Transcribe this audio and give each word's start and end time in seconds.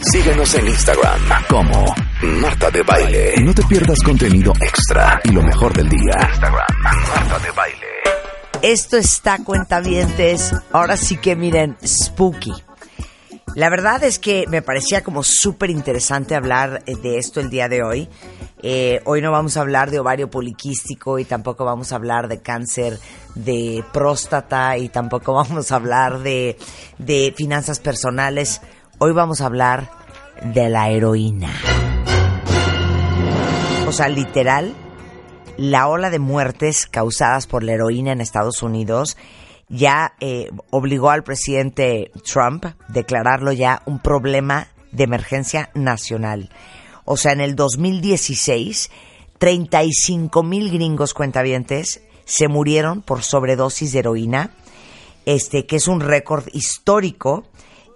Síguenos 0.00 0.54
en 0.54 0.66
Instagram 0.66 1.20
como 1.48 1.84
Marta 2.40 2.70
de 2.70 2.82
Baile. 2.82 3.34
No 3.42 3.54
te 3.54 3.62
pierdas 3.64 4.00
contenido 4.02 4.52
extra 4.60 5.20
y 5.22 5.30
lo 5.30 5.42
mejor 5.42 5.72
del 5.72 5.88
día. 5.88 6.28
Instagram, 6.30 6.66
Marta 6.80 7.38
de 7.38 7.50
Baile. 7.52 7.86
Esto 8.62 8.96
está 8.96 9.38
cuentavientes. 9.44 10.52
Ahora 10.72 10.96
sí 10.96 11.16
que 11.16 11.36
miren, 11.36 11.76
spooky. 11.86 12.54
La 13.54 13.70
verdad 13.70 14.02
es 14.02 14.18
que 14.18 14.46
me 14.48 14.62
parecía 14.62 15.02
como 15.02 15.22
súper 15.22 15.70
interesante 15.70 16.34
hablar 16.34 16.82
eh, 16.86 16.96
de 16.96 17.18
esto 17.18 17.40
el 17.40 17.50
día 17.50 17.68
de 17.68 17.82
hoy. 17.82 18.08
Eh, 18.62 19.00
hoy 19.04 19.22
no 19.22 19.30
vamos 19.30 19.56
a 19.56 19.60
hablar 19.60 19.90
de 19.90 20.00
ovario 20.00 20.28
poliquístico 20.28 21.18
y 21.18 21.24
tampoco 21.24 21.64
vamos 21.64 21.92
a 21.92 21.96
hablar 21.96 22.26
de 22.26 22.40
cáncer 22.40 22.98
de 23.36 23.84
próstata 23.92 24.76
y 24.76 24.88
tampoco 24.88 25.34
vamos 25.34 25.70
a 25.70 25.76
hablar 25.76 26.20
de, 26.20 26.56
de 26.98 27.32
finanzas 27.36 27.78
personales. 27.78 28.60
Hoy 29.00 29.12
vamos 29.12 29.40
a 29.40 29.46
hablar 29.46 29.92
de 30.42 30.68
la 30.68 30.90
heroína. 30.90 31.54
O 33.86 33.92
sea, 33.92 34.08
literal, 34.08 34.74
la 35.56 35.86
ola 35.86 36.10
de 36.10 36.18
muertes 36.18 36.86
causadas 36.86 37.46
por 37.46 37.62
la 37.62 37.74
heroína 37.74 38.10
en 38.10 38.20
Estados 38.20 38.60
Unidos 38.60 39.16
ya 39.68 40.14
eh, 40.18 40.50
obligó 40.70 41.10
al 41.10 41.22
presidente 41.22 42.10
Trump 42.24 42.66
a 42.66 42.76
declararlo 42.88 43.52
ya 43.52 43.82
un 43.86 44.00
problema 44.00 44.66
de 44.90 45.04
emergencia 45.04 45.70
nacional. 45.74 46.50
O 47.04 47.16
sea, 47.16 47.30
en 47.30 47.40
el 47.40 47.54
2016, 47.54 48.90
35 49.38 50.42
mil 50.42 50.72
gringos 50.72 51.14
cuentavientes 51.14 52.02
se 52.24 52.48
murieron 52.48 53.02
por 53.02 53.22
sobredosis 53.22 53.92
de 53.92 54.00
heroína, 54.00 54.50
este, 55.24 55.66
que 55.66 55.76
es 55.76 55.86
un 55.86 56.00
récord 56.00 56.48
histórico 56.52 57.44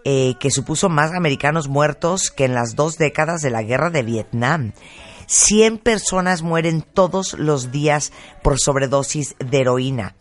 eh, 0.05 0.34
que 0.41 0.50
supuso 0.50 0.89
más 0.89 1.12
americanos 1.12 1.69
muertos 1.69 2.31
que 2.31 2.45
en 2.45 2.55
las 2.55 2.75
dos 2.75 2.98
décadas 2.98 3.41
de 3.41 3.50
la 3.50 3.62
guerra 3.62 3.91
de 3.91 4.03
Vietnam. 4.03 4.72
100 5.27 5.78
personas 5.78 6.42
mueren 6.42 6.83
todos 6.83 7.34
los 7.34 7.70
días 7.70 8.12
por 8.42 8.59
sobredosis 8.59 9.34
de 9.39 9.61
heroína. 9.61 10.17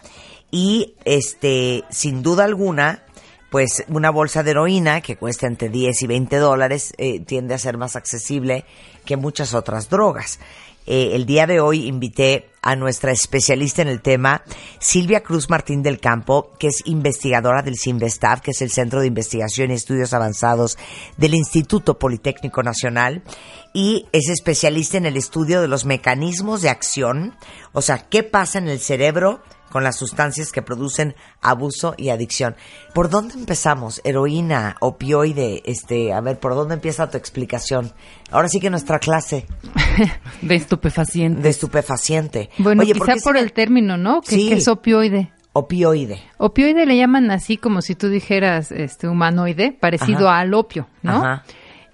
Y 0.52 0.96
este, 1.06 1.84
sin 1.90 2.24
duda 2.24 2.44
alguna, 2.44 3.04
pues 3.50 3.84
una 3.90 4.10
bolsa 4.12 4.44
de 4.44 4.52
heroína 4.52 5.02
que 5.02 5.18
cuesta 5.18 5.48
entre 5.48 5.70
10 5.70 6.04
y 6.04 6.08
20 6.08 6.38
dólares 6.38 6.94
eh, 6.98 7.20
tiende 7.20 7.54
a 7.54 7.58
ser 7.58 7.78
más 7.78 7.96
accesible 7.96 8.66
que 9.04 9.18
muchas 9.18 9.54
otras 9.54 9.90
drogas. 9.90 10.40
Eh, 10.86 11.12
el 11.14 11.26
día 11.26 11.48
de 11.48 11.60
hoy 11.60 11.88
invité 11.88 12.50
a 12.62 12.76
nuestra 12.76 13.12
especialista 13.12 13.82
en 13.82 13.88
el 13.88 14.02
tema, 14.02 14.44
Silvia 14.80 15.22
Cruz 15.22 15.50
Martín 15.50 15.82
del 15.82 16.00
Campo, 16.00 16.52
que 16.60 16.68
es 16.68 16.82
investigadora 16.86 17.64
del 17.64 17.78
CINVESTAF, 17.78 18.42
que 18.42 18.52
es 18.52 18.62
el 18.62 18.72
Centro 18.72 19.02
de 19.02 19.08
Investigación 19.08 19.72
y 19.72 19.76
Estudios 19.76 20.14
Avanzados 20.14 20.78
del 21.18 21.34
Instituto 21.34 21.98
Politécnico 21.98 22.62
Nacional, 22.62 23.24
y 23.74 24.06
es 24.12 24.30
especialista 24.30 24.98
en 24.98 25.08
el 25.08 25.18
estudio 25.18 25.62
de 25.62 25.68
los 25.68 25.86
mecanismos 25.86 26.62
de 26.62 26.70
acción, 26.70 27.36
o 27.74 27.82
sea, 27.82 28.10
qué 28.10 28.24
pasa 28.24 28.60
en 28.60 28.68
el 28.68 28.80
cerebro 28.80 29.42
con 29.72 29.84
las 29.84 29.96
sustancias 29.96 30.52
que 30.52 30.62
producen 30.62 31.16
abuso 31.42 31.96
y 31.98 32.10
adicción. 32.10 32.56
¿Por 32.94 33.10
dónde 33.10 33.34
empezamos? 33.34 34.02
Heroína, 34.04 34.76
opioide, 34.82 35.64
este, 35.66 36.14
a 36.14 36.22
ver, 36.22 36.40
¿por 36.40 36.54
dónde 36.54 36.76
empieza 36.76 37.10
tu 37.10 37.18
explicación? 37.18 37.92
Ahora 38.30 38.50
sí 38.50 38.60
que 38.60 38.70
nuestra 38.70 39.00
clase 39.00 39.48
de 40.44 40.56
estupefaciente. 40.56 41.42
de 41.42 41.50
estupefaciente. 41.50 42.50
Bueno, 42.60 42.84
Oye, 42.84 42.94
quizá 42.94 43.16
¿por 43.24 43.38
el 43.38 43.54
término, 43.54 43.98
¿no? 43.98 44.22
Que, 44.22 44.36
Sí. 44.36 44.50
que 44.50 44.56
es 44.56 44.68
opioide. 44.68 45.32
opioide? 45.54 46.22
Opioide 46.38 46.86
le 46.86 46.98
llaman 46.98 47.32
así 47.32 47.58
como 47.58 47.82
si 47.82 47.96
tú 47.96 48.10
dijeras 48.10 48.72
este 48.72 49.08
humanoide, 49.08 49.72
parecido 49.72 50.30
Ajá. 50.30 50.40
al 50.40 50.54
opio, 50.54 50.88
¿no? 51.02 51.18
Ajá. 51.24 51.44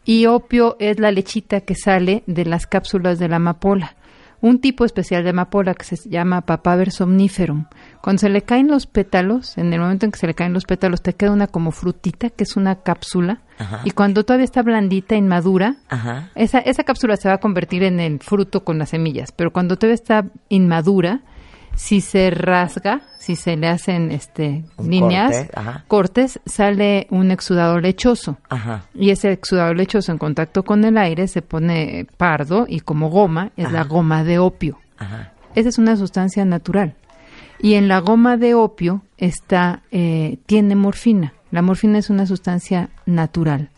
Y 0.06 0.26
opio 0.26 0.78
es 0.80 1.00
la 1.00 1.12
lechita 1.12 1.62
que 1.62 1.76
sale 1.76 2.24
de 2.28 2.46
las 2.46 2.66
cápsulas 2.66 3.20
de 3.20 3.28
la 3.28 3.36
amapola. 3.38 3.96
Un 4.40 4.60
tipo 4.60 4.86
especial 4.86 5.24
de 5.24 5.32
amapola 5.32 5.74
que 5.74 5.84
se 5.84 6.10
llama 6.10 6.42
Papaver 6.42 6.92
somniferum. 6.92 7.66
Cuando 8.02 8.20
se 8.20 8.30
le 8.30 8.44
caen 8.44 8.68
los 8.68 8.86
pétalos, 8.86 9.58
en 9.58 9.74
el 9.74 9.80
momento 9.80 10.06
en 10.06 10.12
que 10.12 10.20
se 10.20 10.28
le 10.28 10.36
caen 10.36 10.54
los 10.54 10.66
pétalos, 10.66 11.02
te 11.02 11.14
queda 11.14 11.32
una 11.32 11.48
como 11.48 11.72
frutita, 11.72 12.30
que 12.30 12.44
es 12.44 12.56
una 12.56 12.84
cápsula. 12.84 13.42
Ajá. 13.58 13.82
Y 13.84 13.92
cuando 13.92 14.24
todavía 14.24 14.46
está 14.46 14.62
blandita, 14.62 15.16
inmadura, 15.16 15.78
Ajá. 15.90 16.30
esa, 16.36 16.60
esa 16.60 16.84
cápsula 16.84 17.18
se 17.18 17.30
va 17.30 17.36
a 17.36 17.40
convertir 17.40 17.84
en 17.84 18.00
el 18.00 18.20
fruto 18.20 18.64
con 18.64 18.78
las 18.78 18.90
semillas, 18.90 19.32
pero 19.32 19.52
cuando 19.52 19.78
todavía 19.78 19.96
está 19.96 20.26
inmadura, 20.50 21.22
si 21.76 22.02
se 22.02 22.30
rasga, 22.30 23.02
si 23.20 23.36
se 23.36 23.56
le 23.56 23.68
hacen 23.68 24.12
este 24.12 24.64
Un 24.78 24.90
líneas, 24.90 25.48
corte, 25.54 25.84
cortes, 25.88 26.40
sale 26.46 27.08
un 27.10 27.32
exudado 27.32 27.80
lechoso. 27.80 28.38
Ajá. 28.50 28.86
Y 28.94 29.12
ese 29.12 29.32
exudado 29.32 29.74
lechoso 29.74 30.12
en 30.12 30.18
contacto 30.18 30.64
con 30.64 30.84
el 30.86 30.98
aire 30.98 31.28
se 31.28 31.42
pone 31.42 32.08
pardo 32.18 32.66
y 32.68 32.80
como 32.80 33.10
goma 33.10 33.52
es 33.58 33.72
la 33.72 33.84
goma 33.84 34.24
de 34.24 34.40
opio. 34.40 34.80
Ajá. 34.98 35.34
Esa 35.56 35.70
es 35.70 35.78
una 35.78 35.96
sustancia 35.96 36.46
natural. 36.46 36.96
Y 37.60 37.74
en 37.74 37.88
la 37.88 38.00
goma 38.00 38.38
de 38.38 38.54
opio 38.54 39.02
está, 39.18 39.82
eh, 39.92 40.38
tiene 40.46 40.76
morfina. 40.76 41.34
La 41.52 41.62
morfina 41.62 41.98
es 41.98 42.10
una 42.10 42.26
sustancia 42.26 42.90
natural. 43.06 43.70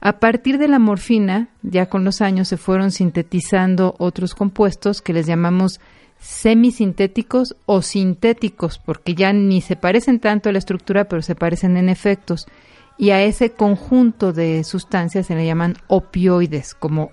A 0.00 0.20
partir 0.20 0.58
de 0.58 0.68
la 0.68 0.78
morfina, 0.78 1.48
ya 1.62 1.86
con 1.86 2.04
los 2.04 2.20
años 2.20 2.48
se 2.48 2.56
fueron 2.56 2.92
sintetizando 2.92 3.96
otros 3.98 4.34
compuestos 4.34 5.02
que 5.02 5.12
les 5.12 5.26
llamamos 5.26 5.80
semisintéticos 6.18 7.56
o 7.66 7.82
sintéticos, 7.82 8.78
porque 8.78 9.14
ya 9.14 9.32
ni 9.32 9.60
se 9.60 9.76
parecen 9.76 10.20
tanto 10.20 10.48
a 10.48 10.52
la 10.52 10.58
estructura, 10.58 11.04
pero 11.08 11.22
se 11.22 11.34
parecen 11.34 11.76
en 11.76 11.88
efectos. 11.88 12.46
Y 12.98 13.10
a 13.10 13.22
ese 13.22 13.52
conjunto 13.52 14.32
de 14.32 14.64
sustancias 14.64 15.26
se 15.26 15.34
le 15.34 15.46
llaman 15.46 15.76
opioides, 15.88 16.74
como 16.74 17.12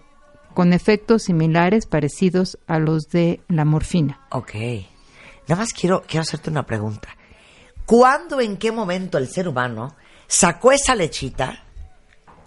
con 0.53 0.71
efectos 0.71 1.23
similares, 1.23 1.85
parecidos 1.85 2.57
a 2.67 2.79
los 2.79 3.09
de 3.09 3.41
la 3.47 3.65
morfina. 3.65 4.21
Ok. 4.31 4.53
Nada 5.47 5.61
más 5.61 5.73
quiero, 5.73 6.03
quiero 6.07 6.21
hacerte 6.21 6.49
una 6.49 6.65
pregunta. 6.65 7.09
¿Cuándo, 7.85 8.39
en 8.39 8.57
qué 8.57 8.71
momento 8.71 9.17
el 9.17 9.27
ser 9.27 9.47
humano 9.47 9.95
sacó 10.27 10.71
esa 10.71 10.95
lechita 10.95 11.63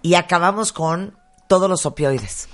y 0.01 0.15
acabamos 0.15 0.73
con 0.73 1.19
todos 1.47 1.69
los 1.69 1.85
opioides? 1.85 2.49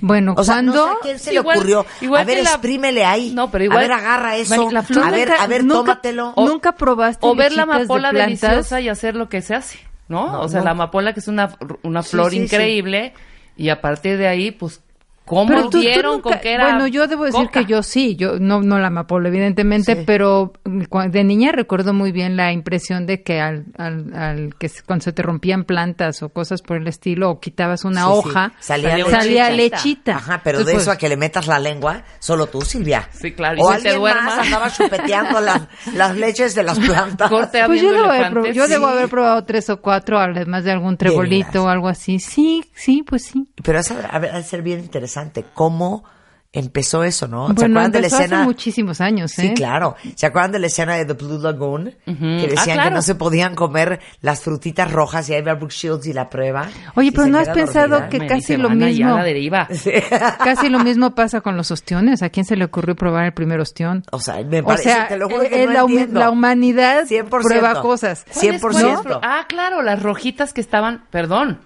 Bueno, 0.00 0.34
O 0.36 0.44
sea, 0.44 0.62
no 0.62 0.72
sé 0.72 0.78
a 0.78 0.94
quién 1.02 1.18
se 1.18 1.34
Igual- 1.34 1.56
le 1.56 1.60
ocurrió. 1.76 1.86
igual 2.00 2.22
a 2.22 2.24
ver, 2.24 2.42
la- 2.44 2.50
exprímele 2.50 3.04
ahí. 3.04 3.32
No, 3.34 3.50
pero 3.50 3.64
igual- 3.64 3.78
A 3.78 3.82
ver, 3.82 3.92
agarra 3.92 4.36
eso. 4.36 4.70
La 4.70 4.82
flor 4.82 5.04
a 5.04 5.10
ver, 5.10 5.28
nunca- 5.28 5.42
a 5.42 5.46
ver, 5.46 5.64
nunca- 5.64 5.78
tómatelo. 5.80 6.32
O- 6.36 6.46
nunca 6.48 6.72
probaste 6.72 7.26
O 7.26 7.34
ver 7.34 7.52
la 7.52 7.64
de 7.66 7.72
amapola 7.72 8.10
plantas? 8.10 8.40
deliciosa 8.40 8.80
y 8.80 8.88
hacer 8.88 9.16
lo 9.16 9.28
que 9.28 9.42
se 9.42 9.54
hace, 9.54 9.78
¿no? 10.08 10.26
No, 10.32 10.40
o 10.42 10.48
sea, 10.48 10.60
no. 10.60 10.64
la 10.66 10.70
amapola 10.72 11.12
que 11.12 11.20
es 11.20 11.28
una, 11.28 11.56
una 11.82 12.02
Sí, 12.02 12.10
flor 12.10 12.30
sí, 12.30 12.36
sí. 12.38 12.42
increíble 12.44 13.12
y 13.56 13.68
a 13.70 13.80
partir 13.80 14.18
de 14.18 14.28
ahí, 14.28 14.50
pues, 14.50 14.80
¿cómo 15.26 15.46
Pero 15.48 15.62
tú- 15.64 15.70
tú 15.72 15.80
vieron 15.80 16.12
nunca- 16.14 16.30
con 16.30 16.38
qué 16.40 16.52
era 16.54 16.64
Bueno, 16.70 16.86
yo 16.86 17.06
debo 17.06 17.24
decir 17.24 17.46
coca? 17.48 17.60
que 17.60 17.66
yo 17.66 17.82
sí, 17.82 18.16
yo 18.16 18.38
no 18.38 18.62
no 18.62 18.78
la 18.78 18.86
amapola 18.86 19.28
evidentemente, 19.28 19.94
Sí. 19.96 20.02
pero 20.06 20.52
mm, 20.64 21.10
de 21.10 21.24
niña 21.24 21.52
recuerdo 21.52 21.92
muy 21.92 22.12
bien 22.12 22.36
la 22.36 22.52
impresión 22.52 23.04
de 23.06 23.22
que 23.22 23.40
al, 23.40 23.66
al, 23.76 24.14
al 24.14 24.54
que 24.58 24.68
se- 24.70 24.82
cuando 24.82 25.02
se 25.02 25.12
te 25.12 25.22
rompían 25.22 25.64
plantas 25.64 26.22
o 26.22 26.28
cosas 26.30 26.62
por 26.62 26.76
el 26.78 26.86
estilo 26.88 27.28
o 27.30 27.40
quitabas 27.40 27.84
una 27.84 28.02
Sí, 28.02 28.06
sí. 28.06 28.12
hoja, 28.28 28.52
Salía 28.60 28.90
salía, 29.10 29.50
lechita. 29.50 29.76
lechita. 29.76 30.16
Ajá, 30.16 30.40
pero 30.44 30.58
de 30.58 30.62
Entonces, 30.62 30.82
eso 30.82 30.90
a 30.92 30.96
que 30.96 31.08
le 31.08 31.16
metas 31.16 31.46
la 31.46 31.58
lengua, 31.58 32.04
solo 32.20 32.46
tú, 32.46 32.60
Silvia. 32.62 33.08
Sí, 33.12 33.32
claro, 33.32 33.58
y 33.58 33.60
O 33.62 33.68
te 33.68 33.74
alguien 33.74 33.96
duerma. 33.98 34.22
más 34.22 34.38
andaba 34.46 34.70
chupeteando 34.70 35.40
las, 35.40 35.62
las 35.94 36.16
leches 36.16 36.54
de 36.54 36.62
las 36.62 36.78
plantas. 36.78 37.28
Corte 37.28 37.62
Pues 37.66 37.82
yo, 37.82 37.92
debo 37.92 38.04
haber, 38.10 38.52
yo 38.52 38.68
debo 38.68 38.86
haber 38.86 39.08
probado 39.08 39.44
tres 39.44 39.68
o 39.70 39.80
cuatro, 39.80 40.18
además 40.18 40.62
de 40.64 40.70
algún 40.72 40.96
trebolito 40.96 41.64
o 41.64 41.68
algo 41.68 41.88
así. 41.88 42.18
Sí, 42.20 42.64
sí, 42.74 43.02
pues 43.02 43.24
sí. 43.24 43.46
Pero 43.62 43.80
eso 43.80 43.96
ha 44.08 44.20
de 44.20 44.42
ser 44.42 44.62
bien 44.62 44.78
interesante. 44.80 45.15
¿Cómo 45.54 46.04
empezó 46.52 47.04
eso, 47.04 47.28
no? 47.28 47.48
¿Se 47.48 47.52
acuerdan 47.66 47.92
de 47.92 48.00
la 48.00 48.06
escena? 48.06 48.36
hace 48.38 48.44
muchísimos 48.46 49.02
años, 49.02 49.38
¿eh? 49.38 49.42
Sí, 49.42 49.52
claro. 49.54 49.94
¿Se 50.14 50.24
acuerdan 50.24 50.52
de 50.52 50.58
la 50.58 50.68
escena 50.68 50.94
de 50.94 51.04
The 51.04 51.12
Blue 51.12 51.38
Lagoon? 51.38 51.92
Que 52.06 52.12
decían 52.48 52.56
Ah, 52.58 52.64
que 52.64 52.72
claro. 52.72 52.94
no 52.96 53.02
se 53.02 53.14
podían 53.14 53.54
comer 53.54 54.00
las 54.22 54.40
frutitas 54.40 54.90
rojas 54.90 55.28
y 55.28 55.34
ahí 55.34 55.42
va 55.42 55.52
Brooke 55.52 55.74
Shields 55.74 56.06
y 56.06 56.14
la 56.14 56.30
prueba. 56.30 56.66
Oye, 56.94 57.12
pero 57.12 57.26
¿no 57.26 57.38
has 57.40 57.50
pensado 57.50 57.88
dormida. 57.88 58.08
que 58.08 58.18
Me 58.20 58.26
casi 58.26 58.56
lo 58.56 58.68
"Van 58.68 58.82
allá 58.82 58.90
mismo. 58.90 59.14
a 59.14 59.18
la 59.18 59.24
deriva. 59.24 59.68
Casi 60.44 60.70
lo 60.70 60.78
mismo 60.78 61.14
pasa 61.14 61.42
con 61.42 61.58
los 61.58 61.70
ostiones. 61.70 62.22
¿A 62.22 62.30
quién 62.30 62.46
se 62.46 62.56
le 62.56 62.64
ocurrió 62.64 62.96
probar 62.96 63.26
el 63.26 63.34
primer 63.34 63.60
ostión? 63.60 64.02
O 64.12 64.20
sea, 64.20 64.42
me 64.42 64.60
O 64.60 64.64
parece, 64.64 64.84
sea, 64.84 65.08
te 65.08 65.18
lo 65.18 65.28
juro 65.28 65.42
que 65.42 65.62
eh, 65.62 65.66
no 65.66 65.72
la, 65.72 65.84
humi- 65.84 65.90
entiendo. 65.90 66.20
la 66.20 66.30
humanidad 66.30 67.04
100%. 67.06 67.28
prueba 67.28 67.82
cosas. 67.82 68.24
¿Cuáles- 68.32 68.62
100%. 68.62 68.72
cuáles 68.72 69.00
pro- 69.02 69.20
Ah, 69.22 69.44
claro, 69.46 69.82
las 69.82 70.02
rojitas 70.02 70.54
que 70.54 70.62
estaban, 70.62 71.04
perdón, 71.10 71.60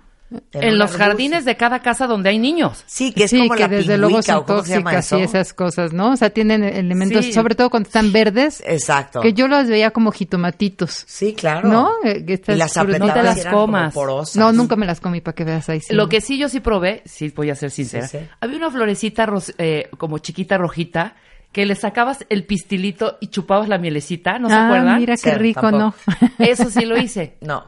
en 0.53 0.79
los 0.79 0.93
jardines 0.97 1.45
de 1.45 1.57
cada 1.57 1.81
casa 1.81 2.07
donde 2.07 2.31
hay 2.31 2.39
niños. 2.39 2.85
Sí, 2.87 3.13
que 3.13 3.25
es 3.25 3.31
sí, 3.31 3.39
como 3.39 3.55
que 3.55 3.63
la 3.63 3.69
desde 3.69 3.99
luego 3.99 4.23
son 4.23 4.37
o 4.37 4.45
¿cómo 4.45 4.63
se 4.65 4.75
tóxicas 4.81 5.13
y 5.13 5.23
esas 5.23 5.53
cosas, 5.53 5.93
¿no? 5.93 6.13
O 6.13 6.17
sea, 6.17 6.31
tienen 6.31 6.63
elementos, 6.63 7.25
Sí. 7.25 7.33
sobre 7.33 7.55
todo 7.55 7.71
cuando 7.71 7.89
están 7.89 8.13
verdes, 8.13 8.63
Exacto. 8.67 9.21
que 9.21 9.33
yo 9.33 9.49
los 9.49 9.67
veía 9.69 9.91
como 9.91 10.13
jitomatitos. 10.13 11.05
Sí, 11.07 11.35
claro. 11.35 11.69
¿No? 11.69 11.91
Eh, 12.05 12.25
Y 12.27 12.33
estas 12.33 12.57
las 12.59 12.77
No 12.77 13.13
te 13.13 13.23
las 13.23 13.47
comas. 13.47 13.95
No, 14.37 14.53
nunca 14.53 14.77
me 14.77 14.87
las 14.87 15.01
comí 15.01 15.21
para 15.21 15.35
que 15.35 15.45
veas 15.45 15.69
ahí. 15.69 15.81
sí. 15.81 15.95
Lo 15.95 16.09
que 16.09 16.21
sí 16.21 16.39
yo 16.39 16.49
sí 16.49 16.61
probé, 16.61 17.03
sí 17.05 17.33
voy 17.35 17.51
a 17.51 17.55
ser 17.55 17.71
sincera, 17.71 18.07
Sí, 18.07 18.19
sí. 18.19 18.25
había 18.41 18.57
una 18.57 18.71
florecita 18.71 19.29
eh, 19.59 19.89
como 19.99 20.19
chiquita 20.19 20.57
rojita 20.59 21.15
que 21.53 21.67
le 21.67 21.75
sacabas 21.75 22.25
el 22.29 22.45
pistilito 22.45 23.19
y 23.21 23.27
chupabas 23.27 23.69
la 23.69 23.77
mielecita, 23.79 24.39
¿no 24.39 24.49
se 24.49 24.55
ah, 24.55 24.67
acuerdan? 24.67 24.99
mira 25.01 25.15
qué 25.17 25.31
Sí, 25.33 25.37
rico, 25.37 25.63
tampoco. 25.63 25.95
¿no? 26.07 26.29
Eso 26.47 26.71
sí 26.71 26.85
lo 26.85 26.97
hice. 26.97 27.37
No. 27.41 27.65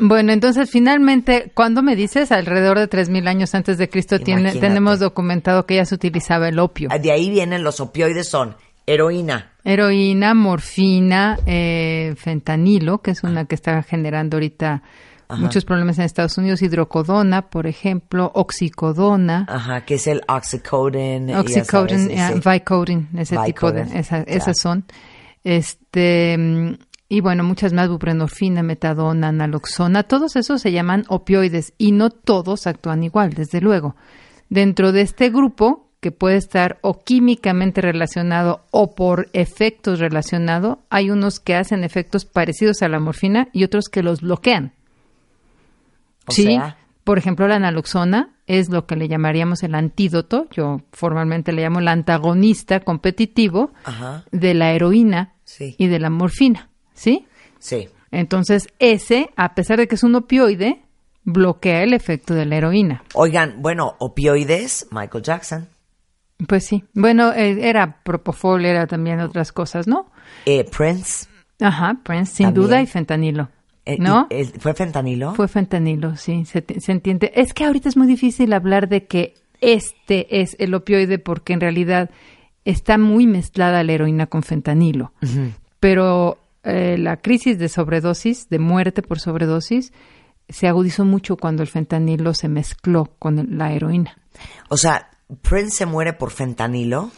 Bueno, 0.00 0.32
entonces 0.32 0.70
finalmente, 0.70 1.52
cuando 1.54 1.82
me 1.82 1.94
dices? 1.96 2.32
Alrededor 2.32 2.78
de 2.78 2.88
3.000 2.88 3.28
años 3.28 3.54
antes 3.54 3.78
de 3.78 3.88
Cristo 3.88 4.18
tiene, 4.18 4.52
tenemos 4.60 4.98
documentado 4.98 5.66
que 5.66 5.76
ya 5.76 5.84
se 5.84 5.94
utilizaba 5.94 6.48
el 6.48 6.58
opio. 6.58 6.88
De 7.00 7.12
ahí 7.12 7.30
vienen 7.30 7.62
los 7.62 7.80
opioides, 7.80 8.28
son 8.28 8.56
heroína. 8.86 9.52
Heroína, 9.64 10.34
morfina, 10.34 11.38
eh, 11.46 12.14
fentanilo, 12.16 12.98
que 13.02 13.10
es 13.12 13.22
una 13.22 13.44
que 13.44 13.54
está 13.54 13.82
generando 13.82 14.36
ahorita 14.38 14.82
muchos 15.38 15.64
problemas 15.64 15.96
en 15.98 16.06
Estados 16.06 16.36
Unidos, 16.38 16.60
hidrocodona, 16.60 17.42
por 17.50 17.68
ejemplo, 17.68 18.32
oxicodona, 18.34 19.46
Ajá, 19.48 19.82
que 19.84 19.94
es 19.94 20.06
el 20.08 20.22
oxycodone. 20.26 21.36
oxycodone, 21.36 22.16
sabes, 22.16 22.36
ese- 22.40 22.50
Vicodin, 22.50 23.08
ese 23.16 23.36
tipo 23.44 23.70
de, 23.70 23.82
esa- 24.00 24.22
esas 24.22 24.58
son. 24.58 24.84
Este, 25.44 26.36
mm, 26.36 26.72
y 27.10 27.20
bueno, 27.20 27.42
muchas 27.44 27.72
más, 27.74 27.88
buprenorfina, 27.88 28.62
metadona, 28.62 29.32
naloxona, 29.32 30.04
todos 30.04 30.36
esos 30.36 30.62
se 30.62 30.70
llaman 30.72 31.04
opioides 31.08 31.74
y 31.76 31.90
no 31.92 32.08
todos 32.08 32.66
actúan 32.66 33.02
igual, 33.02 33.34
desde 33.34 33.60
luego. 33.60 33.96
Dentro 34.48 34.92
de 34.92 35.02
este 35.02 35.28
grupo, 35.28 35.88
que 36.00 36.12
puede 36.12 36.36
estar 36.36 36.78
o 36.82 37.00
químicamente 37.04 37.80
relacionado 37.82 38.64
o 38.70 38.94
por 38.94 39.28
efectos 39.32 39.98
relacionados, 39.98 40.78
hay 40.88 41.10
unos 41.10 41.40
que 41.40 41.56
hacen 41.56 41.84
efectos 41.84 42.24
parecidos 42.24 42.80
a 42.80 42.88
la 42.88 43.00
morfina 43.00 43.48
y 43.52 43.64
otros 43.64 43.88
que 43.88 44.02
los 44.02 44.20
bloquean. 44.22 44.72
O 46.26 46.32
sí, 46.32 46.44
sea, 46.44 46.76
por 47.04 47.18
ejemplo, 47.18 47.48
la 47.48 47.58
naloxona 47.58 48.30
es 48.46 48.68
lo 48.70 48.86
que 48.86 48.94
le 48.96 49.08
llamaríamos 49.08 49.62
el 49.64 49.74
antídoto, 49.74 50.46
yo 50.52 50.80
formalmente 50.92 51.52
le 51.52 51.62
llamo 51.62 51.80
el 51.80 51.88
antagonista 51.88 52.80
competitivo 52.80 53.72
Ajá. 53.84 54.24
de 54.30 54.54
la 54.54 54.72
heroína 54.72 55.34
Sí. 55.44 55.74
y 55.76 55.88
de 55.88 55.98
la 55.98 56.10
morfina, 56.10 56.70
¿sí? 56.94 57.26
Sí. 57.58 57.88
Entonces, 58.10 58.68
ese, 58.78 59.30
a 59.36 59.54
pesar 59.54 59.78
de 59.78 59.86
que 59.88 59.94
es 59.94 60.02
un 60.02 60.14
opioide, 60.14 60.82
bloquea 61.24 61.82
el 61.82 61.92
efecto 61.94 62.34
de 62.34 62.46
la 62.46 62.56
heroína. 62.56 63.04
Oigan, 63.14 63.56
bueno, 63.62 63.94
opioides, 63.98 64.88
Michael 64.90 65.22
Jackson. 65.22 65.68
Pues 66.48 66.64
sí. 66.66 66.84
Bueno, 66.94 67.32
eh, 67.32 67.68
era 67.68 68.02
propofol, 68.02 68.64
era 68.64 68.86
también 68.86 69.20
otras 69.20 69.52
cosas, 69.52 69.86
¿no? 69.86 70.10
Eh, 70.46 70.64
Prince. 70.64 71.26
Ajá, 71.60 71.98
Prince, 72.02 72.34
sin 72.36 72.46
También. 72.46 72.66
duda, 72.66 72.82
y 72.82 72.86
fentanilo. 72.86 73.48
eh, 73.84 73.98
¿No? 74.00 74.26
eh, 74.30 74.46
¿Fue 74.58 74.72
fentanilo? 74.74 75.34
Fue 75.34 75.46
fentanilo, 75.48 76.16
sí, 76.16 76.44
se 76.46 76.64
entiende. 76.92 77.30
Es 77.34 77.52
que 77.52 77.64
ahorita 77.66 77.90
es 77.90 77.96
muy 77.98 78.06
difícil 78.06 78.52
hablar 78.54 78.88
de 78.88 79.06
que 79.06 79.34
este 79.60 80.40
es 80.40 80.56
el 80.58 80.72
opioide 80.74 81.18
porque 81.18 81.52
en 81.52 81.60
realidad 81.60 82.08
está 82.64 82.96
muy 82.96 83.26
mezclada 83.26 83.84
la 83.84 83.92
heroína 83.92 84.26
con 84.26 84.42
fentanilo. 84.42 85.12
Pero 85.80 86.38
eh, 86.62 86.96
la 86.98 87.16
crisis 87.16 87.58
de 87.58 87.68
sobredosis, 87.68 88.48
de 88.48 88.58
muerte 88.58 89.02
por 89.02 89.18
sobredosis, 89.18 89.92
se 90.48 90.66
agudizó 90.68 91.04
mucho 91.04 91.36
cuando 91.36 91.62
el 91.62 91.68
fentanilo 91.68 92.34
se 92.34 92.48
mezcló 92.48 93.14
con 93.18 93.56
la 93.56 93.72
heroína. 93.72 94.16
O 94.68 94.76
sea, 94.76 95.10
Prince 95.42 95.76
se 95.76 95.86
muere 95.86 96.12
por 96.12 96.30
fentanilo. 96.30 97.10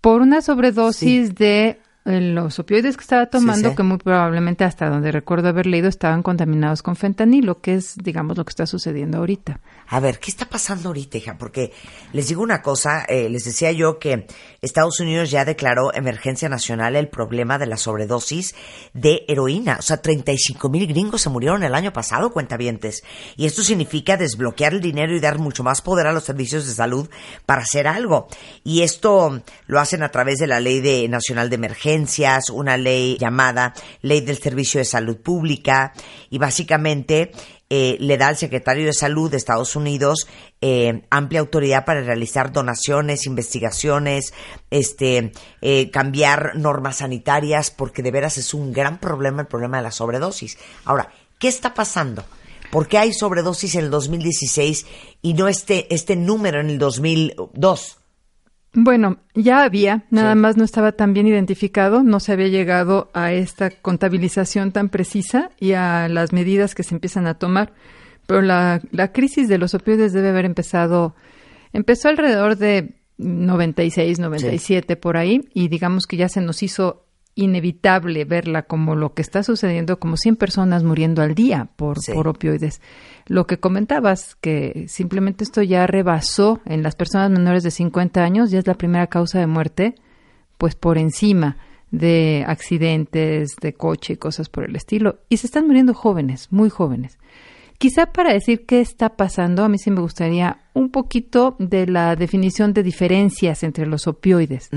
Por 0.00 0.20
una 0.20 0.42
sobredosis 0.42 1.34
de 1.34 1.80
eh, 2.04 2.20
los 2.20 2.58
opioides 2.58 2.96
que 2.96 3.02
estaba 3.02 3.26
tomando, 3.26 3.70
sí. 3.70 3.76
que 3.76 3.82
muy 3.84 3.98
probablemente 3.98 4.64
hasta 4.64 4.88
donde 4.88 5.12
recuerdo 5.12 5.48
haber 5.48 5.66
leído 5.66 5.88
estaban 5.88 6.24
contaminados 6.24 6.82
con 6.82 6.96
fentanilo, 6.96 7.60
que 7.60 7.74
es, 7.74 7.96
digamos, 7.96 8.36
lo 8.36 8.44
que 8.44 8.50
está 8.50 8.66
sucediendo 8.66 9.18
ahorita. 9.18 9.60
A 9.86 10.00
ver, 10.00 10.18
¿qué 10.18 10.32
está 10.32 10.46
pasando 10.46 10.88
ahorita, 10.88 11.18
hija? 11.18 11.38
Porque 11.38 11.72
les 12.12 12.26
digo 12.26 12.42
una 12.42 12.60
cosa, 12.60 13.04
eh, 13.04 13.28
les 13.28 13.44
decía 13.44 13.70
yo 13.70 14.00
que 14.00 14.26
Estados 14.62 15.00
Unidos 15.00 15.32
ya 15.32 15.44
declaró 15.44 15.92
emergencia 15.92 16.48
nacional 16.48 16.94
el 16.94 17.08
problema 17.08 17.58
de 17.58 17.66
la 17.66 17.76
sobredosis 17.76 18.54
de 18.94 19.24
heroína. 19.26 19.78
O 19.80 19.82
sea, 19.82 19.96
35 19.96 20.68
mil 20.68 20.86
gringos 20.86 21.22
se 21.22 21.30
murieron 21.30 21.64
el 21.64 21.74
año 21.74 21.92
pasado, 21.92 22.30
cuentavientes. 22.30 23.02
Y 23.36 23.46
esto 23.46 23.64
significa 23.64 24.16
desbloquear 24.16 24.74
el 24.74 24.80
dinero 24.80 25.16
y 25.16 25.20
dar 25.20 25.40
mucho 25.40 25.64
más 25.64 25.82
poder 25.82 26.06
a 26.06 26.12
los 26.12 26.22
servicios 26.22 26.64
de 26.64 26.74
salud 26.74 27.10
para 27.44 27.62
hacer 27.62 27.88
algo. 27.88 28.28
Y 28.62 28.82
esto 28.82 29.42
lo 29.66 29.80
hacen 29.80 30.04
a 30.04 30.12
través 30.12 30.38
de 30.38 30.46
la 30.46 30.60
Ley 30.60 30.80
de 30.80 31.08
Nacional 31.08 31.50
de 31.50 31.56
Emergencias, 31.56 32.48
una 32.48 32.76
ley 32.76 33.18
llamada 33.18 33.74
Ley 34.00 34.20
del 34.20 34.38
Servicio 34.38 34.78
de 34.78 34.84
Salud 34.84 35.16
Pública, 35.16 35.92
y 36.30 36.38
básicamente 36.38 37.32
eh, 37.74 37.96
le 38.00 38.18
da 38.18 38.28
al 38.28 38.36
secretario 38.36 38.84
de 38.84 38.92
Salud 38.92 39.30
de 39.30 39.38
Estados 39.38 39.76
Unidos 39.76 40.28
eh, 40.60 41.06
amplia 41.08 41.40
autoridad 41.40 41.86
para 41.86 42.02
realizar 42.02 42.52
donaciones, 42.52 43.24
investigaciones, 43.24 44.34
este, 44.68 45.32
eh, 45.62 45.90
cambiar 45.90 46.52
normas 46.56 46.98
sanitarias, 46.98 47.70
porque 47.70 48.02
de 48.02 48.10
veras 48.10 48.36
es 48.36 48.52
un 48.52 48.74
gran 48.74 49.00
problema 49.00 49.40
el 49.40 49.48
problema 49.48 49.78
de 49.78 49.84
la 49.84 49.90
sobredosis. 49.90 50.58
Ahora, 50.84 51.14
¿qué 51.38 51.48
está 51.48 51.72
pasando? 51.72 52.22
¿Por 52.70 52.88
qué 52.88 52.98
hay 52.98 53.14
sobredosis 53.14 53.74
en 53.76 53.86
el 53.86 53.90
2016 53.90 54.84
y 55.22 55.32
no 55.32 55.48
este, 55.48 55.94
este 55.94 56.14
número 56.14 56.60
en 56.60 56.68
el 56.68 56.78
2002? 56.78 58.01
Bueno, 58.74 59.18
ya 59.34 59.64
había, 59.64 60.04
nada 60.10 60.32
Sí. 60.32 60.38
más 60.38 60.56
no 60.56 60.64
estaba 60.64 60.92
tan 60.92 61.12
bien 61.12 61.26
identificado, 61.26 62.02
no 62.02 62.20
se 62.20 62.32
había 62.32 62.48
llegado 62.48 63.10
a 63.12 63.32
esta 63.32 63.70
contabilización 63.70 64.72
tan 64.72 64.88
precisa 64.88 65.50
y 65.60 65.72
a 65.72 66.08
las 66.08 66.32
medidas 66.32 66.74
que 66.74 66.82
se 66.82 66.94
empiezan 66.94 67.26
a 67.26 67.34
tomar. 67.34 67.72
Pero 68.26 68.40
la, 68.40 68.80
la 68.90 69.12
crisis 69.12 69.48
de 69.48 69.58
los 69.58 69.74
opioides 69.74 70.12
debe 70.14 70.30
haber 70.30 70.46
empezado, 70.46 71.14
empezó 71.74 72.08
alrededor 72.08 72.56
de 72.56 72.94
96, 73.18 74.18
97 74.18 74.96
por 74.96 75.16
ahí 75.18 75.42
y 75.52 75.68
digamos 75.68 76.06
que 76.06 76.16
ya 76.16 76.28
se 76.30 76.40
nos 76.40 76.62
hizo 76.62 77.04
inevitable 77.34 78.24
verla 78.24 78.62
como 78.62 78.94
lo 78.94 79.14
que 79.14 79.22
está 79.22 79.42
sucediendo, 79.42 79.98
como 79.98 80.16
100 80.16 80.36
personas 80.36 80.84
muriendo 80.84 81.22
al 81.22 81.34
día 81.34 81.68
por, 81.76 81.98
Sí. 82.00 82.12
por 82.12 82.28
opioides. 82.28 82.80
Lo 83.26 83.46
que 83.46 83.58
comentabas, 83.58 84.34
que 84.40 84.84
simplemente 84.88 85.44
esto 85.44 85.62
ya 85.62 85.86
rebasó 85.86 86.60
en 86.66 86.82
las 86.82 86.94
personas 86.94 87.30
menores 87.30 87.62
de 87.62 87.70
50 87.70 88.22
años, 88.22 88.50
ya 88.50 88.58
es 88.58 88.66
la 88.66 88.74
primera 88.74 89.06
causa 89.06 89.38
de 89.38 89.46
muerte, 89.46 89.94
pues 90.58 90.74
por 90.74 90.98
encima 90.98 91.56
de 91.90 92.44
accidentes 92.46 93.56
de 93.60 93.74
coche 93.74 94.14
y 94.14 94.16
cosas 94.16 94.48
por 94.48 94.64
el 94.64 94.76
estilo. 94.76 95.20
Y 95.28 95.38
se 95.38 95.46
están 95.46 95.66
muriendo 95.66 95.94
jóvenes, 95.94 96.48
muy 96.50 96.70
jóvenes. 96.70 97.18
Quizá 97.82 98.12
para 98.12 98.32
decir 98.32 98.64
qué 98.64 98.80
está 98.80 99.16
pasando, 99.16 99.64
a 99.64 99.68
mí 99.68 99.76
sí 99.76 99.90
me 99.90 100.00
gustaría 100.00 100.58
un 100.72 100.90
poquito 100.90 101.56
de 101.58 101.88
la 101.88 102.14
definición 102.14 102.74
de 102.74 102.84
diferencias 102.84 103.64
entre 103.64 103.86
los 103.86 104.06
opioides. 104.06 104.70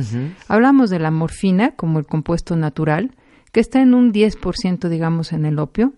Hablamos 0.48 0.90
de 0.90 0.98
la 0.98 1.12
morfina 1.12 1.76
como 1.76 2.00
el 2.00 2.08
compuesto 2.08 2.56
natural, 2.56 3.12
que 3.52 3.60
está 3.60 3.80
en 3.80 3.94
un 3.94 4.12
10%, 4.12 4.90
digamos, 4.90 5.34
en 5.34 5.46
el 5.46 5.60
opio. 5.60 5.94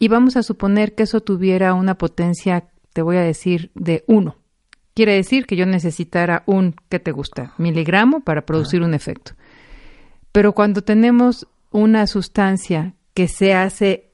Y 0.00 0.08
vamos 0.08 0.36
a 0.36 0.42
suponer 0.42 0.96
que 0.96 1.04
eso 1.04 1.20
tuviera 1.20 1.72
una 1.72 1.94
potencia, 1.94 2.64
te 2.92 3.02
voy 3.02 3.16
a 3.16 3.22
decir, 3.22 3.70
de 3.76 4.02
1. 4.08 4.34
Quiere 4.94 5.14
decir 5.14 5.46
que 5.46 5.54
yo 5.54 5.66
necesitara 5.66 6.42
un, 6.46 6.74
¿qué 6.88 6.98
te 6.98 7.12
gusta? 7.12 7.54
Miligramo 7.58 8.22
para 8.22 8.44
producir 8.44 8.82
un 8.82 8.92
efecto. 8.92 9.34
Pero 10.32 10.52
cuando 10.52 10.82
tenemos 10.82 11.46
una 11.70 12.08
sustancia 12.08 12.94
que 13.14 13.28
se 13.28 13.54
hace 13.54 14.07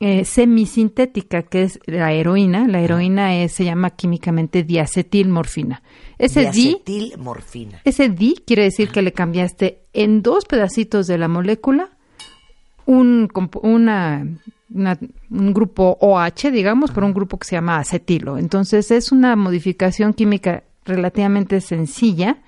eh, 0.00 0.24
semisintética, 0.24 1.42
que 1.42 1.62
es 1.62 1.78
la 1.86 2.12
heroína, 2.12 2.66
la 2.68 2.80
heroína 2.80 3.36
es, 3.36 3.52
se 3.52 3.64
llama 3.64 3.90
químicamente 3.90 4.62
diacetilmorfina. 4.62 5.82
Ese 6.18 6.50
di, 6.50 6.78
Diacetilmorfina. 6.84 7.80
ese 7.84 8.08
di 8.08 8.34
quiere 8.46 8.64
decir 8.64 8.90
que 8.90 9.02
le 9.02 9.12
cambiaste 9.12 9.80
en 9.92 10.22
dos 10.22 10.44
pedacitos 10.44 11.06
de 11.06 11.18
la 11.18 11.28
molécula 11.28 11.90
un, 12.86 13.28
una- 13.62 14.26
un 15.30 15.54
grupo 15.54 15.96
OH, 16.00 16.50
digamos, 16.52 16.90
por 16.90 17.04
un 17.04 17.14
grupo 17.14 17.38
que 17.38 17.46
se 17.46 17.56
llama 17.56 17.78
acetilo. 17.78 18.36
Entonces 18.38 18.90
es 18.90 19.12
una 19.12 19.36
modificación 19.36 20.12
química 20.12 20.64
relativamente 20.84 21.60
sencilla, 21.60 22.42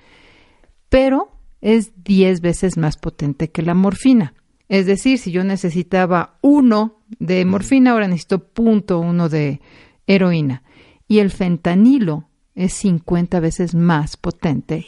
pero 0.89 1.31
es 1.61 1.93
10 2.05 2.41
veces 2.41 2.77
más 2.77 2.97
potente 2.97 3.51
que 3.51 3.63
la 3.63 3.75
morfina. 3.75 4.35
Es 4.69 4.87
decir, 4.87 5.19
si 5.19 5.31
yo 5.31 5.45
necesitaba 5.45 6.39
uno 6.41 7.01
de 7.19 7.45
morfina, 7.45 7.93
ahora 7.93 8.09
necesito 8.09 8.41
punto 8.41 8.99
uno 8.99 9.29
de 9.29 9.61
heroína. 10.07 10.63
Y 11.09 11.21
el 11.21 11.31
fentanilo 11.31 12.29
es 12.55 12.73
50 12.73 13.39
veces 13.41 13.75
más 13.75 14.17
potente 14.17 14.85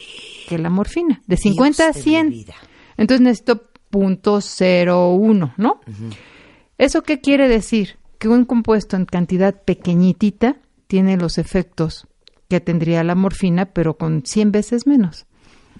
que 0.47 0.57
la 0.57 0.69
morfina, 0.69 1.21
de 1.27 1.37
50 1.37 1.83
a 1.83 1.91
Dios 1.91 1.95
de 1.95 1.99
mi 1.99 2.03
100. 2.03 2.29
vida. 2.29 2.55
Entonces 2.97 3.21
necesito 3.21 3.69
punto 3.89 4.41
cero 4.41 5.13
uno, 5.13 5.53
¿no? 5.57 5.79
¿Eso 6.77 7.03
qué 7.03 7.21
quiere 7.21 7.47
decir? 7.47 7.99
que 8.19 8.27
un 8.27 8.45
compuesto 8.45 8.97
en 8.97 9.05
cantidad 9.05 9.63
pequeñitita 9.63 10.57
tiene 10.87 11.17
los 11.17 11.37
efectos 11.37 12.07
que 12.49 12.59
tendría 12.59 13.03
la 13.03 13.15
morfina, 13.15 13.67
pero 13.67 13.97
con 13.97 14.23
100 14.25 14.51
veces 14.51 14.85
menos. 14.85 15.25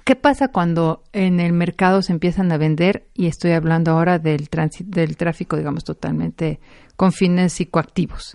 ¿Qué 0.09 0.15
pasa 0.15 0.47
cuando 0.47 1.03
en 1.13 1.39
el 1.39 1.53
mercado 1.53 2.01
se 2.01 2.11
empiezan 2.11 2.51
a 2.51 2.57
vender? 2.57 3.05
Y 3.13 3.27
estoy 3.27 3.51
hablando 3.51 3.91
ahora 3.91 4.17
del, 4.17 4.49
del 4.85 5.17
tráfico, 5.17 5.55
digamos, 5.55 5.83
totalmente 5.83 6.59
con 6.95 7.11
fines 7.11 7.53
psicoactivos. 7.53 8.33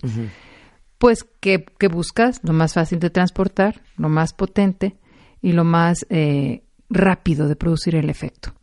Pues 0.99 1.27
que, 1.41 1.67
buscas 1.91 2.39
lo 2.45 2.53
más 2.53 2.75
fácil 2.75 3.01
de 3.01 3.11
transportar, 3.11 3.83
lo 3.97 4.09
más 4.09 4.35
potente 4.35 4.95
y 5.43 5.51
lo 5.51 5.65
más 5.65 6.07
eh, 6.11 6.63
rápido 6.91 7.49
de 7.49 7.57
producir 7.57 7.97
el 7.97 8.09
efecto. 8.09 8.55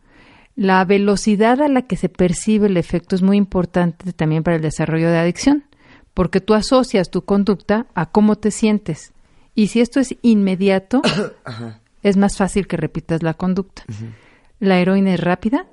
La 0.55 0.85
velocidad 0.85 1.61
a 1.61 1.67
la 1.67 1.81
que 1.81 1.97
se 1.97 2.07
percibe 2.07 2.67
el 2.67 2.77
efecto 2.77 3.17
es 3.17 3.21
muy 3.21 3.35
importante 3.35 4.13
también 4.13 4.43
para 4.43 4.55
el 4.55 4.61
desarrollo 4.61 5.11
de 5.11 5.17
adicción, 5.17 5.65
porque 6.13 6.39
tú 6.39 6.53
asocias 6.53 7.11
tu 7.11 7.25
conducta 7.25 7.87
a 7.93 8.05
cómo 8.05 8.37
te 8.37 8.51
sientes. 8.51 9.11
Y 9.53 9.67
si 9.67 9.81
esto 9.81 9.99
es 9.99 10.15
inmediato, 10.21 11.01
es 12.03 12.17
más 12.17 12.37
fácil 12.37 12.67
que 12.67 12.77
repitas 12.77 13.23
la 13.23 13.33
conducta. 13.33 13.83
La 14.59 14.79
heroína 14.79 15.13
es 15.13 15.19
rápida, 15.19 15.67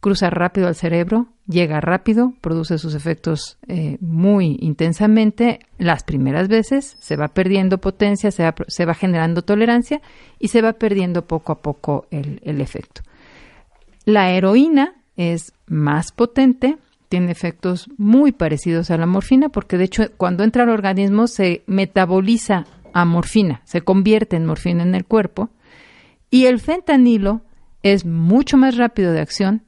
cruza 0.00 0.30
rápido 0.30 0.66
al 0.66 0.74
cerebro, 0.74 1.28
llega 1.46 1.80
rápido, 1.80 2.32
produce 2.40 2.78
sus 2.78 2.94
efectos 2.94 3.58
eh, 3.68 3.98
muy 4.00 4.56
intensamente. 4.60 5.60
Las 5.78 6.02
primeras 6.02 6.48
veces 6.48 6.96
se 7.00 7.16
va 7.16 7.28
perdiendo 7.28 7.78
potencia, 7.78 8.30
se 8.30 8.42
va, 8.42 8.54
se 8.66 8.84
va 8.84 8.94
generando 8.94 9.42
tolerancia 9.42 10.02
y 10.38 10.48
se 10.48 10.60
va 10.60 10.72
perdiendo 10.72 11.26
poco 11.26 11.52
a 11.52 11.62
poco 11.62 12.06
el, 12.10 12.40
el 12.44 12.60
efecto. 12.60 13.02
La 14.04 14.30
heroína 14.32 14.94
es 15.16 15.52
más 15.66 16.10
potente, 16.10 16.78
tiene 17.08 17.30
efectos 17.30 17.88
muy 17.96 18.32
parecidos 18.32 18.90
a 18.90 18.96
la 18.96 19.06
morfina, 19.06 19.50
porque 19.50 19.78
de 19.78 19.84
hecho 19.84 20.04
cuando 20.16 20.42
entra 20.42 20.64
al 20.64 20.70
organismo 20.70 21.26
se 21.28 21.62
metaboliza 21.66 22.66
a 22.92 23.04
morfina, 23.04 23.62
se 23.64 23.82
convierte 23.82 24.36
en 24.36 24.46
morfina 24.46 24.82
en 24.82 24.94
el 24.94 25.04
cuerpo, 25.04 25.50
y 26.32 26.46
el 26.46 26.60
fentanilo 26.60 27.42
es 27.82 28.06
mucho 28.06 28.56
más 28.56 28.78
rápido 28.78 29.12
de 29.12 29.20
acción, 29.20 29.64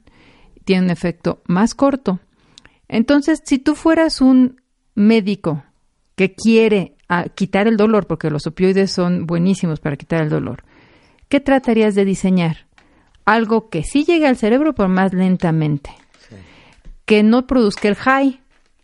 tiene 0.65 0.85
un 0.85 0.89
efecto 0.89 1.43
más 1.45 1.75
corto. 1.75 2.19
Entonces, 2.87 3.43
si 3.45 3.59
tú 3.59 3.75
fueras 3.75 4.19
un 4.19 4.59
médico 4.95 5.63
que 6.15 6.33
quiere 6.33 6.95
ah, 7.07 7.25
quitar 7.35 7.67
el 7.67 7.77
dolor, 7.77 8.07
porque 8.07 8.31
los 8.31 8.47
opioides 8.47 8.91
son 8.91 9.27
buenísimos 9.27 9.79
para 9.79 9.95
quitar 9.95 10.23
el 10.23 10.29
dolor, 10.29 10.63
¿qué 11.29 11.39
tratarías 11.39 11.93
de 11.93 12.03
diseñar? 12.03 12.65
Algo 13.25 13.69
que 13.69 13.83
sí 13.83 14.03
llegue 14.03 14.25
al 14.25 14.35
cerebro, 14.35 14.73
pero 14.73 14.89
más 14.89 15.13
lentamente. 15.13 15.91
Que 17.05 17.21
no 17.21 17.45
produzca 17.45 17.87
el 17.87 17.95
high. 17.95 18.41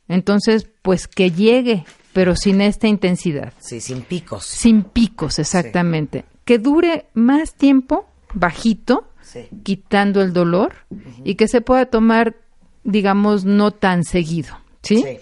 Entonces, 0.07 0.69
pues 0.83 1.07
que 1.07 1.31
llegue, 1.31 1.85
pero 2.13 2.35
sin 2.35 2.61
esta 2.61 2.88
intensidad. 2.88 3.53
Sí, 3.57 3.81
sin 3.81 4.03
picos. 4.03 4.45
Sin 4.45 4.83
picos, 4.83 5.39
exactamente 5.39 6.25
que 6.51 6.60
dure 6.60 7.05
más 7.13 7.53
tiempo 7.53 8.10
bajito, 8.34 9.08
quitando 9.63 10.22
el 10.22 10.34
dolor 10.34 10.74
y 11.24 11.36
que 11.36 11.48
se 11.48 11.62
pueda 11.62 11.86
tomar, 11.86 12.36
digamos, 12.84 13.46
no 13.46 13.72
tan 13.72 14.03
seguido. 14.03 14.58
¿sí? 14.81 15.20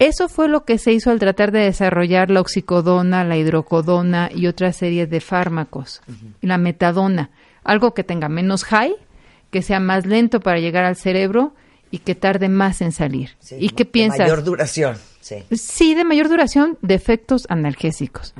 Eso 0.00 0.28
fue 0.28 0.48
lo 0.48 0.64
que 0.64 0.78
se 0.78 0.92
hizo 0.92 1.12
al 1.12 1.20
tratar 1.20 1.52
de 1.52 1.60
desarrollar 1.60 2.32
la 2.32 2.40
oxicodona, 2.40 3.22
la 3.22 3.36
hidrocodona 3.36 4.28
y 4.34 4.48
otra 4.48 4.72
serie 4.72 5.06
de 5.06 5.20
fármacos. 5.20 6.02
La 6.40 6.58
metadona, 6.58 7.30
algo 7.62 7.94
que 7.94 8.02
tenga 8.02 8.28
menos 8.28 8.64
high, 8.64 8.96
que 9.52 9.62
sea 9.62 9.78
más 9.78 10.04
lento 10.04 10.40
para 10.40 10.58
llegar 10.58 10.84
al 10.84 10.96
cerebro 10.96 11.54
y 11.92 11.98
que 11.98 12.16
tarde 12.16 12.48
más 12.48 12.80
en 12.80 12.90
salir. 12.90 13.36
¿Y 13.56 13.68
qué 13.68 13.84
piensas? 13.84 14.18
De 14.18 14.24
mayor 14.24 14.42
duración. 14.42 14.96
Sí. 15.20 15.94
de 15.94 16.04
mayor 16.04 16.28
duración 16.28 16.76
de 16.82 16.94
efectos 16.94 17.46
analgésicos. 17.48 18.34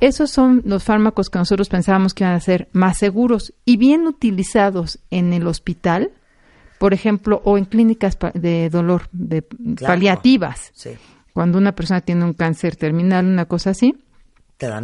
Esos 0.00 0.30
son 0.30 0.62
los 0.64 0.82
fármacos 0.82 1.28
que 1.28 1.38
nosotros 1.38 1.68
pensábamos 1.68 2.14
que 2.14 2.24
iban 2.24 2.34
a 2.34 2.40
ser 2.40 2.68
más 2.72 2.96
seguros 2.96 3.52
y 3.66 3.76
bien 3.76 4.06
utilizados 4.06 4.98
en 5.10 5.34
el 5.34 5.46
hospital, 5.46 6.10
por 6.78 6.94
ejemplo, 6.94 7.42
o 7.44 7.58
en 7.58 7.66
clínicas 7.66 8.16
de 8.34 8.70
dolor, 8.70 9.08
de 9.12 9.42
paliativas. 9.42 10.72
Cuando 11.34 11.58
una 11.58 11.72
persona 11.72 12.00
tiene 12.00 12.24
un 12.24 12.32
cáncer 12.32 12.76
terminal, 12.76 13.26
una 13.26 13.44
cosa 13.44 13.70
así, 13.70 13.94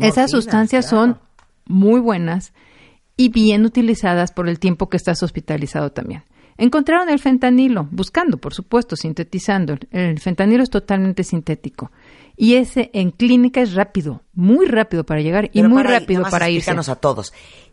esas 0.01 0.31
sustancias 0.31 0.89
son 0.89 1.19
muy 1.65 2.01
buenas 2.01 2.53
y 3.17 3.31
bien 3.31 3.65
utilizadas 3.65 4.33
por 4.33 4.49
el 4.49 4.59
tiempo 4.59 4.91
que 4.91 4.99
estás 4.99 5.23
hospitalizado 5.23 5.93
también. 5.93 6.25
Encontraron 6.59 7.09
el 7.09 7.19
fentanilo, 7.19 7.89
buscando, 7.91 8.39
por 8.39 8.55
supuesto, 8.55 8.97
sintetizando. 8.97 9.77
El 9.91 10.21
fentanilo 10.21 10.63
es 10.63 10.71
totalmente 10.71 11.25
sintético 11.25 11.91
y 12.39 12.57
ese 12.57 12.91
en 12.93 13.13
clínica 13.13 13.63
es 13.63 13.73
rápido, 13.73 14.23
muy 14.35 14.67
rápido 14.67 15.05
para 15.05 15.23
llegar 15.23 15.49
y 15.55 15.63
muy 15.63 15.83
rápido 15.83 16.23
para 16.25 16.51
irse. 16.51 16.71
a 16.71 16.97
todos. 16.97 17.33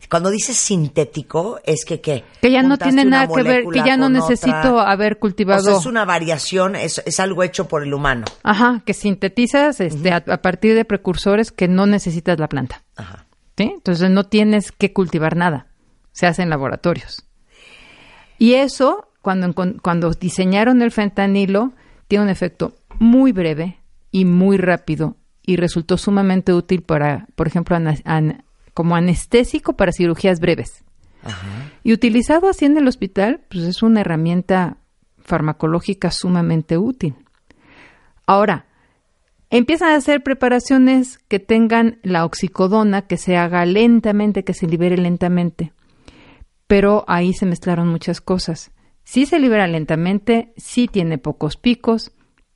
Cuando 0.09 0.29
dices 0.29 0.55
sintético, 0.55 1.59
es 1.65 1.83
que 1.83 1.99
qué? 1.99 2.23
Que 2.41 2.49
ya 2.49 2.63
no 2.63 2.77
tiene 2.77 3.03
nada 3.03 3.27
que 3.27 3.43
ver, 3.43 3.65
que 3.65 3.83
ya 3.83 3.97
no 3.97 4.07
necesito 4.09 4.79
haber 4.79 5.19
cultivado. 5.19 5.75
O 5.75 5.79
es 5.79 5.85
una 5.85 6.05
variación, 6.05 6.75
es, 6.77 7.01
es, 7.05 7.19
algo 7.19 7.43
hecho 7.43 7.67
por 7.67 7.83
el 7.83 7.93
humano. 7.93 8.25
Ajá, 8.43 8.83
que 8.85 8.93
sintetizas 8.93 9.81
este, 9.81 10.13
a, 10.13 10.21
partir 10.21 10.75
de 10.75 10.85
precursores 10.85 11.51
que 11.51 11.67
no 11.67 11.85
necesitas 11.85 12.39
la 12.39 12.47
planta. 12.47 12.83
Ajá. 12.95 13.25
¿Sí? 13.57 13.71
Entonces 13.75 14.09
no 14.09 14.23
tienes 14.23 14.71
que 14.71 14.93
cultivar 14.93 15.35
nada. 15.35 15.67
Se 16.13 16.25
hace 16.25 16.41
en 16.41 16.49
laboratorios. 16.49 17.25
Y 18.37 18.53
eso, 18.53 19.09
cuando, 19.21 19.53
cuando 19.81 20.11
diseñaron 20.11 20.81
el 20.81 20.91
fentanilo, 20.91 21.73
tiene 22.07 22.25
un 22.25 22.29
efecto 22.29 22.75
muy 22.99 23.31
breve, 23.31 23.82
y 24.13 24.25
muy 24.25 24.57
rápido 24.57 25.17
y 25.41 25.57
resultó 25.57 25.97
sumamente 25.97 26.53
útil 26.53 26.83
para, 26.83 27.27
por 27.35 27.47
ejemplo, 27.47 27.75
como 28.73 28.95
anestésico 28.95 29.73
para 29.73 29.91
cirugías 29.91 30.39
breves. 30.39 30.85
Y 31.83 31.93
utilizado 31.93 32.47
así 32.47 32.65
en 32.65 32.77
el 32.77 32.87
hospital, 32.87 33.41
pues 33.49 33.63
es 33.63 33.81
una 33.81 34.01
herramienta 34.01 34.77
farmacológica 35.17 36.11
sumamente 36.11 36.77
útil. 36.77 37.15
Ahora, 38.27 38.67
empiezan 39.49 39.89
a 39.89 39.95
hacer 39.95 40.21
preparaciones 40.21 41.17
que 41.27 41.39
tengan 41.39 41.97
la 42.03 42.23
oxicodona, 42.23 43.07
que 43.07 43.17
se 43.17 43.35
haga 43.35 43.65
lentamente, 43.65 44.43
que 44.43 44.53
se 44.53 44.67
libere 44.67 44.97
lentamente. 44.97 45.73
Pero 46.67 47.03
ahí 47.07 47.33
se 47.33 47.47
mezclaron 47.47 47.87
muchas 47.87 48.21
cosas. 48.21 48.71
Sí 49.03 49.25
se 49.25 49.39
libera 49.39 49.67
lentamente, 49.67 50.53
sí 50.55 50.87
tiene 50.87 51.17
pocos 51.17 51.57
picos, 51.57 52.11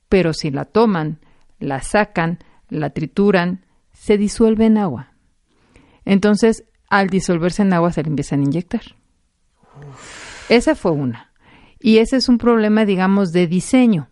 pero 0.08 0.32
si 0.32 0.50
la 0.50 0.64
toman 0.64 1.18
la 1.58 1.82
sacan, 1.82 2.38
la 2.68 2.90
trituran, 2.90 3.64
se 3.92 4.18
disuelve 4.18 4.66
en 4.66 4.78
agua. 4.78 5.12
Entonces, 6.04 6.64
al 6.88 7.08
disolverse 7.08 7.62
en 7.62 7.72
agua 7.72 7.92
se 7.92 8.02
le 8.02 8.08
empiezan 8.08 8.40
a 8.40 8.44
inyectar. 8.44 8.82
Esa 10.48 10.74
fue 10.74 10.92
una. 10.92 11.32
Y 11.80 11.98
ese 11.98 12.16
es 12.16 12.28
un 12.28 12.38
problema, 12.38 12.84
digamos, 12.84 13.32
de 13.32 13.46
diseño, 13.46 14.08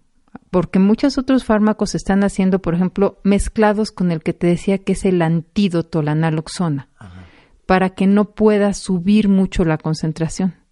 porque 0.50 0.78
muchos 0.78 1.18
otros 1.18 1.44
fármacos 1.44 1.90
se 1.90 1.96
están 1.96 2.22
haciendo, 2.22 2.60
por 2.60 2.74
ejemplo, 2.74 3.20
mezclados 3.24 3.90
con 3.90 4.12
el 4.12 4.22
que 4.22 4.32
te 4.32 4.46
decía 4.46 4.78
que 4.78 4.92
es 4.92 5.04
el 5.04 5.22
antídoto, 5.22 6.02
la 6.02 6.14
naloxona, 6.14 6.88
para 7.64 7.90
que 7.90 8.06
no 8.06 8.34
pueda 8.34 8.72
subir 8.74 9.28
mucho 9.28 9.64
la 9.64 9.78
concentración 9.78 10.65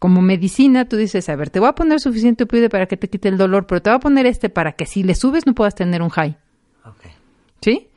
como 0.00 0.22
medicina, 0.22 0.86
tú 0.86 0.96
dices, 0.96 1.28
a 1.28 1.36
ver, 1.36 1.50
te 1.50 1.60
voy 1.60 1.68
a 1.68 1.74
poner 1.74 2.00
suficiente 2.00 2.44
opioide 2.44 2.70
para 2.70 2.86
que 2.86 2.96
te 2.96 3.10
quite 3.10 3.28
el 3.28 3.36
dolor, 3.36 3.66
pero 3.66 3.82
te 3.82 3.90
voy 3.90 3.98
a 3.98 4.00
poner 4.00 4.24
este 4.24 4.48
para 4.48 4.72
que 4.72 4.86
si 4.86 5.02
le 5.02 5.14
subes 5.14 5.46
no 5.46 5.54
puedas 5.54 5.74
tener 5.74 6.00
un 6.02 6.08
high. 6.08 6.36
¿Sí? 7.60 7.88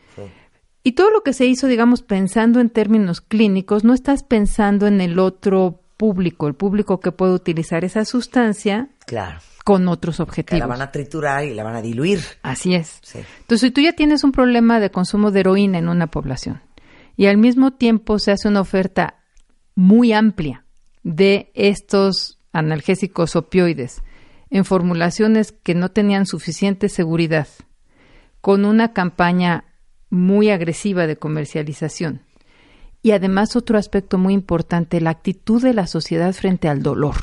Y 0.83 0.91
todo 0.91 1.11
lo 1.11 1.21
que 1.21 1.31
se 1.31 1.45
hizo, 1.45 1.67
digamos, 1.67 2.01
pensando 2.01 2.59
en 2.59 2.69
términos 2.69 3.21
clínicos, 3.21 3.85
no 3.85 3.93
estás 3.93 4.23
pensando 4.23 4.85
en 4.85 4.99
el 4.99 5.17
otro 5.17 5.79
público, 5.95 6.47
el 6.47 6.55
público 6.55 6.99
que 6.99 7.13
puede 7.13 7.31
utilizar 7.31 7.85
esa 7.85 8.03
sustancia 8.03 8.89
claro. 9.05 9.39
con 9.63 9.87
otros 9.87 10.19
objetivos. 10.19 10.57
Que 10.57 10.59
la 10.59 10.67
van 10.67 10.81
a 10.81 10.91
triturar 10.91 11.45
y 11.45 11.53
la 11.53 11.63
van 11.63 11.77
a 11.77 11.81
diluir. 11.81 12.19
Así 12.41 12.75
es. 12.75 12.99
Entonces, 13.15 13.61
si 13.61 13.71
tú 13.71 13.79
ya 13.79 13.93
tienes 13.93 14.25
un 14.25 14.33
problema 14.33 14.81
de 14.81 14.91
consumo 14.91 15.31
de 15.31 15.39
heroína 15.39 15.77
en 15.77 15.87
una 15.87 16.07
población 16.07 16.61
y 17.15 17.27
al 17.27 17.37
mismo 17.37 17.71
tiempo 17.71 18.19
se 18.19 18.33
hace 18.33 18.49
una 18.49 18.59
oferta 18.59 19.21
muy 19.75 20.11
amplia 20.11 20.62
de 21.03 21.51
estos 21.53 22.39
analgésicos 22.51 23.35
opioides 23.35 24.01
en 24.49 24.65
formulaciones 24.65 25.51
que 25.51 25.75
no 25.75 25.89
tenían 25.89 26.25
suficiente 26.25 26.89
seguridad, 26.89 27.47
con 28.41 28.65
una 28.65 28.93
campaña 28.93 29.65
muy 30.09 30.49
agresiva 30.49 31.07
de 31.07 31.17
comercialización. 31.17 32.21
Y 33.01 33.11
además 33.11 33.55
otro 33.55 33.77
aspecto 33.77 34.17
muy 34.17 34.33
importante, 34.33 35.01
la 35.01 35.09
actitud 35.09 35.61
de 35.61 35.73
la 35.73 35.87
sociedad 35.87 36.31
frente 36.33 36.69
al 36.69 36.83
dolor. 36.83 37.15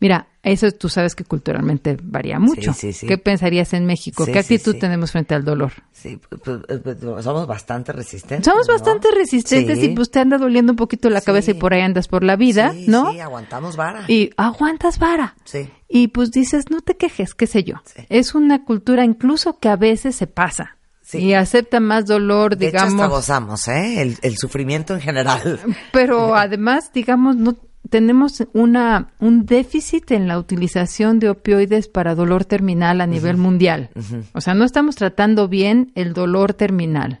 Mira, 0.00 0.28
Eso 0.46 0.70
tú 0.70 0.88
sabes 0.88 1.16
que 1.16 1.24
culturalmente 1.24 1.96
varía 2.00 2.38
mucho. 2.38 2.72
Sí, 2.72 2.92
sí, 2.92 2.92
sí. 2.92 3.06
¿Qué 3.08 3.18
pensarías 3.18 3.72
en 3.72 3.84
México? 3.84 4.24
¿Qué 4.24 4.38
actitud 4.38 4.76
tenemos 4.78 5.10
frente 5.10 5.34
al 5.34 5.44
dolor? 5.44 5.72
Sí, 5.90 6.20
pues, 6.28 6.60
pues, 6.68 6.80
pues, 6.84 7.24
somos 7.24 7.48
bastante 7.48 7.92
resistentes. 7.92 8.44
Somos 8.44 8.68
¿no? 8.68 8.74
bastante 8.74 9.08
resistentes 9.10 9.82
y 9.82 9.88
pues 9.88 10.08
te 10.12 10.20
anda 10.20 10.38
doliendo 10.38 10.70
un 10.72 10.76
poquito 10.76 11.10
la 11.10 11.20
cabeza 11.20 11.50
y 11.50 11.54
por 11.54 11.74
ahí 11.74 11.80
andas 11.80 12.06
por 12.06 12.22
la 12.22 12.36
vida, 12.36 12.72
¿no? 12.86 13.10
Sí, 13.10 13.18
aguantamos 13.18 13.74
vara. 13.74 14.04
Y 14.06 14.30
aguantas 14.36 15.00
vara. 15.00 15.34
Sí. 15.42 15.68
Y 15.88 16.08
pues 16.08 16.30
dices, 16.30 16.70
no 16.70 16.80
te 16.80 16.96
quejes, 16.96 17.34
qué 17.34 17.48
sé 17.48 17.64
yo. 17.64 17.82
Es 18.08 18.36
una 18.36 18.64
cultura 18.64 19.04
incluso 19.04 19.58
que 19.58 19.68
a 19.68 19.74
veces 19.74 20.14
se 20.14 20.28
pasa. 20.28 20.76
Sí. 21.02 21.18
Y 21.18 21.34
acepta 21.34 21.80
más 21.80 22.06
dolor, 22.06 22.56
De 22.56 22.68
hecho, 22.68 22.78
hasta 22.78 22.88
digamos. 22.90 23.10
gozamos, 23.10 23.68
¿eh? 23.68 24.00
El, 24.02 24.18
el 24.22 24.36
sufrimiento 24.36 24.94
en 24.94 25.00
general. 25.00 25.60
Pero 25.92 26.34
además, 26.36 26.92
digamos, 26.92 27.36
no 27.36 27.56
tenemos 27.90 28.46
una 28.52 29.12
un 29.18 29.46
déficit 29.46 30.10
en 30.12 30.28
la 30.28 30.38
utilización 30.38 31.18
de 31.18 31.30
opioides 31.30 31.88
para 31.88 32.14
dolor 32.14 32.44
terminal 32.44 33.00
a 33.00 33.06
nivel 33.06 33.36
mundial. 33.36 33.90
O 34.32 34.40
sea, 34.40 34.54
no 34.54 34.64
estamos 34.64 34.96
tratando 34.96 35.48
bien 35.48 35.92
el 35.94 36.12
dolor 36.12 36.54
terminal. 36.54 37.20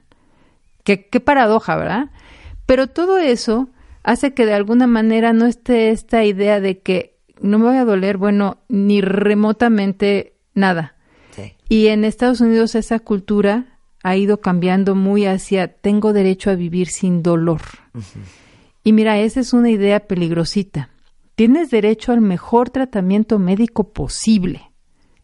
Qué, 0.84 1.08
qué 1.08 1.20
paradoja, 1.20 1.76
¿verdad? 1.76 2.10
Pero 2.64 2.86
todo 2.86 3.18
eso 3.18 3.68
hace 4.02 4.34
que 4.34 4.46
de 4.46 4.54
alguna 4.54 4.86
manera 4.86 5.32
no 5.32 5.46
esté 5.46 5.90
esta 5.90 6.24
idea 6.24 6.60
de 6.60 6.78
que 6.78 7.16
no 7.40 7.58
me 7.58 7.66
voy 7.66 7.76
a 7.76 7.84
doler, 7.84 8.16
bueno, 8.16 8.58
ni 8.68 9.00
remotamente 9.00 10.34
nada. 10.54 10.94
Sí. 11.32 11.54
Y 11.68 11.88
en 11.88 12.04
Estados 12.04 12.40
Unidos 12.40 12.74
esa 12.74 12.98
cultura 12.98 13.78
ha 14.02 14.16
ido 14.16 14.40
cambiando 14.40 14.94
muy 14.94 15.26
hacia 15.26 15.68
tengo 15.68 16.12
derecho 16.12 16.50
a 16.50 16.54
vivir 16.54 16.86
sin 16.88 17.22
dolor. 17.22 17.62
Y 18.86 18.92
mira, 18.92 19.18
esa 19.18 19.40
es 19.40 19.52
una 19.52 19.68
idea 19.68 20.06
peligrosita. 20.06 20.90
Tienes 21.34 21.70
derecho 21.70 22.12
al 22.12 22.20
mejor 22.20 22.70
tratamiento 22.70 23.40
médico 23.40 23.92
posible, 23.92 24.70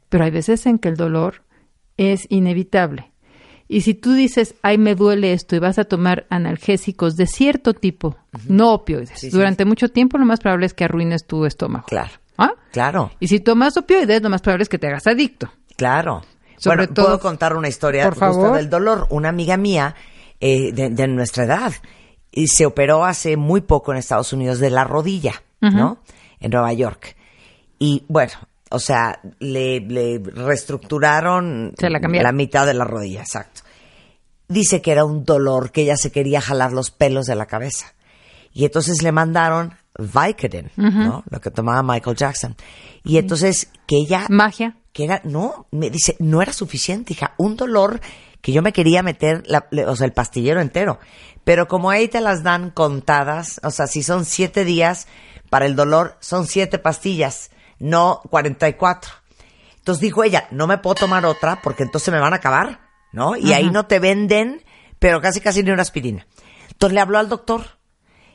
pero 0.08 0.24
hay 0.24 0.32
veces 0.32 0.66
en 0.66 0.80
que 0.80 0.88
el 0.88 0.96
dolor 0.96 1.44
es 1.96 2.26
inevitable. 2.28 3.12
Y 3.68 3.82
si 3.82 3.94
tú 3.94 4.14
dices, 4.14 4.56
ay, 4.62 4.78
me 4.78 4.96
duele 4.96 5.32
esto 5.32 5.54
y 5.54 5.60
vas 5.60 5.78
a 5.78 5.84
tomar 5.84 6.26
analgésicos 6.28 7.14
de 7.16 7.26
cierto 7.28 7.72
tipo, 7.72 8.16
no 8.48 8.72
opioides, 8.74 9.10
Sí, 9.18 9.30
sí, 9.30 9.36
durante 9.36 9.64
mucho 9.64 9.88
tiempo 9.90 10.18
lo 10.18 10.26
más 10.26 10.40
probable 10.40 10.66
es 10.66 10.74
que 10.74 10.82
arruines 10.84 11.24
tu 11.26 11.46
estómago. 11.46 11.86
Claro. 11.86 12.10
¿Ah? 12.38 12.54
Claro, 12.72 13.12
Y 13.20 13.28
si 13.28 13.38
tomas 13.38 13.76
opioides, 13.76 14.22
lo 14.22 14.28
más 14.28 14.42
probable 14.42 14.64
es 14.64 14.68
que 14.68 14.78
te 14.78 14.88
hagas 14.88 15.06
adicto. 15.06 15.52
claro. 15.76 16.24
Sobre 16.58 16.78
bueno, 16.78 16.94
todo- 16.94 17.06
puedo 17.06 17.20
contar 17.20 17.56
una 17.56 17.68
historia 17.68 18.04
Por 18.04 18.14
justo 18.14 18.26
favor. 18.42 18.56
del 18.56 18.68
dolor. 18.70 19.06
Una 19.10 19.28
amiga 19.30 19.56
mía 19.56 19.94
eh, 20.40 20.72
de, 20.72 20.90
de 20.90 21.06
nuestra 21.08 21.44
edad 21.44 21.72
y 22.32 22.48
se 22.48 22.66
operó 22.66 23.04
hace 23.04 23.36
muy 23.36 23.60
poco 23.60 23.92
en 23.92 23.98
Estados 23.98 24.32
Unidos 24.32 24.58
de 24.58 24.70
la 24.70 24.84
rodilla, 24.84 25.42
¿no? 25.60 25.98
En 26.40 26.50
Nueva 26.50 26.72
York. 26.72 27.14
Y 27.78 28.04
bueno, 28.08 28.32
o 28.70 28.78
sea, 28.78 29.20
le, 29.38 29.80
le 29.80 30.18
reestructuraron 30.18 31.74
Se 31.78 31.90
la 31.90 32.00
cambiaron. 32.00 32.34
mitad 32.34 32.66
de 32.66 32.74
la 32.74 32.84
rodilla, 32.84 33.20
exacto. 33.20 33.60
Dice 34.48 34.82
que 34.82 34.92
era 34.92 35.04
un 35.04 35.24
dolor, 35.24 35.70
que 35.70 35.82
ella 35.82 35.96
se 35.96 36.10
quería 36.10 36.40
jalar 36.40 36.72
los 36.72 36.90
pelos 36.90 37.26
de 37.26 37.34
la 37.36 37.46
cabeza. 37.46 37.94
Y 38.52 38.64
entonces 38.64 39.02
le 39.02 39.12
mandaron 39.12 39.74
Vicodin, 39.98 40.70
¿no? 40.76 41.22
Lo 41.28 41.40
que 41.40 41.50
tomaba 41.50 41.82
Michael 41.82 42.16
Jackson. 42.16 42.56
Y 43.04 43.18
entonces 43.18 43.70
que 43.86 43.96
ella 43.96 44.26
Magia. 44.28 44.76
Que 44.92 45.04
era, 45.04 45.20
no, 45.24 45.66
me 45.70 45.90
dice, 45.90 46.16
no 46.18 46.42
era 46.42 46.52
suficiente, 46.52 47.12
hija, 47.14 47.34
un 47.38 47.56
dolor 47.56 48.00
que 48.40 48.52
yo 48.52 48.60
me 48.62 48.72
quería 48.72 49.02
meter, 49.02 49.42
la- 49.46 49.66
o 49.86 49.96
sea, 49.96 50.06
el 50.06 50.12
pastillero 50.12 50.60
entero. 50.60 50.98
Pero 51.44 51.66
como 51.68 51.90
ahí 51.90 52.08
te 52.08 52.20
las 52.20 52.42
dan 52.42 52.70
contadas, 52.70 53.60
o 53.64 53.70
sea, 53.70 53.86
si 53.86 54.02
son 54.02 54.24
siete 54.24 54.64
días 54.64 55.06
para 55.50 55.66
el 55.66 55.74
dolor, 55.76 56.16
son 56.20 56.46
siete 56.46 56.78
pastillas, 56.78 57.50
no 57.78 58.20
44. 58.30 59.10
Entonces 59.78 60.00
dijo 60.00 60.22
ella, 60.24 60.46
no 60.50 60.66
me 60.66 60.78
puedo 60.78 60.94
tomar 60.94 61.24
otra 61.26 61.60
porque 61.62 61.82
entonces 61.82 62.12
me 62.12 62.20
van 62.20 62.32
a 62.32 62.36
acabar, 62.36 62.80
¿no? 63.12 63.36
Y 63.36 63.52
ahí 63.52 63.70
no 63.70 63.86
te 63.86 63.98
venden, 63.98 64.62
pero 64.98 65.20
casi 65.20 65.40
casi 65.40 65.62
ni 65.62 65.70
una 65.72 65.82
aspirina. 65.82 66.26
Entonces 66.70 66.94
le 66.94 67.00
habló 67.00 67.18
al 67.18 67.28
doctor 67.28 67.78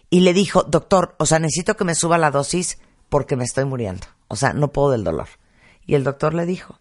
y 0.10 0.22
le 0.22 0.34
dijo, 0.34 0.64
doctor, 0.64 1.16
o 1.20 1.26
sea, 1.26 1.40
necesito 1.40 1.78
que 1.78 1.86
me 1.86 1.96
suba 1.96 2.18
la 2.18 2.32
dosis 2.32 2.80
porque 3.10 3.36
me 3.38 3.46
estoy 3.46 3.64
muriendo. 3.66 4.06
O 4.28 4.36
sea, 4.36 4.52
no 4.54 4.70
puedo 4.70 4.92
del 4.92 5.04
dolor. 5.06 5.28
Y 5.88 5.96
el 5.96 6.04
doctor 6.04 6.34
le 6.34 6.46
dijo, 6.46 6.80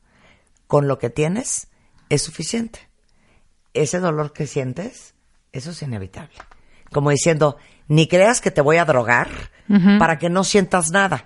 con 0.67 0.89
lo 0.89 0.99
que 0.99 1.09
tienes 1.09 1.69
es 2.11 2.23
suficiente. 2.23 2.81
Ese 3.73 4.01
dolor 4.01 4.33
que 4.33 4.47
sientes, 4.47 5.15
eso 5.53 5.71
es 5.71 5.81
inevitable. 5.81 6.37
Como 6.93 7.11
diciendo, 7.11 7.57
ni 7.89 8.09
creas 8.09 8.41
que 8.41 8.51
te 8.51 8.61
voy 8.61 8.77
a 8.77 8.85
drogar 8.85 9.29
para 9.99 10.19
que 10.19 10.29
no 10.29 10.45
sientas 10.45 10.91
nada. 10.91 11.25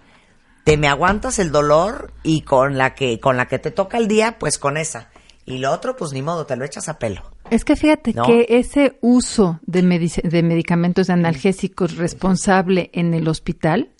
Te 0.64 0.76
me 0.76 0.88
aguantas 0.88 1.38
el 1.38 1.52
dolor 1.52 2.12
y 2.22 2.42
con 2.42 2.76
la 2.76 2.94
que 2.94 3.18
con 3.18 3.36
la 3.36 3.46
que 3.46 3.58
te 3.58 3.70
toca 3.70 3.98
el 3.98 4.08
día, 4.08 4.38
pues 4.38 4.58
con 4.58 4.76
esa. 4.76 5.10
Y 5.46 5.58
lo 5.58 5.72
otro, 5.72 5.96
pues 5.96 6.12
ni 6.12 6.22
modo, 6.22 6.46
te 6.46 6.56
lo 6.56 6.64
echas 6.64 6.88
a 6.88 6.98
pelo. 6.98 7.22
Es 7.50 7.64
que 7.64 7.76
fíjate 7.76 8.12
¿No? 8.12 8.24
que 8.24 8.46
ese 8.48 8.98
uso 9.00 9.58
de 9.62 9.82
medicamentos 9.82 11.10
analgésicos 11.10 11.96
responsable 11.96 12.90
en 12.92 13.14
el 13.14 13.26
hospital 13.26 13.90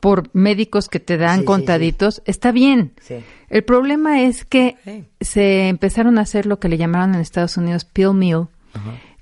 por 0.00 0.30
médicos 0.32 0.88
que 0.88 1.00
te 1.00 1.16
dan 1.16 1.36
Sí, 1.36 1.40
sí, 1.40 1.46
contaditos 1.46 2.22
está 2.24 2.52
bien. 2.52 2.92
El 3.48 3.64
problema 3.64 4.22
es 4.22 4.44
que 4.44 4.76
se 5.20 5.68
empezaron 5.68 6.18
a 6.18 6.22
hacer 6.22 6.46
lo 6.46 6.58
que 6.60 6.68
le 6.68 6.76
llamaron 6.78 7.14
en 7.14 7.20
Estados 7.20 7.56
Unidos 7.56 7.84
pill 7.84 8.14
meal, 8.14 8.48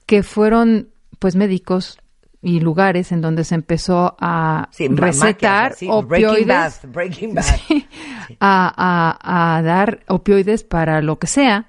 que 0.06 0.22
fueron 0.22 0.88
pues 1.18 1.34
médicos 1.36 1.98
y 2.42 2.60
lugares 2.60 3.10
en 3.12 3.22
donde 3.22 3.42
se 3.44 3.54
empezó 3.54 4.14
a 4.20 4.68
recetar 4.96 5.70
maquias, 5.72 5.78
Breaking 6.02 6.46
Breaking 6.92 7.34
a, 8.40 9.16
a- 9.20 9.56
a 9.56 9.62
dar 9.62 10.00
opioides 10.08 10.62
para 10.62 11.00
lo 11.02 11.18
que 11.18 11.26
sea. 11.26 11.66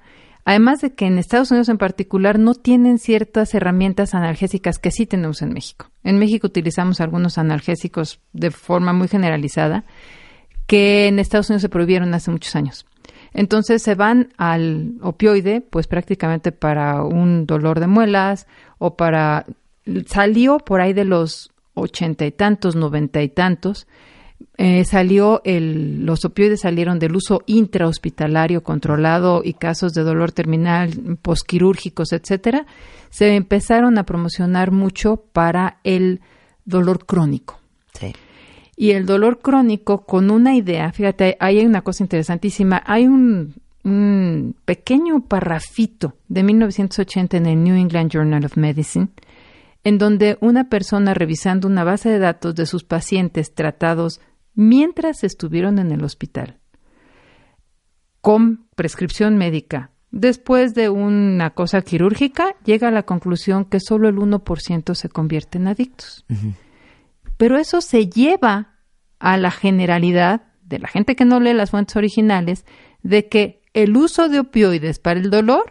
Además 0.48 0.80
de 0.80 0.94
que 0.94 1.04
en 1.04 1.18
Estados 1.18 1.50
Unidos 1.50 1.68
en 1.68 1.76
particular 1.76 2.38
no 2.38 2.54
tienen 2.54 2.98
ciertas 2.98 3.52
herramientas 3.52 4.14
analgésicas 4.14 4.78
que 4.78 4.90
sí 4.90 5.04
tenemos 5.04 5.42
en 5.42 5.52
México. 5.52 5.90
En 6.04 6.18
México 6.18 6.46
utilizamos 6.46 7.02
algunos 7.02 7.36
analgésicos 7.36 8.22
de 8.32 8.50
forma 8.50 8.94
muy 8.94 9.08
generalizada 9.08 9.84
que 10.66 11.06
en 11.06 11.18
Estados 11.18 11.50
Unidos 11.50 11.60
se 11.60 11.68
prohibieron 11.68 12.14
hace 12.14 12.30
muchos 12.30 12.56
años. 12.56 12.86
Entonces 13.34 13.82
se 13.82 13.94
van 13.94 14.30
al 14.38 14.94
opioide, 15.02 15.60
pues 15.60 15.86
prácticamente 15.86 16.50
para 16.50 17.02
un 17.02 17.44
dolor 17.44 17.78
de 17.78 17.86
muelas 17.86 18.46
o 18.78 18.96
para... 18.96 19.44
Salió 20.06 20.60
por 20.60 20.80
ahí 20.80 20.94
de 20.94 21.04
los 21.04 21.50
ochenta 21.74 22.24
y 22.24 22.32
tantos, 22.32 22.74
noventa 22.74 23.20
y 23.20 23.28
tantos, 23.28 23.86
eh, 24.60 24.84
salió 24.84 25.40
el, 25.44 26.04
los 26.04 26.24
opioides 26.24 26.62
salieron 26.62 26.98
del 26.98 27.14
uso 27.14 27.42
intrahospitalario 27.46 28.64
controlado 28.64 29.42
y 29.44 29.52
casos 29.54 29.92
de 29.92 30.02
dolor 30.02 30.32
terminal, 30.32 31.16
posquirúrgicos, 31.22 32.12
etcétera, 32.12 32.66
se 33.08 33.36
empezaron 33.36 33.98
a 33.98 34.02
promocionar 34.02 34.72
mucho 34.72 35.22
para 35.32 35.78
el 35.84 36.20
dolor 36.64 37.06
crónico. 37.06 37.60
Sí. 37.92 38.12
Y 38.76 38.90
el 38.90 39.06
dolor 39.06 39.38
crónico 39.38 40.04
con 40.04 40.28
una 40.28 40.56
idea, 40.56 40.90
fíjate, 40.90 41.36
ahí 41.38 41.60
hay 41.60 41.66
una 41.66 41.82
cosa 41.82 42.02
interesantísima, 42.02 42.82
hay 42.84 43.06
un, 43.06 43.54
un 43.84 44.56
pequeño 44.64 45.20
parrafito 45.20 46.14
de 46.26 46.42
1980 46.42 47.36
en 47.36 47.46
el 47.46 47.62
New 47.62 47.76
England 47.76 48.10
Journal 48.10 48.44
of 48.44 48.56
Medicine, 48.56 49.06
en 49.84 49.98
donde 49.98 50.36
una 50.40 50.68
persona 50.68 51.14
revisando 51.14 51.68
una 51.68 51.84
base 51.84 52.08
de 52.08 52.18
datos 52.18 52.56
de 52.56 52.66
sus 52.66 52.82
pacientes 52.82 53.54
tratados 53.54 54.20
mientras 54.58 55.22
estuvieron 55.22 55.78
en 55.78 55.92
el 55.92 56.02
hospital 56.02 56.58
con 58.20 58.66
prescripción 58.74 59.36
médica 59.36 59.92
después 60.10 60.74
de 60.74 60.88
una 60.88 61.50
cosa 61.50 61.80
quirúrgica, 61.82 62.56
llega 62.64 62.88
a 62.88 62.90
la 62.90 63.04
conclusión 63.04 63.66
que 63.66 63.78
solo 63.78 64.08
el 64.08 64.16
1% 64.16 64.94
se 64.96 65.08
convierte 65.08 65.58
en 65.58 65.68
adictos. 65.68 66.26
Pero 67.36 67.56
eso 67.56 67.80
se 67.80 68.08
lleva 68.08 68.74
a 69.20 69.36
la 69.36 69.52
generalidad 69.52 70.42
de 70.62 70.80
la 70.80 70.88
gente 70.88 71.14
que 71.14 71.24
no 71.24 71.38
lee 71.38 71.52
las 71.52 71.70
fuentes 71.70 71.94
originales 71.94 72.66
de 73.04 73.28
que 73.28 73.62
el 73.74 73.96
uso 73.96 74.28
de 74.28 74.40
opioides 74.40 74.98
para 74.98 75.20
el 75.20 75.30
dolor 75.30 75.70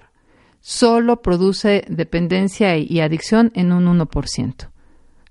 solo 0.61 1.21
produce 1.21 1.83
dependencia 1.89 2.77
y 2.77 3.01
adicción 3.01 3.51
en 3.53 3.73
un 3.73 3.99
1%. 3.99 4.69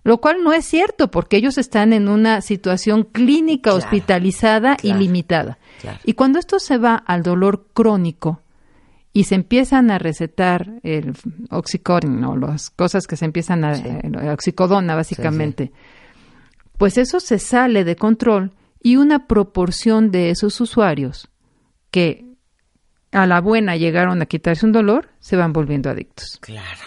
Lo 0.07 0.19
cual 0.19 0.45
no 0.45 0.53
es 0.53 0.65
cierto 0.65 1.11
porque 1.11 1.37
ellos 1.37 1.59
están 1.59 1.93
en 1.93 2.09
una 2.09 2.41
situación 2.41 3.03
clínica 3.03 3.71
Claro, 3.71 3.79
hospitalizada 3.79 4.77
claro, 4.77 4.97
y 4.99 5.03
limitada. 5.03 5.59
claro. 5.81 5.99
Y 6.05 6.13
cuando 6.13 6.39
esto 6.39 6.61
se 6.61 6.79
va 6.79 6.95
al 6.95 7.25
dolor 7.25 7.67
crónico 7.75 8.41
y 9.13 9.25
se 9.25 9.35
empiezan 9.35 9.91
a 9.91 9.99
recetar 9.99 10.75
el 10.85 11.15
oxycodone 11.51 12.25
o 12.25 12.37
las 12.37 12.71
cosas 12.71 13.09
que 13.09 13.17
se 13.17 13.25
empiezan 13.25 13.65
a 13.65 13.75
eh, 13.75 14.31
oxicodona 14.33 14.95
básicamente, 14.95 15.73
pues 16.79 16.99
eso 16.99 17.19
se 17.19 17.41
sale 17.41 17.83
de 17.83 17.97
control 17.97 18.53
y 18.81 18.95
una 18.99 19.27
proporción 19.27 20.13
de 20.13 20.31
esos 20.31 20.61
usuarios 20.61 21.29
que 21.91 22.27
a 23.11 23.27
la 23.27 23.41
buena 23.41 23.75
llegaron 23.75 24.23
a 24.23 24.27
quitarse 24.27 24.67
un 24.67 24.71
dolor 24.71 25.09
se 25.19 25.35
van 25.35 25.53
volviendo 25.53 25.91
adictos. 25.91 26.39
Claro. 26.41 26.83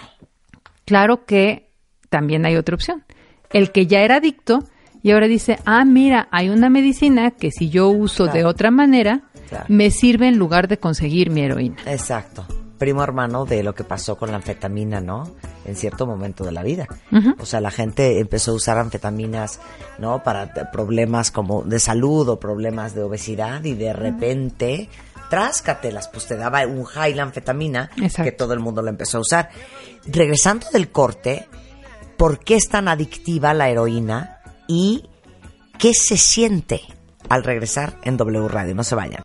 Claro 0.86 1.26
que 1.26 1.69
también 2.10 2.46
hay 2.46 2.56
otra 2.56 2.76
opción. 2.76 3.04
El 3.52 3.72
que 3.72 3.88
ya 3.88 4.00
era 4.02 4.18
adicto 4.18 4.64
Y 5.02 5.12
ahora 5.12 5.28
dice, 5.28 5.58
ah, 5.66 5.86
mira, 5.86 6.28
hay 6.30 6.50
una 6.50 6.70
medicina 6.70 7.32
que 7.32 7.52
si 7.52 7.70
yo 7.70 7.88
uso 7.88 8.28
de 8.28 8.44
otra 8.44 8.70
manera, 8.70 9.22
Claro. 9.48 9.66
me 9.70 9.92
sirve 9.92 10.28
en 10.28 10.38
lugar 10.38 10.68
de 10.68 10.78
conseguir 10.78 11.30
mi 11.30 11.42
heroína. 11.42 11.78
Exacto. 11.86 12.46
Primo 12.78 13.02
hermano 13.02 13.46
de 13.46 13.64
lo 13.64 13.74
que 13.74 13.84
pasó 13.86 14.18
con 14.18 14.30
la 14.30 14.36
anfetamina, 14.38 15.00
¿no? 15.02 15.24
En 15.66 15.76
cierto 15.78 16.06
momento 16.06 16.44
de 16.44 16.52
la 16.52 16.64
vida. 16.64 16.86
O 17.40 17.46
sea, 17.46 17.60
la 17.62 17.72
gente 17.72 18.20
empezó 18.20 18.52
a 18.52 18.56
usar 18.56 18.78
anfetaminas, 18.78 19.60
¿no? 20.00 20.22
Para 20.22 20.54
problemas 20.72 21.32
como 21.32 21.64
de 21.64 21.80
salud 21.80 22.28
o 22.30 22.38
problemas 22.40 22.94
de 22.94 23.02
obesidad 23.04 23.64
y 23.64 23.74
de 23.76 23.94
repente, 23.94 24.90
tráscatelas, 25.30 26.10
pues 26.10 26.26
te 26.28 26.36
daba 26.36 26.66
un 26.68 26.84
high 26.84 27.14
la 27.16 27.24
anfetamina 27.24 27.90
Exacto. 27.98 28.24
que 28.24 28.32
todo 28.34 28.54
el 28.54 28.60
mundo 28.60 28.82
lo 28.82 28.90
empezó 28.90 29.18
a 29.18 29.22
usar. 29.22 29.50
Regresando 30.08 30.68
del 30.72 30.90
corte, 30.92 31.48
¿por 32.20 32.40
qué 32.40 32.58
es 32.58 32.68
tan 32.70 32.90
adictiva 32.90 33.54
la 33.54 33.70
heroína 33.70 34.42
y 34.68 35.06
qué 35.80 35.94
se 35.94 36.18
siente 36.18 36.82
al 37.30 37.44
regresar 37.44 37.98
en 38.04 38.18
W 38.18 38.48
Radio? 38.50 38.76
No 38.76 38.84
se 38.84 38.94
vayan. 38.94 39.24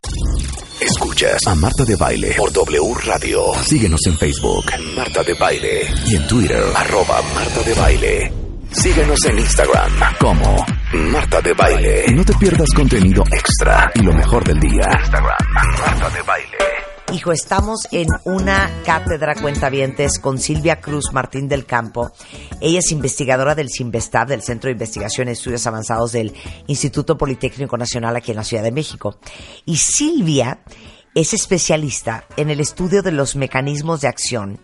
Escuchas 0.79 1.45
a 1.45 1.55
Marta 1.55 1.83
de 1.83 1.97
Baile 1.97 2.33
por 2.37 2.53
W 2.53 2.93
Radio. 3.05 3.53
Síguenos 3.61 3.99
en 4.07 4.17
Facebook, 4.17 4.65
Marta 4.95 5.23
de 5.23 5.33
Baile. 5.33 5.81
Y 6.05 6.15
en 6.15 6.27
Twitter, 6.27 6.63
arroba 6.73 7.21
Marta 7.33 7.61
de 7.63 7.73
Baile. 7.73 8.33
Síguenos 8.71 9.19
en 9.25 9.39
Instagram 9.39 9.91
como 10.17 10.55
Marta 10.93 11.41
de 11.41 11.53
Baile. 11.53 12.05
No 12.13 12.23
te 12.23 12.33
pierdas 12.35 12.69
contenido 12.73 13.23
extra 13.29 13.91
y 13.93 14.03
lo 14.03 14.13
mejor 14.13 14.43
del 14.45 14.59
día. 14.59 14.87
Instagram, 15.01 15.37
Marta 15.53 16.09
de 16.11 16.21
Baile. 16.21 16.74
Hijo, 17.15 17.31
estamos 17.31 17.87
en 17.91 18.09
una 18.25 18.69
cátedra 18.83 19.35
cuentavientes 19.35 20.19
con 20.19 20.37
Silvia 20.37 20.81
Cruz 20.81 21.13
Martín 21.13 21.47
del 21.47 21.65
Campo. 21.65 22.11
Ella 22.59 22.79
es 22.79 22.91
investigadora 22.91 23.55
del 23.55 23.69
CIMBESTAB, 23.69 24.27
del 24.27 24.41
Centro 24.41 24.67
de 24.67 24.73
Investigación 24.73 25.29
y 25.29 25.31
Estudios 25.31 25.65
Avanzados 25.65 26.11
del 26.11 26.33
Instituto 26.67 27.17
Politécnico 27.17 27.77
Nacional 27.77 28.17
aquí 28.17 28.31
en 28.31 28.37
la 28.37 28.43
Ciudad 28.43 28.63
de 28.63 28.73
México. 28.73 29.17
Y 29.63 29.77
Silvia 29.77 30.59
es 31.13 31.33
especialista 31.33 32.25
en 32.35 32.49
el 32.49 32.59
estudio 32.59 33.01
de 33.01 33.13
los 33.13 33.37
mecanismos 33.37 34.01
de 34.01 34.09
acción 34.09 34.59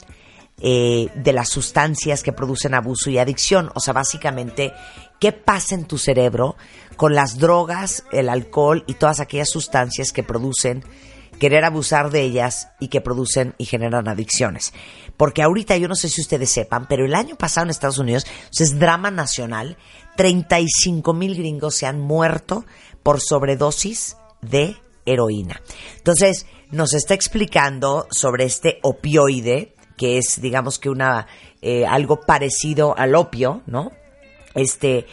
eh, 0.60 1.08
de 1.16 1.32
las 1.32 1.48
sustancias 1.48 2.22
que 2.22 2.34
producen 2.34 2.74
abuso 2.74 3.10
y 3.10 3.18
adicción. 3.18 3.72
O 3.76 3.80
sea, 3.80 3.94
básicamente, 3.94 4.74
¿qué 5.22 5.32
pasa 5.32 5.76
en 5.76 5.86
tu 5.86 5.98
cerebro 5.98 6.58
con 6.98 7.16
las 7.16 7.38
drogas, 7.38 8.04
el 8.12 8.28
alcohol 8.28 8.84
y 8.88 8.96
todas 8.96 9.22
aquellas 9.22 9.50
sustancias 9.50 10.12
que 10.12 10.24
producen 10.24 10.84
querer 11.42 11.66
abusar 11.66 12.12
de 12.12 12.22
ellas 12.22 12.70
y 12.80 12.90
que 12.90 13.02
producen 13.02 13.56
y 13.58 13.66
generan 13.66 14.08
adicciones? 14.08 14.74
Porque 15.18 15.42
ahorita 15.42 15.76
yo 15.78 15.88
no 15.88 15.96
sé 15.96 16.08
si 16.08 16.22
ustedes 16.22 16.52
sepan, 16.52 16.86
pero 16.88 17.04
el 17.04 17.16
año 17.16 17.36
pasado 17.36 17.66
en 17.66 17.72
Estados 17.72 17.98
Unidos 17.98 18.28
es 18.60 18.78
drama 18.78 19.10
nacional, 19.10 19.76
35 20.18 21.14
mil 21.16 21.36
gringos 21.36 21.74
se 21.76 21.88
han 21.88 22.00
muerto 22.00 22.64
por 23.02 23.20
sobredosis 23.20 24.18
de 24.42 24.78
heroína. 25.08 25.62
Entonces, 25.98 26.46
nos 26.70 26.94
está 26.94 27.16
explicando 27.16 28.08
sobre 28.12 28.46
este 28.46 28.78
opioide, 28.84 29.76
que 29.98 30.20
es, 30.20 30.42
digamos 30.42 30.78
que 30.78 30.92
una, 30.92 31.26
eh, 31.64 31.88
algo 31.88 32.22
parecido 32.22 32.96
al 32.96 33.16
opio, 33.16 33.64
¿no? 33.66 33.92
Este, 34.54 35.08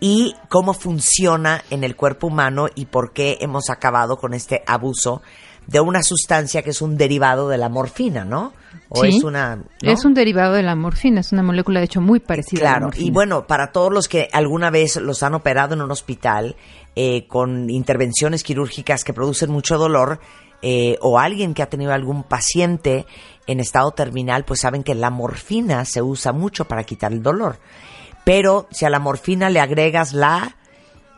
y 0.00 0.34
cómo 0.48 0.72
funciona 0.72 1.64
en 1.70 1.84
el 1.84 1.96
cuerpo 1.96 2.28
humano 2.28 2.68
y 2.74 2.86
por 2.86 3.12
qué 3.12 3.38
hemos 3.40 3.70
acabado 3.70 4.16
con 4.16 4.34
este 4.34 4.62
abuso 4.66 5.22
de 5.66 5.80
una 5.80 6.02
sustancia 6.02 6.62
que 6.62 6.70
es 6.70 6.80
un 6.82 6.96
derivado 6.96 7.48
de 7.48 7.58
la 7.58 7.68
morfina, 7.68 8.24
¿no? 8.24 8.52
O 8.88 9.02
Sí. 9.02 9.16
es 9.16 9.24
una... 9.24 9.56
¿no? 9.56 9.64
Es 9.82 10.04
un 10.04 10.14
derivado 10.14 10.54
de 10.54 10.62
la 10.62 10.76
morfina, 10.76 11.20
es 11.20 11.32
una 11.32 11.42
molécula 11.42 11.80
de 11.80 11.86
hecho 11.86 12.00
muy 12.00 12.20
parecida 12.20 12.60
a 12.60 12.64
la 12.64 12.70
Claro, 12.70 12.86
morfina. 12.86 13.06
y 13.06 13.10
bueno, 13.10 13.46
para 13.46 13.72
todos 13.72 13.92
los 13.92 14.08
que 14.08 14.28
alguna 14.32 14.70
vez 14.70 14.96
los 14.96 15.22
han 15.24 15.34
operado 15.34 15.74
en 15.74 15.82
un 15.82 15.90
hospital 15.90 16.54
eh, 16.94 17.26
con 17.26 17.68
intervenciones 17.68 18.42
quirúrgicas 18.44 19.02
que 19.04 19.12
producen 19.12 19.50
mucho 19.50 19.76
dolor, 19.76 20.20
eh, 20.62 20.96
o 21.02 21.18
alguien 21.18 21.52
que 21.52 21.62
ha 21.62 21.68
tenido 21.68 21.92
algún 21.92 22.22
paciente 22.22 23.04
en 23.46 23.60
estado 23.60 23.90
terminal, 23.90 24.44
pues 24.44 24.60
saben 24.60 24.82
que 24.82 24.94
la 24.94 25.10
morfina 25.10 25.84
se 25.84 26.00
usa 26.00 26.32
mucho 26.32 26.64
para 26.66 26.84
quitar 26.84 27.12
el 27.12 27.22
dolor. 27.22 27.58
Pero 28.24 28.66
si 28.70 28.84
a 28.86 28.90
la 28.90 28.98
morfina 28.98 29.50
le 29.50 29.60
agregas 29.60 30.12
la 30.14 30.56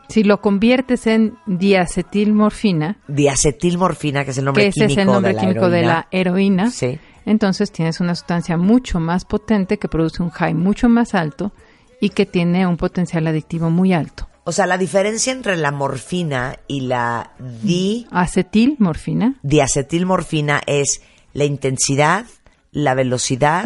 Si 0.09 0.23
lo 0.23 0.41
conviertes 0.41 1.07
en 1.07 1.37
diacetilmorfina, 1.45 2.97
diacetilmorfina, 3.07 4.25
que 4.25 4.31
es 4.31 4.37
el 4.39 4.45
nombre 4.45 4.63
que 4.63 4.69
ese 4.69 4.79
químico, 4.87 4.91
es 4.91 4.97
el 4.97 5.13
nombre 5.13 5.29
de, 5.29 5.35
la 5.35 5.41
químico 5.41 5.69
de 5.69 5.81
la 5.83 6.07
heroína, 6.11 6.71
Sí. 6.71 6.99
entonces 7.25 7.71
tienes 7.71 7.99
una 7.99 8.15
sustancia 8.15 8.57
mucho 8.57 8.99
más 8.99 9.25
potente 9.25 9.77
que 9.77 9.87
produce 9.87 10.23
un 10.23 10.31
high 10.31 10.55
mucho 10.55 10.89
más 10.89 11.13
alto 11.13 11.53
y 12.01 12.09
que 12.09 12.25
tiene 12.25 12.65
un 12.65 12.77
potencial 12.77 13.27
adictivo 13.27 13.69
muy 13.69 13.93
alto. 13.93 14.27
O 14.45 14.51
sea, 14.51 14.65
la 14.65 14.79
diferencia 14.79 15.31
entre 15.31 15.57
la 15.57 15.71
morfina 15.71 16.57
y 16.67 16.81
la 16.81 17.33
di 17.61 18.07
Acetilmorfina, 18.09 19.35
diacetilmorfina 19.43 20.61
es 20.65 21.01
la 21.33 21.45
intensidad, 21.45 22.25
la 22.71 22.95
velocidad 22.95 23.65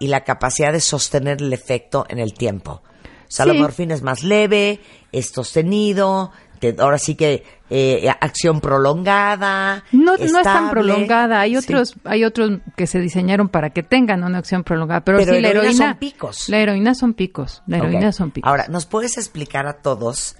y 0.00 0.06
la 0.08 0.24
capacidad 0.24 0.72
de 0.72 0.80
sostener 0.80 1.42
el 1.42 1.52
efecto 1.52 2.06
en 2.08 2.18
el 2.18 2.32
tiempo. 2.32 2.82
Sea, 3.32 3.46
la 3.46 3.54
Sí. 3.54 3.58
morfina 3.60 3.94
es 3.94 4.02
más 4.02 4.22
leve, 4.22 4.80
es 5.10 5.30
sostenido, 5.30 6.32
te- 6.58 6.76
ahora 6.78 6.98
sí 6.98 7.14
que 7.14 7.44
eh, 7.70 8.06
acción 8.20 8.60
prolongada. 8.60 9.84
no, 9.92 10.16
no 10.18 10.22
es 10.22 10.32
tan 10.42 10.68
prolongada. 10.68 11.40
Hay 11.40 11.52
Sí. 11.52 11.56
otros, 11.56 11.94
hay 12.04 12.24
otros 12.24 12.60
que 12.76 12.86
se 12.86 13.00
diseñaron 13.00 13.48
para 13.48 13.70
que 13.70 13.82
tengan 13.82 14.22
una 14.22 14.36
acción 14.36 14.62
prolongada, 14.64 15.00
pero, 15.02 15.16
Pero 15.16 15.34
sí 15.34 15.40
la 15.40 15.48
heroína 15.48 15.70
heroína 15.70 15.88
son 15.92 15.98
picos. 15.98 16.48
La 16.50 16.58
heroína 16.58 16.94
son 16.94 17.14
picos. 17.14 17.62
La 17.66 17.78
heroína 17.78 18.12
son 18.12 18.30
picos. 18.30 18.46
Ahora, 18.50 18.66
¿nos 18.68 18.84
puedes 18.84 19.16
explicar 19.16 19.66
a 19.66 19.80
todos 19.80 20.36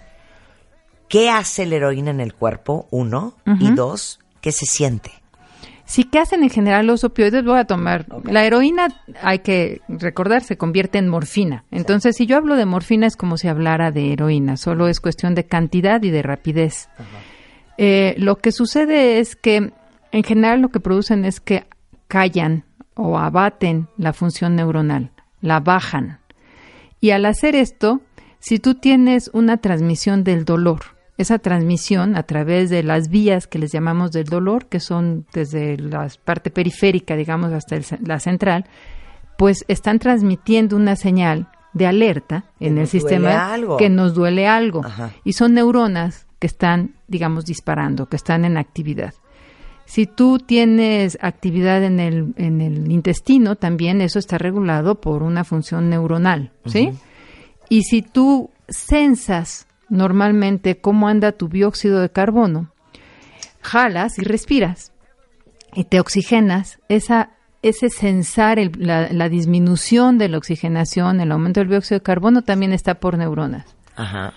qué 1.08 1.30
hace 1.30 1.64
la 1.64 1.76
heroína 1.76 2.10
en 2.10 2.20
el 2.20 2.34
cuerpo? 2.34 2.86
Uno. 2.90 3.34
Y 3.58 3.70
dos, 3.70 4.18
¿qué 4.42 4.52
se 4.52 4.66
siente? 4.66 5.21
Sí, 5.84 6.04
¿qué 6.04 6.20
hacen 6.20 6.42
en 6.42 6.50
general 6.50 6.86
los 6.86 7.04
opioides? 7.04 7.44
Voy 7.44 7.58
a 7.58 7.64
tomar. 7.64 8.06
La 8.24 8.44
heroína, 8.44 8.88
hay 9.22 9.40
que 9.40 9.80
recordar, 9.88 10.42
se 10.42 10.56
convierte 10.56 10.98
en 10.98 11.08
morfina. 11.08 11.64
Entonces, 11.70 12.16
si 12.16 12.26
yo 12.26 12.36
hablo 12.36 12.56
de 12.56 12.66
morfina 12.66 13.06
es 13.06 13.16
como 13.16 13.36
si 13.36 13.48
hablara 13.48 13.90
de 13.90 14.12
heroína, 14.12 14.56
solo 14.56 14.88
es 14.88 15.00
cuestión 15.00 15.34
de 15.34 15.44
cantidad 15.44 16.02
y 16.02 16.10
de 16.10 16.22
rapidez. 16.22 16.88
Eh, 17.78 18.14
lo 18.18 18.36
que 18.36 18.52
sucede 18.52 19.18
es 19.18 19.36
que, 19.36 19.72
en 20.12 20.22
general, 20.22 20.60
lo 20.60 20.68
que 20.70 20.80
producen 20.80 21.24
es 21.24 21.40
que 21.40 21.66
callan 22.08 22.64
o 22.94 23.18
abaten 23.18 23.88
la 23.96 24.12
función 24.12 24.56
neuronal, 24.56 25.10
la 25.40 25.60
bajan. 25.60 26.20
Y 27.00 27.10
al 27.10 27.26
hacer 27.26 27.56
esto, 27.56 28.00
si 28.38 28.58
tú 28.58 28.74
tienes 28.74 29.30
una 29.32 29.56
transmisión 29.58 30.24
del 30.24 30.44
dolor, 30.44 30.80
esa 31.22 31.38
transmisión 31.38 32.16
a 32.16 32.24
través 32.24 32.70
de 32.70 32.82
las 32.82 33.08
vías 33.08 33.46
que 33.46 33.58
les 33.58 33.72
llamamos 33.72 34.12
del 34.12 34.26
dolor, 34.26 34.66
que 34.66 34.80
son 34.80 35.26
desde 35.32 35.76
la 35.78 36.08
parte 36.24 36.50
periférica, 36.50 37.16
digamos, 37.16 37.52
hasta 37.52 37.76
el 37.76 37.84
la 38.04 38.20
central, 38.20 38.66
pues 39.38 39.64
están 39.68 39.98
transmitiendo 39.98 40.76
una 40.76 40.96
señal 40.96 41.48
de 41.72 41.86
alerta 41.86 42.44
en 42.60 42.78
el 42.78 42.86
sistema 42.86 43.52
algo. 43.52 43.76
que 43.76 43.88
nos 43.88 44.14
duele 44.14 44.46
algo. 44.46 44.84
Ajá. 44.84 45.12
Y 45.24 45.32
son 45.32 45.54
neuronas 45.54 46.26
que 46.38 46.46
están, 46.46 46.94
digamos, 47.08 47.44
disparando, 47.44 48.06
que 48.06 48.16
están 48.16 48.44
en 48.44 48.56
actividad. 48.56 49.14
Si 49.84 50.06
tú 50.06 50.38
tienes 50.38 51.18
actividad 51.20 51.82
en 51.82 52.00
el, 52.00 52.34
en 52.36 52.60
el 52.60 52.90
intestino, 52.90 53.56
también 53.56 54.00
eso 54.00 54.18
está 54.18 54.38
regulado 54.38 55.00
por 55.00 55.22
una 55.22 55.44
función 55.44 55.90
neuronal, 55.90 56.52
¿sí? 56.66 56.92
Y 57.68 57.82
si 57.82 58.02
tú 58.02 58.50
censas 58.68 59.66
normalmente 59.92 60.80
cómo 60.80 61.06
anda 61.06 61.32
tu 61.32 61.48
dióxido 61.48 62.00
de 62.00 62.08
carbono, 62.10 62.70
jalas 63.60 64.18
y 64.18 64.22
respiras 64.22 64.90
y 65.74 65.84
te 65.84 66.00
oxigenas, 66.00 66.78
esa, 66.88 67.30
ese 67.62 67.90
el- 68.58 68.72
la, 68.78 69.12
la 69.12 69.28
disminución 69.28 70.16
de 70.16 70.28
la 70.30 70.38
oxigenación, 70.38 71.20
el 71.20 71.30
aumento 71.30 71.60
del 71.60 71.68
dióxido 71.68 71.98
de 71.98 72.04
carbono 72.04 72.40
también 72.42 72.72
está 72.72 72.94
por 72.94 73.18
neuronas. 73.18 73.66
Ajá. 73.96 74.32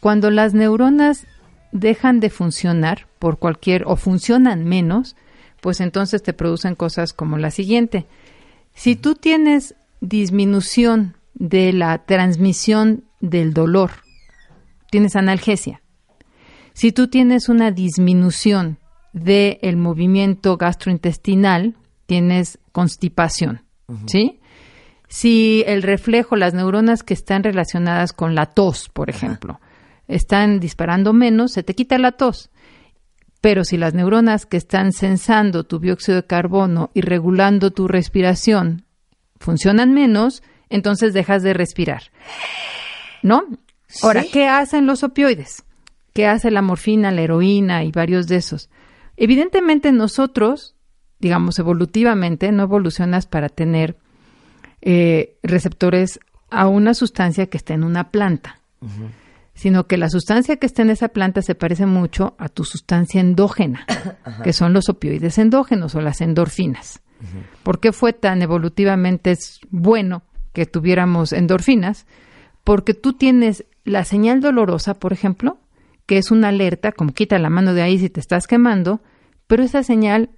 Cuando 0.00 0.30
las 0.30 0.52
neuronas 0.52 1.26
dejan 1.72 2.20
de 2.20 2.28
funcionar 2.30 3.06
por 3.18 3.38
cualquier 3.38 3.84
o 3.86 3.96
funcionan 3.96 4.64
menos, 4.64 5.16
pues 5.62 5.80
entonces 5.80 6.22
te 6.22 6.34
producen 6.34 6.74
cosas 6.74 7.12
como 7.14 7.38
la 7.38 7.50
siguiente. 7.50 8.06
Si 8.74 8.94
tú 8.94 9.14
tienes 9.14 9.74
disminución 10.00 11.16
de 11.34 11.72
la 11.72 11.98
transmisión 12.04 13.04
del 13.20 13.52
dolor, 13.54 13.90
tienes 14.90 15.16
analgesia. 15.16 15.82
Si 16.72 16.92
tú 16.92 17.08
tienes 17.08 17.48
una 17.48 17.70
disminución 17.70 18.78
del 19.12 19.76
movimiento 19.76 20.56
gastrointestinal, 20.56 21.76
tienes 22.06 22.58
constipación, 22.72 23.64
¿sí? 24.06 24.40
Si 25.08 25.64
el 25.66 25.82
reflejo, 25.82 26.36
las 26.36 26.54
neuronas 26.54 27.02
que 27.02 27.14
están 27.14 27.42
relacionadas 27.42 28.12
con 28.12 28.34
la 28.34 28.46
tos, 28.46 28.90
por 28.90 29.08
ejemplo, 29.08 29.60
están 30.06 30.60
disparando 30.60 31.12
menos, 31.12 31.52
se 31.52 31.62
te 31.62 31.74
quita 31.74 31.98
la 31.98 32.12
tos. 32.12 32.50
Pero 33.40 33.64
si 33.64 33.76
las 33.76 33.94
neuronas 33.94 34.46
que 34.46 34.56
están 34.56 34.92
sensando 34.92 35.64
tu 35.64 35.78
dióxido 35.78 36.16
de 36.16 36.26
carbono 36.26 36.90
y 36.92 37.00
regulando 37.00 37.70
tu 37.70 37.88
respiración 37.88 38.84
funcionan 39.38 39.94
menos, 39.94 40.42
entonces 40.68 41.14
dejas 41.14 41.42
de 41.42 41.54
respirar. 41.54 42.02
¿No? 43.22 43.44
Ahora, 44.02 44.22
¿Sí? 44.22 44.30
¿qué 44.32 44.48
hacen 44.48 44.86
los 44.86 45.02
opioides? 45.02 45.64
¿Qué 46.12 46.26
hace 46.26 46.50
la 46.50 46.62
morfina, 46.62 47.10
la 47.10 47.22
heroína 47.22 47.84
y 47.84 47.92
varios 47.92 48.26
de 48.26 48.36
esos? 48.36 48.70
Evidentemente 49.16 49.92
nosotros, 49.92 50.76
digamos 51.18 51.58
evolutivamente, 51.58 52.50
no 52.52 52.64
evolucionas 52.64 53.26
para 53.26 53.48
tener 53.48 53.96
eh, 54.80 55.38
receptores 55.42 56.20
a 56.50 56.68
una 56.68 56.94
sustancia 56.94 57.46
que 57.46 57.56
esté 57.56 57.74
en 57.74 57.84
una 57.84 58.10
planta, 58.10 58.60
sino 59.54 59.86
que 59.86 59.96
la 59.96 60.08
sustancia 60.08 60.56
que 60.56 60.66
esté 60.66 60.82
en 60.82 60.90
esa 60.90 61.08
planta 61.08 61.42
se 61.42 61.54
parece 61.54 61.84
mucho 61.84 62.36
a 62.38 62.48
tu 62.48 62.64
sustancia 62.64 63.20
endógena, 63.20 63.86
que 64.44 64.52
son 64.52 64.72
los 64.72 64.88
opioides 64.88 65.38
endógenos 65.38 65.94
o 65.94 66.00
las 66.00 66.20
endorfinas. 66.20 67.00
¿Por 67.64 67.80
qué 67.80 67.92
fue 67.92 68.12
tan 68.12 68.42
evolutivamente 68.42 69.36
bueno 69.70 70.22
que 70.52 70.66
tuviéramos 70.66 71.32
endorfinas? 71.32 72.06
Porque 72.62 72.94
tú 72.94 73.14
tienes 73.14 73.64
la 73.88 74.04
señal 74.04 74.40
dolorosa, 74.40 74.94
por 74.94 75.12
ejemplo, 75.12 75.58
que 76.06 76.18
es 76.18 76.30
una 76.30 76.48
alerta, 76.48 76.92
como 76.92 77.12
quita 77.12 77.38
la 77.38 77.50
mano 77.50 77.74
de 77.74 77.82
ahí 77.82 77.98
si 77.98 78.08
te 78.08 78.20
estás 78.20 78.46
quemando, 78.46 79.02
pero 79.46 79.62
esa 79.62 79.82
señal 79.82 80.30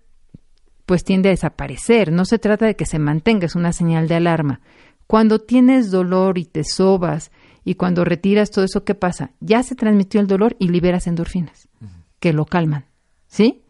pues 0.86 1.04
tiende 1.04 1.28
a 1.28 1.30
desaparecer. 1.30 2.10
No 2.10 2.24
se 2.24 2.40
trata 2.40 2.66
de 2.66 2.74
que 2.74 2.86
se 2.86 2.98
mantenga, 2.98 3.46
es 3.46 3.54
una 3.54 3.72
señal 3.72 4.08
de 4.08 4.16
alarma. 4.16 4.60
Cuando 5.06 5.38
tienes 5.38 5.90
dolor 5.92 6.38
y 6.38 6.44
te 6.44 6.64
sobas 6.64 7.30
y 7.64 7.74
cuando 7.76 8.04
retiras 8.04 8.50
todo 8.50 8.64
eso, 8.64 8.84
¿qué 8.84 8.96
pasa? 8.96 9.30
Ya 9.40 9.62
se 9.62 9.76
transmitió 9.76 10.20
el 10.20 10.26
dolor 10.26 10.56
y 10.58 10.68
liberas 10.68 11.06
endorfinas 11.06 11.68
que 12.18 12.32
lo 12.32 12.44
calman, 12.44 12.86
¿sí? 13.26 13.62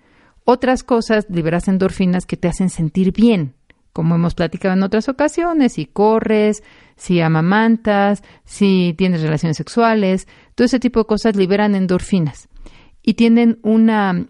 Otras 0.44 0.82
cosas, 0.82 1.26
liberas 1.28 1.68
endorfinas 1.68 2.26
que 2.26 2.36
te 2.36 2.48
hacen 2.48 2.70
sentir 2.70 3.12
bien, 3.12 3.54
como 3.92 4.14
hemos 4.14 4.34
platicado 4.34 4.74
en 4.74 4.82
otras 4.82 5.08
ocasiones, 5.08 5.74
si 5.74 5.86
corres, 5.86 6.62
si 6.96 7.20
amamantas, 7.20 8.22
si 8.44 8.94
tienes 8.96 9.22
relaciones 9.22 9.56
sexuales, 9.56 10.28
todo 10.54 10.64
ese 10.64 10.80
tipo 10.80 11.00
de 11.00 11.06
cosas 11.06 11.36
liberan 11.36 11.74
endorfinas 11.74 12.48
y 13.02 13.14
tienen 13.14 13.58
una 13.62 14.26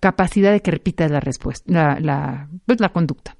capacidad 0.00 0.52
de 0.52 0.60
que 0.60 0.70
repitas 0.70 1.10
la 1.10 1.20
respuesta, 1.20 1.72
la, 1.72 2.00
la, 2.00 2.48
pues 2.66 2.80
la 2.80 2.90
conducta. 2.90 3.36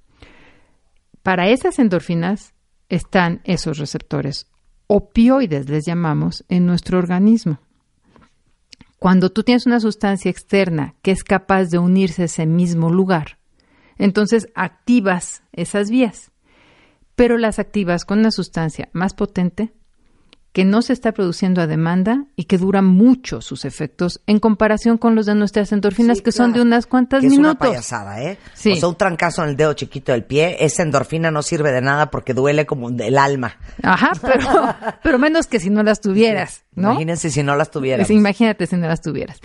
Para 1.23 1.49
esas 1.49 1.79
endorfinas 1.79 2.55
están 2.89 3.41
esos 3.45 3.79
receptores, 3.79 4.47
opioides 4.87 5.69
les 5.69 5.87
llamamos, 5.87 6.45
en 6.49 6.67
nuestro 6.67 6.99
organismo. 6.99 7.59
Cuando 8.99 9.31
tú 9.31 9.43
tienes 9.43 9.67
una 9.67 9.81
sustancia 9.81 10.31
externa 10.31 10.95
que 11.03 11.11
es 11.11 11.25
capaz 11.25 11.65
de 11.67 11.79
unirse 11.79 12.23
a 12.23 12.25
ese 12.27 12.47
mismo 12.47 12.91
lugar, 12.91 13.39
entonces 13.99 14.49
activas 14.55 15.43
esas 15.53 15.91
vías, 15.91 16.31
pero 17.15 17.39
las 17.39 17.59
activas 17.59 18.05
con 18.05 18.19
una 18.21 18.31
sustancia 18.31 18.89
más 18.93 19.15
potente 19.15 19.73
que 20.53 20.65
no 20.65 20.83
se 20.83 20.93
está 20.93 21.11
produciendo 21.11 21.61
a 21.61 21.67
demanda 21.67 22.27
y 22.37 22.45
que 22.45 22.59
dura 22.59 22.81
mucho 22.81 23.41
sus 23.41 23.65
efectos 23.65 24.21
en 24.29 24.39
comparación 24.39 24.99
con 24.99 25.17
los 25.17 25.27
de 25.27 25.35
nuestras 25.35 25.73
endorfinas 25.73 26.19
Sí, 26.19 26.23
que 26.23 26.31
son 26.31 26.53
de 26.53 26.61
unas 26.63 26.87
cuantas 26.87 27.23
que 27.23 27.27
es 27.27 27.33
una 27.33 27.49
minutos. 27.55 27.69
payasada, 27.71 28.23
¿eh? 28.23 28.39
Sí. 28.55 28.71
O 28.71 28.77
sea, 28.77 28.89
un 28.89 28.95
trancazo 28.95 29.43
en 29.43 29.49
el 29.51 29.57
dedo 29.57 29.73
chiquito 29.73 30.13
del 30.13 30.23
pie, 30.23 30.59
esa 30.65 30.85
endorfina 30.85 31.33
no 31.33 31.43
sirve 31.43 31.73
de 31.73 31.81
nada 31.81 32.09
porque 32.13 32.35
duele 32.35 32.67
como 32.67 32.89
del 32.93 33.19
alma. 33.19 33.57
Ajá, 33.83 34.13
pero, 34.23 34.47
pero 35.03 35.19
menos 35.19 35.49
que 35.49 35.59
si 35.59 35.71
no 35.71 35.83
las 35.83 36.01
tuvieras, 36.01 36.63
¿no? 36.77 36.91
Imagínense 36.93 37.31
si 37.31 37.43
no 37.43 37.57
las 37.57 37.73
tuvieras. 37.73 38.09
Es- 38.09 38.17
Imagínate 38.17 38.69
si 38.69 38.77
no 38.77 38.87
las 38.87 39.01
tuvieras. 39.01 39.41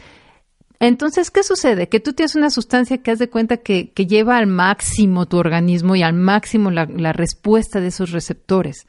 Entonces, 0.80 1.30
¿qué 1.30 1.44
sucede? 1.44 1.90
Que 1.90 2.00
tú 2.00 2.14
tienes 2.14 2.36
una 2.36 2.50
sustancia 2.50 3.00
que 3.00 3.12
haz 3.12 3.20
de 3.20 3.30
cuenta 3.30 3.58
que, 3.58 3.92
lleva 3.96 4.38
al 4.38 4.48
máximo 4.48 5.26
tu 5.26 5.38
organismo 5.38 5.96
y 5.96 6.04
al 6.04 6.14
máximo 6.14 6.72
la, 6.72 6.86
respuesta 7.12 7.82
de 7.82 7.88
esos 7.88 8.12
receptores. 8.12 8.88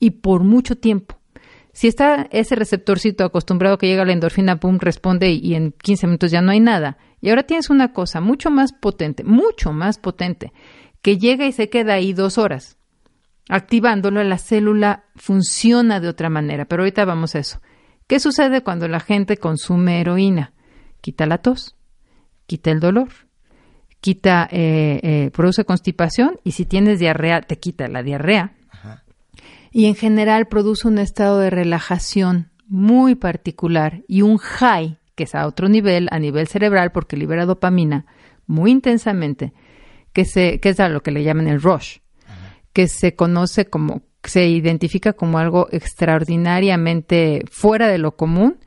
Y 0.00 0.10
por 0.10 0.42
mucho 0.42 0.76
tiempo. 0.76 1.18
Si 1.72 1.86
está 1.86 2.26
ese 2.32 2.56
receptorcito 2.56 3.24
acostumbrado 3.24 3.78
que 3.78 3.86
llega 3.86 4.04
la 4.04 4.12
endorfina, 4.12 4.58
pum, 4.58 4.78
responde 4.80 5.30
y, 5.30 5.38
y 5.38 5.54
en 5.54 5.72
15 5.72 6.08
minutos 6.08 6.32
ya 6.32 6.42
no 6.42 6.50
hay 6.50 6.58
nada. 6.58 6.98
Y 7.20 7.28
ahora 7.28 7.44
tienes 7.44 7.70
una 7.70 7.92
cosa 7.92 8.20
mucho 8.20 8.50
más 8.50 8.72
potente, 8.72 9.22
mucho 9.22 9.72
más 9.72 9.98
potente, 9.98 10.52
que 11.00 11.16
llega 11.16 11.46
y 11.46 11.52
se 11.52 11.68
queda 11.68 11.94
ahí 11.94 12.12
dos 12.12 12.38
horas. 12.38 12.76
Activándolo, 13.48 14.22
la 14.24 14.38
célula 14.38 15.04
funciona 15.14 16.00
de 16.00 16.08
otra 16.08 16.28
manera. 16.28 16.64
Pero 16.64 16.82
ahorita 16.82 17.04
vamos 17.04 17.36
a 17.36 17.38
eso. 17.38 17.60
¿Qué 18.08 18.18
sucede 18.18 18.62
cuando 18.62 18.88
la 18.88 19.00
gente 19.00 19.36
consume 19.36 20.00
heroína? 20.00 20.54
Quita 21.00 21.26
la 21.26 21.38
tos, 21.38 21.76
quita 22.46 22.70
el 22.70 22.80
dolor, 22.80 23.08
quita, 24.00 24.48
eh, 24.50 25.00
eh, 25.02 25.30
produce 25.32 25.64
constipación 25.64 26.38
y 26.44 26.52
si 26.52 26.64
tienes 26.64 26.98
diarrea, 26.98 27.40
te 27.42 27.58
quita 27.58 27.88
la 27.88 28.02
diarrea. 28.02 28.54
Y 29.72 29.86
en 29.86 29.94
general 29.94 30.48
produce 30.48 30.88
un 30.88 30.98
estado 30.98 31.38
de 31.38 31.50
relajación 31.50 32.50
muy 32.66 33.14
particular 33.14 34.02
y 34.08 34.22
un 34.22 34.38
high, 34.38 34.98
que 35.14 35.24
es 35.24 35.34
a 35.34 35.46
otro 35.46 35.68
nivel, 35.68 36.08
a 36.10 36.18
nivel 36.18 36.48
cerebral, 36.48 36.90
porque 36.92 37.16
libera 37.16 37.46
dopamina 37.46 38.06
muy 38.46 38.72
intensamente, 38.72 39.52
que, 40.12 40.24
se, 40.24 40.58
que 40.58 40.70
es 40.70 40.80
a 40.80 40.88
lo 40.88 41.02
que 41.02 41.12
le 41.12 41.22
llaman 41.22 41.46
el 41.46 41.62
rush, 41.62 41.98
que 42.72 42.88
se 42.88 43.14
conoce 43.14 43.66
como, 43.66 44.02
se 44.24 44.48
identifica 44.48 45.12
como 45.12 45.38
algo 45.38 45.68
extraordinariamente 45.70 47.44
fuera 47.50 47.86
de 47.86 47.98
lo 47.98 48.16
común 48.16 48.58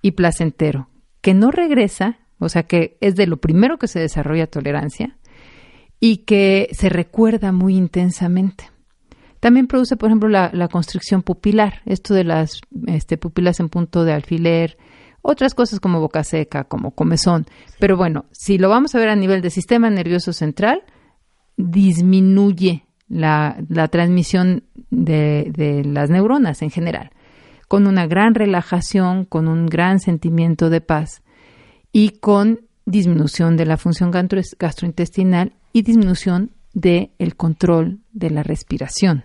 y 0.00 0.12
placentero, 0.12 0.88
que 1.22 1.32
no 1.32 1.50
regresa, 1.50 2.18
o 2.38 2.48
sea 2.48 2.64
que 2.64 2.98
es 3.00 3.16
de 3.16 3.26
lo 3.26 3.38
primero 3.38 3.78
que 3.78 3.88
se 3.88 4.00
desarrolla 4.00 4.46
tolerancia 4.46 5.16
y 5.98 6.18
que 6.18 6.68
se 6.72 6.88
recuerda 6.88 7.52
muy 7.52 7.76
intensamente. 7.76 8.70
También 9.40 9.66
produce, 9.66 9.96
por 9.96 10.08
ejemplo, 10.08 10.28
la, 10.28 10.50
la 10.52 10.68
constricción 10.68 11.22
pupilar, 11.22 11.80
esto 11.86 12.14
de 12.14 12.24
las 12.24 12.60
este, 12.86 13.16
pupilas 13.16 13.58
en 13.60 13.68
punto 13.68 14.04
de 14.04 14.12
alfiler, 14.12 14.76
otras 15.22 15.54
cosas 15.54 15.80
como 15.80 16.00
boca 16.00 16.24
seca, 16.24 16.64
como 16.64 16.92
comezón. 16.92 17.46
Pero 17.78 17.96
bueno, 17.96 18.26
si 18.32 18.58
lo 18.58 18.68
vamos 18.68 18.94
a 18.94 18.98
ver 18.98 19.08
a 19.08 19.16
nivel 19.16 19.40
del 19.40 19.50
sistema 19.50 19.90
nervioso 19.90 20.32
central, 20.32 20.82
disminuye 21.56 22.86
la, 23.08 23.56
la 23.68 23.88
transmisión 23.88 24.64
de, 24.90 25.52
de 25.56 25.84
las 25.84 26.10
neuronas 26.10 26.62
en 26.62 26.70
general, 26.70 27.10
con 27.72 27.86
una 27.86 28.06
gran 28.06 28.34
relajación, 28.34 29.24
con 29.24 29.48
un 29.48 29.64
gran 29.64 29.98
sentimiento 29.98 30.68
de 30.68 30.82
paz 30.82 31.22
y 31.90 32.10
con 32.18 32.60
disminución 32.84 33.56
de 33.56 33.64
la 33.64 33.78
función 33.78 34.10
gastro- 34.12 34.42
gastrointestinal 34.58 35.54
y 35.72 35.80
disminución 35.80 36.50
del 36.74 37.12
el 37.18 37.34
control 37.34 38.00
de 38.12 38.28
la 38.28 38.42
respiración. 38.42 39.24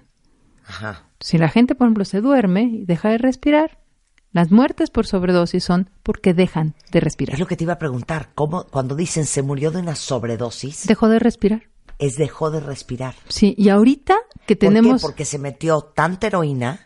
Ajá. 0.66 1.04
Si 1.20 1.38
la 1.38 1.50
gente, 1.50 1.76
por 1.76 1.88
ejemplo, 1.88 2.06
se 2.06 2.22
duerme 2.22 2.64
y 2.64 2.86
deja 2.86 3.10
de 3.10 3.18
respirar, 3.18 3.80
las 4.32 4.50
muertes 4.50 4.92
por 4.92 5.06
sobredosis 5.08 5.66
son 5.66 5.90
porque 6.02 6.34
dejan 6.34 6.74
de 6.94 7.00
Es 7.00 7.04
respirar. 7.04 7.38
lo 7.40 7.48
que 7.48 7.58
te 7.58 7.66
iba 7.66 7.74
a 7.74 7.80
preguntar. 7.80 8.30
¿Cómo, 8.34 8.64
cuando 8.68 8.96
dicen 8.96 9.26
se 9.26 9.42
murió 9.42 9.72
de 9.72 9.80
una 9.80 9.96
sobredosis, 9.96 10.88
Dejó 10.88 11.10
de 11.10 11.20
respirar. 11.20 11.64
es 12.00 12.16
dejó 12.16 12.50
de 12.50 12.62
respirar? 12.62 13.16
Sí, 13.28 13.56
y 13.58 13.68
ahorita 13.68 14.16
que 14.46 14.56
¿Por 14.56 14.70
tenemos 14.70 15.02
qué? 15.02 15.06
Porque 15.06 15.26
se 15.26 15.38
metió 15.38 15.82
tanta 15.82 16.28
heroína 16.28 16.80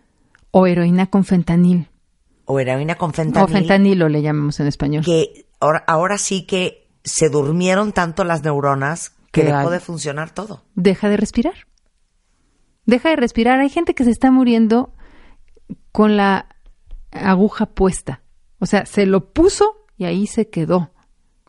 o 0.52 0.68
heroína 0.68 1.08
con 1.08 1.24
fentanil, 1.24 1.90
o 2.46 2.60
heroína 2.60 2.96
con 2.96 3.14
fentanil, 3.14 3.46
o 3.46 3.48
fentanilo 3.48 4.10
le 4.10 4.22
llamamos 4.22 4.60
en 4.60 4.68
español. 4.68 5.04
que 5.04 5.48
ahora, 5.60 5.84
ahora 5.88 6.18
sí 6.18 6.46
que 6.46 6.90
se 7.04 7.30
durmieron 7.30 7.94
tanto 7.94 8.24
las 8.24 8.44
neuronas 8.44 9.16
que 9.32 9.44
dejó 9.44 9.70
de 9.70 9.80
funcionar 9.80 10.34
todo. 10.34 10.64
Deja 10.76 11.10
de 11.10 11.18
respirar. 11.18 11.54
Deja 12.86 13.10
de 13.10 13.16
respirar. 13.16 13.60
Hay 13.60 13.70
gente 13.70 13.96
que 13.96 14.04
se 14.04 14.12
está 14.12 14.30
muriendo 14.32 14.94
con 15.92 16.18
la 16.18 16.48
aguja 17.12 17.66
puesta. 17.66 18.22
O 18.60 18.66
sea, 18.66 18.86
se 18.86 19.06
lo 19.06 19.32
puso 19.32 19.86
y 19.98 20.06
ahí 20.06 20.28
se 20.28 20.50
quedó. 20.50 20.92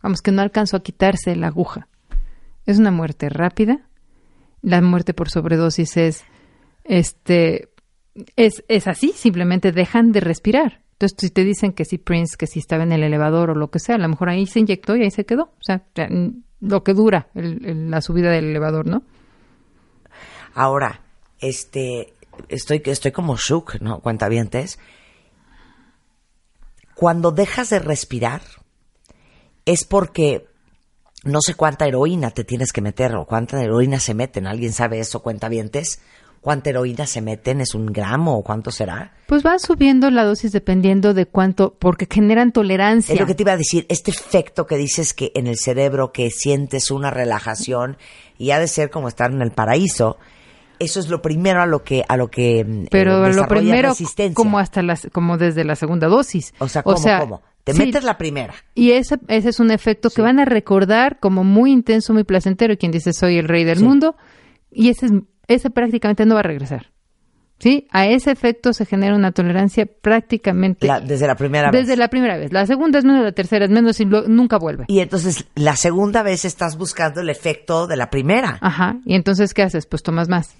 Vamos, 0.01 0.21
que 0.21 0.31
no 0.31 0.41
alcanzó 0.41 0.77
a 0.77 0.83
quitarse 0.83 1.35
la 1.35 1.47
aguja. 1.47 1.87
Es 2.65 2.79
una 2.79 2.91
muerte 2.91 3.29
rápida. 3.29 3.89
La 4.61 4.81
muerte 4.81 5.13
por 5.13 5.29
sobredosis 5.29 5.97
es, 5.97 6.23
este, 6.83 7.72
es, 8.35 8.63
es 8.67 8.87
así, 8.87 9.13
simplemente 9.15 9.71
dejan 9.71 10.11
de 10.11 10.19
respirar. 10.19 10.81
Entonces, 10.93 11.17
si 11.19 11.29
te 11.29 11.43
dicen 11.43 11.73
que 11.73 11.85
si 11.85 11.97
Prince, 11.97 12.37
que 12.37 12.47
si 12.47 12.59
estaba 12.59 12.83
en 12.83 12.91
el 12.91 13.03
elevador 13.03 13.49
o 13.49 13.55
lo 13.55 13.69
que 13.69 13.79
sea, 13.79 13.95
a 13.95 13.99
lo 13.99 14.07
mejor 14.07 14.29
ahí 14.29 14.45
se 14.45 14.59
inyectó 14.59 14.95
y 14.95 15.03
ahí 15.03 15.11
se 15.11 15.25
quedó. 15.25 15.43
O 15.43 15.63
sea, 15.63 15.83
lo 16.61 16.83
que 16.83 16.93
dura 16.93 17.27
la 17.33 18.01
subida 18.01 18.31
del 18.31 18.45
elevador, 18.45 18.87
¿no? 18.87 19.03
Ahora, 20.53 21.01
este, 21.39 22.13
estoy, 22.47 22.81
estoy 22.85 23.11
como 23.11 23.35
shook, 23.35 23.81
¿no? 23.81 23.99
Cuentavientes. 23.99 24.79
Cuando 26.95 27.31
dejas 27.31 27.69
de 27.69 27.79
respirar, 27.79 28.41
es 29.65 29.83
porque 29.83 30.47
no 31.23 31.39
sé 31.41 31.55
cuánta 31.55 31.87
heroína 31.87 32.31
te 32.31 32.43
tienes 32.43 32.71
que 32.71 32.81
meter 32.81 33.15
o 33.15 33.25
cuánta 33.25 33.61
heroína 33.61 33.99
se 33.99 34.13
meten. 34.13 34.47
¿Alguien 34.47 34.73
sabe 34.73 34.99
eso, 34.99 35.23
cuentavientes? 35.23 35.99
¿Cuánta 36.43 36.69
heroína 36.71 37.07
se 37.07 37.21
meten? 37.21 37.61
¿Es 37.61 37.73
un 37.73 37.85
gramo 37.85 38.37
o 38.37 38.43
cuánto 38.43 38.69
será? 38.69 39.13
Pues 39.27 39.45
va 39.45 39.57
subiendo 39.59 40.11
la 40.11 40.25
dosis 40.25 40.51
dependiendo 40.51 41.13
de 41.13 41.25
cuánto, 41.25 41.73
porque 41.79 42.05
generan 42.11 42.51
tolerancia. 42.51 43.13
Es 43.13 43.19
lo 43.19 43.25
que 43.25 43.33
te 43.33 43.43
iba 43.43 43.53
a 43.53 43.57
decir, 43.57 43.85
este 43.87 44.11
efecto 44.11 44.67
que 44.67 44.75
dices 44.77 45.13
que 45.13 45.31
en 45.35 45.47
el 45.47 45.57
cerebro 45.57 46.11
que 46.11 46.29
sientes 46.29 46.91
una 46.91 47.09
relajación 47.11 47.95
y 48.37 48.51
ha 48.51 48.59
de 48.59 48.67
ser 48.67 48.89
como 48.89 49.07
estar 49.07 49.31
en 49.31 49.41
el 49.41 49.51
paraíso, 49.51 50.17
Eso 50.79 50.99
es 50.99 51.07
lo 51.07 51.21
primero 51.21 51.61
a 51.61 51.65
lo 51.65 51.83
que 51.83 52.03
a 52.09 52.17
lo 52.17 52.29
que 52.29 52.59
eh, 52.59 52.85
Pero 52.91 53.29
lo 53.31 53.47
primero 53.47 53.89
resistencia. 53.89 54.35
como 54.35 54.59
hasta 54.59 54.81
las 54.81 55.07
como 55.13 55.37
desde 55.37 55.63
la 55.63 55.75
segunda 55.77 56.07
dosis. 56.07 56.53
o 56.59 56.67
sea, 56.67 56.83
¿cómo, 56.83 56.97
cómo? 57.19 57.41
Te 57.63 57.71
sí, 57.71 57.79
metes 57.79 58.03
la 58.03 58.17
primera. 58.17 58.53
Y 58.75 58.91
ese, 58.91 59.17
ese 59.29 59.49
es 59.49 59.61
un 59.61 59.71
efecto 59.71 60.09
que 60.09 60.21
van 60.21 60.39
a 60.39 60.45
recordar 60.45 61.19
como 61.21 61.45
muy 61.45 61.71
intenso, 61.71 62.11
muy 62.11 62.25
placentero. 62.25 62.75
Quien 62.77 62.91
dice 62.91 63.13
soy 63.13 63.37
el 63.37 63.47
rey 63.47 63.63
del 63.63 63.77
Sí. 63.77 63.83
mundo. 63.85 64.17
Y 64.71 64.89
ese, 64.89 65.05
es- 65.05 65.11
ese 65.47 65.69
prácticamente 65.69 66.25
no 66.25 66.35
va 66.35 66.41
a 66.41 66.43
regresar. 66.43 66.91
¿Sí? 67.59 67.87
A 67.91 68.07
ese 68.07 68.31
efecto 68.31 68.73
se 68.73 68.85
genera 68.85 69.15
una 69.15 69.31
tolerancia 69.31 69.85
prácticamente 69.85 70.85
La- 70.87 70.99
desde 70.99 71.27
la 71.27 71.35
primera 71.35 71.71
vez. 71.71 71.81
desde 71.81 71.95
la 71.95 72.09
primera 72.09 72.37
vez. 72.37 72.51
La 72.51 72.65
segunda 72.65 72.99
es 72.99 73.05
menos, 73.05 73.23
la 73.23 73.31
tercera 73.31 73.63
es 73.65 73.71
menos 73.71 73.99
y 74.01 74.05
lo- 74.05 74.27
nunca 74.27 74.57
vuelve. 74.57 74.83
Y 74.89 74.99
entonces 74.99 75.45
la 75.55 75.75
segunda 75.77 76.23
vez 76.23 76.43
estás 76.43 76.77
buscando 76.77 77.21
el 77.21 77.29
efecto 77.29 77.87
de 77.87 77.95
la 77.95 78.09
primera. 78.09 78.57
Ajá. 78.59 78.97
Y 79.05 79.15
entonces, 79.15 79.53
¿qué 79.53 79.61
haces? 79.61 79.85
Pues 79.85 80.03
tomas 80.03 80.27
más. 80.27 80.55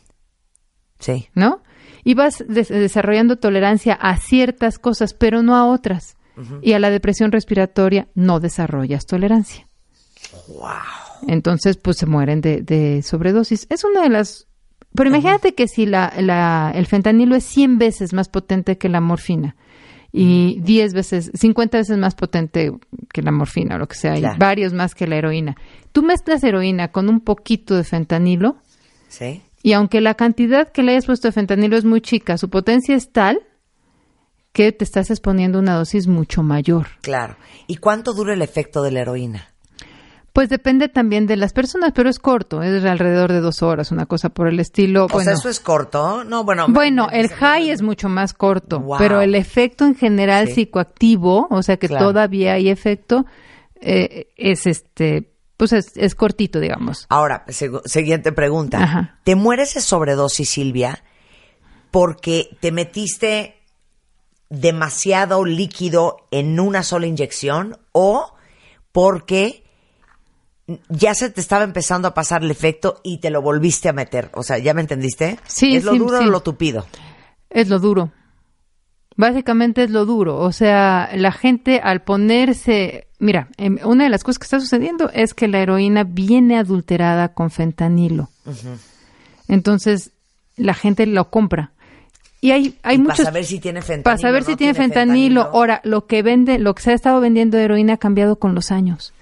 Sí. 0.99 1.27
¿no? 1.33 1.61
Y 2.05 2.13
vas 2.13 2.43
des- 2.47 2.69
desarrollando 2.69 3.37
tolerancia 3.37 3.95
a 3.95 4.15
ciertas 4.17 4.79
cosas, 4.79 5.13
pero 5.13 5.41
no 5.43 5.55
a 5.55 5.65
otras. 5.65 6.15
Y 6.61 6.73
a 6.73 6.79
la 6.79 6.89
depresión 6.89 7.31
respiratoria 7.31 8.07
no 8.15 8.39
desarrollas 8.39 9.05
tolerancia. 9.05 9.67
Entonces, 11.27 11.77
pues 11.77 11.97
se 11.97 12.05
mueren 12.05 12.41
de, 12.41 12.61
de 12.61 13.01
sobredosis. 13.03 13.67
Es 13.69 13.83
una 13.83 14.01
de 14.03 14.09
las... 14.09 14.47
Pero 14.95 15.09
imagínate 15.09 15.53
que 15.55 15.67
si 15.67 15.85
la, 15.85 16.13
la- 16.19 16.71
el 16.75 16.85
fentanilo 16.85 17.35
es 17.35 17.43
100 17.45 17.77
veces 17.79 18.13
más 18.13 18.29
potente 18.29 18.77
que 18.77 18.89
la 18.89 19.01
morfina 19.01 19.55
y 20.11 20.59
10 20.61 20.93
veces, 20.93 21.31
50 21.33 21.79
veces 21.79 21.97
más 21.97 22.13
potente 22.13 22.71
que 23.11 23.21
la 23.23 23.31
morfina 23.31 23.75
o 23.75 23.79
lo 23.79 23.87
que 23.87 23.95
sea, 23.95 24.13
Claro. 24.13 24.35
y 24.35 24.39
varios 24.39 24.73
más 24.73 24.93
que 24.93 25.07
la 25.07 25.15
heroína. 25.15 25.55
Tú 25.91 26.03
mezclas 26.03 26.43
heroína 26.43 26.89
con 26.89 27.09
un 27.09 27.19
poquito 27.21 27.75
de 27.75 27.83
fentanilo 27.83 28.57
Sí. 29.07 29.41
y 29.63 29.73
aunque 29.73 30.01
la 30.01 30.13
cantidad 30.13 30.71
que 30.71 30.83
le 30.83 30.91
hayas 30.91 31.07
puesto 31.07 31.27
de 31.27 31.31
fentanilo 31.31 31.75
es 31.77 31.85
muy 31.85 32.01
chica, 32.01 32.37
su 32.37 32.49
potencia 32.49 32.95
es 32.95 33.11
tal 33.11 33.41
que 34.51 34.71
te 34.71 34.83
estás 34.83 35.09
exponiendo 35.09 35.57
a 35.57 35.61
una 35.61 35.73
dosis 35.73 36.05
mucho 36.07 36.43
mayor. 36.43 36.85
Claro. 37.01 37.35
¿Y 37.65 37.77
cuánto 37.77 38.13
dura 38.13 38.35
el 38.35 38.43
efecto 38.43 38.83
de 38.83 38.91
la 38.91 39.01
heroína? 39.01 39.47
Pues 40.33 40.49
depende 40.49 40.89
también 40.89 41.27
de 41.27 41.37
las 41.37 41.53
personas, 41.53 41.91
pero 41.93 42.09
es 42.09 42.17
corto, 42.17 42.63
es 42.63 42.81
de 42.81 42.89
alrededor 42.89 43.31
de 43.31 43.39
dos 43.39 43.61
horas, 43.61 43.91
una 43.91 44.07
cosa 44.07 44.29
por 44.29 44.47
el 44.47 44.59
estilo. 44.59 45.05
O 45.05 45.07
bueno, 45.07 45.25
sea, 45.25 45.33
eso 45.33 45.47
es 45.47 45.59
corto. 45.59 46.23
No, 46.23 46.43
bueno. 46.43 46.65
bueno, 46.69 47.07
me- 47.11 47.19
el 47.19 47.29
me- 47.29 47.35
high 47.35 47.69
es 47.69 47.83
mucho 47.83 48.09
más 48.09 48.33
corto, 48.33 48.79
Wow. 48.79 48.97
pero 48.97 49.21
el 49.21 49.35
efecto 49.35 49.85
en 49.85 49.93
general 49.95 50.47
Sí. 50.47 50.53
psicoactivo, 50.65 51.47
o 51.51 51.61
sea 51.61 51.77
que 51.77 51.87
Claro. 51.87 52.07
todavía 52.07 52.53
hay 52.53 52.69
efecto, 52.69 53.27
eh, 53.79 54.29
es 54.35 54.65
este, 54.65 55.29
pues 55.55 55.71
es, 55.71 55.95
es 55.97 56.15
cortito, 56.15 56.59
digamos. 56.59 57.05
Ahora, 57.09 57.45
siguiente 57.85 58.31
pregunta. 58.31 58.81
Ajá. 58.83 59.19
¿Te 59.23 59.35
mueres 59.35 59.75
de 59.75 59.81
sobredosis, 59.81 60.49
Silvia, 60.49 61.03
porque 61.91 62.57
te 62.59 62.71
metiste 62.71 63.61
demasiado 64.49 65.45
líquido 65.45 66.17
en 66.31 66.59
una 66.59 66.81
sola 66.83 67.05
inyección 67.07 67.77
o 67.91 68.33
porque 68.91 69.62
ya 70.89 71.13
se 71.13 71.29
te 71.29 71.41
estaba 71.41 71.63
empezando 71.63 72.07
a 72.07 72.13
pasar 72.13 72.43
el 72.43 72.51
efecto 72.51 73.01
y 73.03 73.19
te 73.19 73.29
lo 73.29 73.41
volviste 73.41 73.89
a 73.89 73.93
meter? 73.93 74.29
O 74.33 74.43
sea, 74.43 74.57
¿ya 74.57 74.73
me 74.73 74.81
entendiste? 74.81 75.39
Sí, 75.45 75.75
¿Es 75.75 75.83
lo 75.83 75.93
sí, 75.93 75.99
duro 75.99 76.19
sí. 76.19 76.25
o 76.25 76.29
lo 76.29 76.41
tupido? 76.41 76.85
Es 77.49 77.69
lo 77.69 77.79
duro. 77.79 78.11
Básicamente 79.15 79.83
es 79.83 79.91
lo 79.91 80.05
duro. 80.05 80.39
O 80.39 80.51
sea, 80.51 81.09
la 81.15 81.31
gente 81.31 81.79
al 81.83 82.01
ponerse... 82.01 83.07
Mira, 83.19 83.49
em, 83.57 83.77
una 83.83 84.05
de 84.05 84.09
las 84.09 84.23
cosas 84.23 84.39
que 84.39 84.45
está 84.45 84.59
sucediendo 84.59 85.09
es 85.13 85.33
que 85.33 85.47
la 85.47 85.59
heroína 85.59 86.03
viene 86.03 86.57
adulterada 86.57 87.33
con 87.33 87.51
fentanilo. 87.51 88.29
Entonces, 89.47 90.11
la 90.57 90.73
gente 90.73 91.05
lo 91.05 91.29
compra. 91.29 91.71
Y 92.41 92.51
hay, 92.51 92.77
hay 92.83 92.95
Y 92.95 92.99
muchos... 92.99 93.17
para 93.17 93.29
saber 93.29 93.45
si 93.45 93.59
tiene 93.59 93.81
fentanilo. 93.81 94.03
Para 94.03 94.17
saber 94.17 94.41
no 94.41 94.47
si 94.47 94.55
tiene 94.55 94.73
fentanilo. 94.73 95.43
Ahora, 95.43 95.79
lo 95.83 96.07
que 96.07 96.23
vende, 96.23 96.57
lo 96.59 96.73
que 96.73 96.81
se 96.81 96.91
ha 96.91 96.93
estado 96.95 97.21
vendiendo 97.21 97.57
de 97.57 97.63
heroína 97.63 97.93
ha 97.93 97.97
cambiado 97.97 98.37
con 98.37 98.55
los 98.55 98.71
años. 98.71 99.13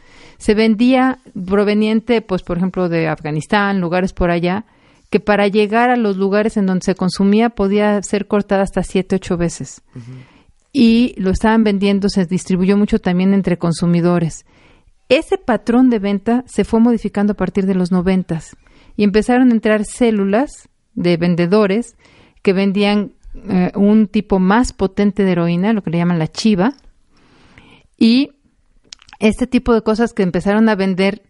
Se 0.42 0.56
vendía 0.56 1.20
proveniente, 1.46 2.24
pues, 2.24 2.42
por 2.42 2.58
ejemplo, 2.58 2.90
de 2.90 3.08
Afganistán, 3.08 3.80
lugares 3.80 4.12
por 4.12 4.32
allá, 4.32 4.66
que 5.12 5.20
para 5.20 5.48
llegar 5.48 5.92
a 5.92 5.98
los 5.98 6.18
lugares 6.18 6.58
en 6.58 6.66
donde 6.66 6.84
se 6.84 6.96
consumía 6.96 7.52
podía 7.52 8.02
ser 8.02 8.26
cortada 8.26 8.64
hasta 8.64 8.82
siete, 8.82 9.18
ocho 9.18 9.38
veces. 9.38 9.84
Y 10.74 11.14
lo 11.18 11.30
estaban 11.30 11.64
vendiendo, 11.64 12.10
se 12.10 12.26
distribuyó 12.26 12.76
mucho 12.76 12.98
también 12.98 13.36
entre 13.36 13.60
consumidores. 13.60 14.48
Ese 15.10 15.38
patrón 15.38 15.92
de 15.92 16.00
venta 16.00 16.44
se 16.48 16.64
fue 16.64 16.80
modificando 16.80 17.34
a 17.34 17.38
partir 17.38 17.68
de 17.68 17.76
los 17.76 17.92
noventas 17.92 18.58
y 18.98 19.04
empezaron 19.04 19.50
a 19.50 19.54
entrar 19.54 19.86
células 19.86 20.70
de 20.96 21.18
vendedores 21.18 21.96
que 22.42 22.54
vendían 22.54 23.12
eh, 23.48 23.74
un 23.76 24.08
tipo 24.08 24.40
más 24.40 24.74
potente 24.74 25.24
de 25.24 25.34
heroína, 25.34 25.74
lo 25.74 25.84
que 25.84 25.92
le 25.92 26.00
llaman 26.00 26.18
la 26.18 26.30
chiva, 26.30 26.74
y 27.96 28.32
este 29.22 29.48
tipo 29.48 29.74
de 29.74 29.82
cosas 29.82 30.14
que 30.14 30.24
empezaron 30.24 30.68
a 30.68 30.76
vender, 30.76 31.24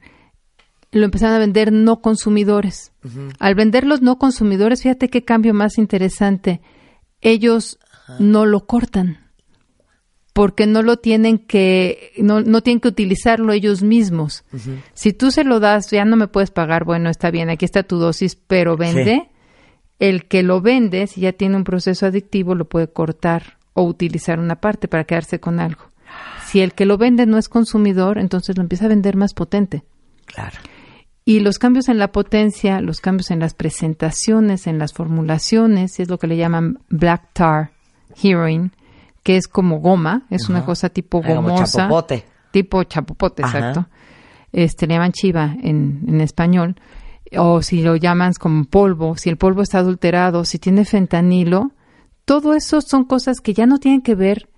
lo 0.91 1.05
empezaron 1.05 1.35
a 1.35 1.39
vender 1.39 1.71
no 1.71 2.01
consumidores. 2.01 2.93
Al 3.39 3.55
vender 3.55 3.85
los 3.85 4.01
no 4.01 4.17
consumidores, 4.17 4.81
fíjate 4.81 5.09
qué 5.09 5.23
cambio 5.23 5.53
más 5.53 5.77
interesante. 5.77 6.61
Ellos 7.21 7.79
no 8.19 8.45
lo 8.45 8.65
cortan 8.65 9.19
porque 10.33 10.65
no 10.65 10.81
lo 10.81 10.97
tienen 10.97 11.37
que, 11.37 12.13
no, 12.17 12.41
no 12.41 12.61
tienen 12.61 12.79
que 12.79 12.87
utilizarlo 12.87 13.51
ellos 13.51 13.83
mismos. 13.83 14.45
Si 14.93 15.11
tú 15.11 15.29
se 15.29 15.43
lo 15.43 15.59
das, 15.59 15.91
ya 15.91 16.05
no 16.05 16.15
me 16.15 16.27
puedes 16.27 16.51
pagar, 16.51 16.85
bueno, 16.85 17.09
está 17.09 17.31
bien, 17.31 17.49
aquí 17.49 17.65
está 17.65 17.83
tu 17.83 17.97
dosis, 17.97 18.35
pero 18.35 18.77
vende. 18.77 19.29
El 19.99 20.27
que 20.27 20.41
lo 20.41 20.61
vende, 20.61 21.05
si 21.07 21.21
ya 21.21 21.33
tiene 21.33 21.57
un 21.57 21.63
proceso 21.63 22.05
adictivo, 22.05 22.55
lo 22.55 22.65
puede 22.65 22.87
cortar 22.87 23.57
o 23.73 23.83
utilizar 23.83 24.39
una 24.39 24.55
parte 24.55 24.87
para 24.87 25.03
quedarse 25.03 25.39
con 25.39 25.59
algo. 25.59 25.90
Si 26.51 26.59
el 26.61 26.73
que 26.73 26.85
lo 26.85 26.97
vende 26.97 27.25
no 27.25 27.37
es 27.37 27.47
consumidor, 27.49 28.17
entonces 28.17 28.57
lo 28.57 28.61
empieza 28.61 28.85
a 28.85 28.89
vender 28.89 29.15
más 29.15 29.33
potente. 29.33 29.83
Claro. 30.25 30.57
Y 31.23 31.39
los 31.39 31.59
cambios 31.59 31.87
en 31.87 31.97
la 31.97 32.11
potencia, 32.11 32.81
los 32.81 32.99
cambios 32.99 33.31
en 33.31 33.39
las 33.39 33.53
presentaciones, 33.53 34.67
en 34.67 34.77
las 34.79 34.91
formulaciones, 34.93 35.99
es 35.99 36.09
lo 36.09 36.17
que 36.17 36.27
le 36.27 36.35
llaman 36.37 36.79
black 36.89 37.29
tar 37.33 37.71
heroin, 38.21 38.71
que 39.23 39.37
es 39.37 39.47
como 39.47 39.79
goma, 39.79 40.23
es 40.29 40.49
una 40.49 40.65
cosa 40.65 40.89
tipo 40.89 41.21
Ah, 41.23 41.27
como 41.27 41.41
gomosa. 41.43 41.83
chapopote. 41.83 42.25
Tipo 42.51 42.83
chapopote, 42.83 43.43
Ajá. 43.43 43.57
exacto. 43.59 43.87
Este, 44.51 44.87
le 44.87 44.95
llaman 44.95 45.11
chiva 45.13 45.55
en, 45.61 46.03
en 46.07 46.19
español. 46.21 46.75
O 47.37 47.61
si 47.61 47.81
lo 47.81 47.95
llaman 47.95 48.33
como 48.33 48.65
polvo, 48.65 49.15
si 49.15 49.29
el 49.29 49.37
polvo 49.37 49.61
está 49.61 49.77
adulterado, 49.79 50.43
si 50.43 50.59
tiene 50.59 50.83
fentanilo, 50.83 51.71
todo 52.25 52.53
eso 52.55 52.81
son 52.81 53.05
cosas 53.05 53.39
que 53.39 53.53
ya 53.53 53.65
no 53.67 53.77
tienen 53.79 54.01
que 54.01 54.15
ver 54.15 54.49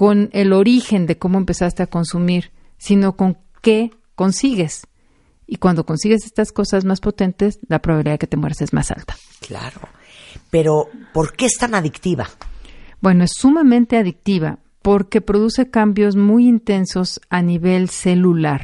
con 0.00 0.30
el 0.32 0.54
origen 0.54 1.04
de 1.04 1.18
cómo 1.18 1.36
empezaste 1.36 1.82
a 1.82 1.86
consumir, 1.86 2.52
sino 2.78 3.18
con 3.18 3.36
qué 3.60 3.90
consigues. 4.14 4.86
Y 5.46 5.56
cuando 5.56 5.84
consigues 5.84 6.24
estas 6.24 6.52
cosas 6.52 6.86
más 6.86 7.02
potentes, 7.02 7.58
la 7.68 7.82
probabilidad 7.82 8.14
de 8.14 8.18
que 8.20 8.26
te 8.26 8.38
mueras 8.38 8.62
es 8.62 8.72
más 8.72 8.90
alta. 8.90 9.14
Claro. 9.40 9.90
Pero, 10.48 10.88
¿por 11.12 11.34
qué 11.34 11.44
es 11.44 11.58
tan 11.58 11.74
adictiva? 11.74 12.30
Bueno, 13.02 13.24
es 13.24 13.32
sumamente 13.36 13.98
adictiva 13.98 14.60
porque 14.80 15.20
produce 15.20 15.68
cambios 15.68 16.16
muy 16.16 16.48
intensos 16.48 17.20
a 17.28 17.42
nivel 17.42 17.90
celular. 17.90 18.62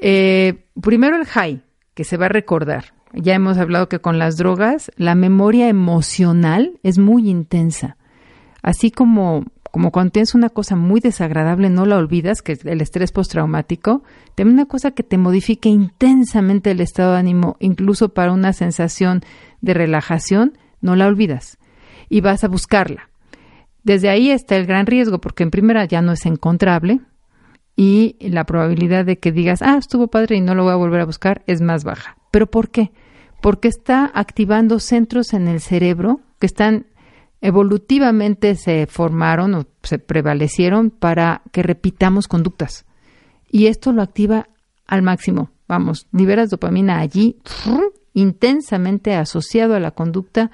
Eh, 0.00 0.64
primero 0.80 1.18
el 1.18 1.26
high, 1.26 1.60
que 1.92 2.04
se 2.04 2.16
va 2.16 2.24
a 2.24 2.30
recordar. 2.30 2.94
Ya 3.12 3.34
hemos 3.34 3.58
hablado 3.58 3.90
que 3.90 3.98
con 3.98 4.18
las 4.18 4.38
drogas 4.38 4.90
la 4.96 5.14
memoria 5.14 5.68
emocional 5.68 6.80
es 6.82 6.96
muy 6.96 7.28
intensa. 7.28 7.98
Así 8.62 8.90
como, 8.90 9.44
como 9.76 9.90
cuando 9.90 10.12
tienes 10.12 10.34
una 10.34 10.48
cosa 10.48 10.74
muy 10.74 11.00
desagradable 11.00 11.68
no 11.68 11.84
la 11.84 11.98
olvidas, 11.98 12.40
que 12.40 12.52
es 12.52 12.64
el 12.64 12.80
estrés 12.80 13.12
postraumático, 13.12 14.02
también 14.34 14.54
una 14.54 14.64
cosa 14.64 14.92
que 14.92 15.02
te 15.02 15.18
modifique 15.18 15.68
intensamente 15.68 16.70
el 16.70 16.80
estado 16.80 17.12
de 17.12 17.18
ánimo, 17.18 17.58
incluso 17.60 18.08
para 18.14 18.32
una 18.32 18.54
sensación 18.54 19.20
de 19.60 19.74
relajación, 19.74 20.56
no 20.80 20.96
la 20.96 21.06
olvidas 21.06 21.58
y 22.08 22.22
vas 22.22 22.42
a 22.42 22.48
buscarla. 22.48 23.10
Desde 23.82 24.08
ahí 24.08 24.30
está 24.30 24.56
el 24.56 24.64
gran 24.64 24.86
riesgo, 24.86 25.20
porque 25.20 25.42
en 25.42 25.50
primera 25.50 25.84
ya 25.84 26.00
no 26.00 26.12
es 26.12 26.24
encontrable 26.24 27.00
y 27.76 28.16
la 28.18 28.44
probabilidad 28.44 29.04
de 29.04 29.18
que 29.18 29.30
digas, 29.30 29.60
ah, 29.60 29.76
estuvo 29.76 30.06
padre 30.06 30.36
y 30.36 30.40
no 30.40 30.54
lo 30.54 30.64
voy 30.64 30.72
a 30.72 30.76
volver 30.76 31.02
a 31.02 31.04
buscar 31.04 31.42
es 31.46 31.60
más 31.60 31.84
baja. 31.84 32.16
¿Pero 32.30 32.46
por 32.46 32.70
qué? 32.70 32.92
Porque 33.42 33.68
está 33.68 34.10
activando 34.14 34.80
centros 34.80 35.34
en 35.34 35.48
el 35.48 35.60
cerebro 35.60 36.20
que 36.40 36.46
están 36.46 36.86
evolutivamente 37.40 38.54
se 38.54 38.86
formaron 38.86 39.54
o 39.54 39.66
se 39.82 39.98
prevalecieron 39.98 40.90
para 40.90 41.42
que 41.52 41.62
repitamos 41.62 42.28
conductas. 42.28 42.86
Y 43.48 43.66
esto 43.66 43.92
lo 43.92 44.02
activa 44.02 44.48
al 44.86 45.02
máximo. 45.02 45.50
Vamos, 45.68 46.06
liberas 46.12 46.50
dopamina 46.50 46.98
allí, 46.98 47.38
intensamente 48.14 49.14
asociado 49.14 49.74
a 49.74 49.80
la 49.80 49.90
conducta 49.90 50.50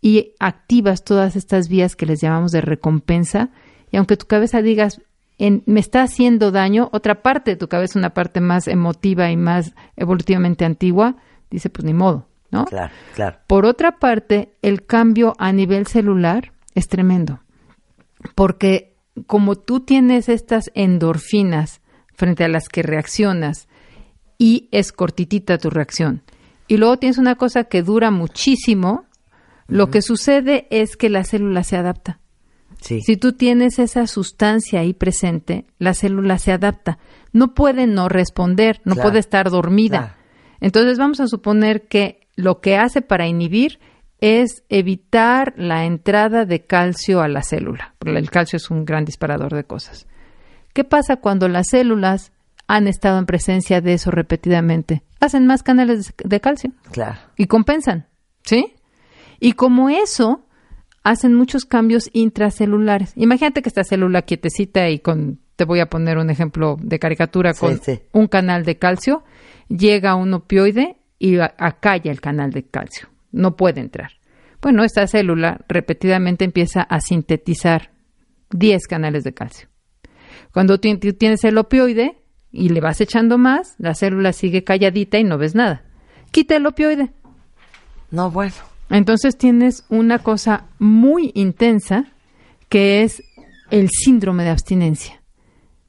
y 0.00 0.34
activas 0.38 1.04
todas 1.04 1.36
estas 1.36 1.68
vías 1.68 1.96
que 1.96 2.06
les 2.06 2.20
llamamos 2.20 2.52
de 2.52 2.60
recompensa. 2.60 3.50
Y 3.90 3.96
aunque 3.96 4.16
tu 4.16 4.26
cabeza 4.26 4.62
digas, 4.62 5.00
en, 5.38 5.62
me 5.66 5.80
está 5.80 6.02
haciendo 6.02 6.50
daño, 6.50 6.88
otra 6.92 7.22
parte 7.22 7.52
de 7.52 7.56
tu 7.56 7.68
cabeza, 7.68 7.98
una 7.98 8.14
parte 8.14 8.40
más 8.40 8.68
emotiva 8.68 9.30
y 9.30 9.36
más 9.36 9.74
evolutivamente 9.96 10.64
antigua, 10.64 11.16
dice, 11.50 11.68
pues 11.70 11.84
ni 11.84 11.92
modo, 11.92 12.28
¿no? 12.50 12.64
Claro, 12.66 12.92
claro. 13.14 13.38
Por 13.46 13.66
otra 13.66 13.98
parte, 13.98 14.52
el 14.62 14.84
cambio 14.86 15.34
a 15.38 15.52
nivel 15.52 15.86
celular 15.86 16.52
es 16.74 16.88
tremendo, 16.88 17.40
porque 18.34 18.94
como 19.26 19.56
tú 19.56 19.80
tienes 19.80 20.28
estas 20.28 20.70
endorfinas 20.74 21.80
frente 22.14 22.44
a 22.44 22.48
las 22.48 22.68
que 22.68 22.82
reaccionas 22.82 23.68
y 24.38 24.68
es 24.72 24.92
cortitita 24.92 25.58
tu 25.58 25.70
reacción, 25.70 26.22
y 26.68 26.76
luego 26.78 26.98
tienes 26.98 27.18
una 27.18 27.36
cosa 27.36 27.64
que 27.64 27.82
dura 27.82 28.10
muchísimo, 28.10 29.04
lo 29.68 29.90
que 29.90 30.02
sucede 30.02 30.66
es 30.70 30.96
que 30.96 31.08
la 31.10 31.24
célula 31.24 31.62
se 31.64 31.76
adapta. 31.76 32.20
Sí. 32.80 33.00
Si 33.00 33.16
tú 33.16 33.32
tienes 33.32 33.78
esa 33.78 34.06
sustancia 34.06 34.80
ahí 34.80 34.92
presente, 34.92 35.66
la 35.78 35.94
célula 35.94 36.38
se 36.38 36.52
adapta. 36.52 36.98
No 37.32 37.54
puede 37.54 37.86
no 37.86 38.08
responder, 38.08 38.80
no 38.84 38.94
Claro. 38.94 39.08
puede 39.08 39.18
estar 39.20 39.50
dormida. 39.50 39.98
Claro. 39.98 40.14
Entonces 40.60 40.98
vamos 40.98 41.20
a 41.20 41.26
suponer 41.26 41.86
que 41.88 42.20
lo 42.36 42.60
que 42.60 42.76
hace 42.76 43.02
para 43.02 43.26
inhibir 43.26 43.78
es 44.20 44.64
evitar 44.68 45.54
la 45.56 45.84
entrada 45.84 46.44
de 46.46 46.64
calcio 46.64 47.20
a 47.20 47.28
la 47.28 47.42
célula. 47.42 47.94
porque 47.98 48.16
El 48.18 48.30
calcio 48.30 48.56
es 48.56 48.70
un 48.70 48.84
gran 48.84 49.04
disparador 49.04 49.54
de 49.54 49.64
cosas. 49.64 50.06
¿Qué 50.72 50.84
pasa 50.84 51.16
cuando 51.16 51.48
las 51.48 51.68
células 51.70 52.32
han 52.66 52.88
estado 52.88 53.18
en 53.18 53.26
presencia 53.26 53.80
de 53.80 53.94
eso 53.94 54.10
repetidamente? 54.10 55.02
Hacen 55.20 55.46
más 55.46 55.62
canales 55.62 56.14
de 56.22 56.40
calcio 56.40 56.72
Claro. 56.92 57.18
y 57.36 57.46
compensan, 57.46 58.06
¿sí? 58.44 58.74
Y 59.40 59.52
como 59.52 59.88
eso, 59.90 60.46
hacen 61.02 61.34
muchos 61.34 61.64
cambios 61.66 62.08
intracelulares. 62.12 63.12
Imagínate 63.16 63.62
que 63.62 63.68
esta 63.68 63.84
célula 63.84 64.22
quietecita 64.22 64.88
y 64.88 64.98
con, 64.98 65.40
te 65.56 65.64
voy 65.64 65.80
a 65.80 65.86
poner 65.86 66.18
un 66.18 66.30
ejemplo 66.30 66.76
de 66.80 66.98
caricatura, 66.98 67.54
con 67.54 67.80
sí. 67.82 68.00
un 68.12 68.26
canal 68.28 68.64
de 68.64 68.76
calcio, 68.78 69.24
llega 69.68 70.14
un 70.14 70.32
opioide 70.34 70.96
y 71.18 71.38
acalla 71.38 72.10
el 72.10 72.20
canal 72.20 72.50
de 72.52 72.64
calcio. 72.64 73.08
No 73.32 73.56
puede 73.56 73.80
entrar. 73.80 74.12
Bueno, 74.60 74.84
esta 74.84 75.06
célula 75.06 75.64
repetidamente 75.68 76.44
empieza 76.44 76.82
a 76.82 77.00
sintetizar 77.00 77.90
10 78.50 78.86
canales 78.86 79.24
de 79.24 79.32
calcio. 79.34 79.68
Cuando 80.52 80.78
ti- 80.78 80.96
ti- 80.98 81.12
tienes 81.12 81.44
el 81.44 81.58
opioide 81.58 82.22
y 82.52 82.68
le 82.70 82.80
vas 82.80 83.00
echando 83.00 83.38
más, 83.38 83.74
la 83.78 83.94
célula 83.94 84.32
sigue 84.32 84.64
calladita 84.64 85.18
y 85.18 85.24
no 85.24 85.36
ves 85.38 85.54
nada. 85.54 85.84
Quita 86.30 86.56
el 86.56 86.66
opioide. 86.66 87.12
No, 88.10 88.30
bueno. 88.30 88.54
Entonces 88.88 89.36
tienes 89.36 89.84
una 89.88 90.20
cosa 90.20 90.66
muy 90.78 91.32
intensa 91.34 92.06
que 92.68 93.02
es 93.02 93.22
el 93.70 93.88
síndrome 93.90 94.44
de 94.44 94.50
abstinencia, 94.50 95.22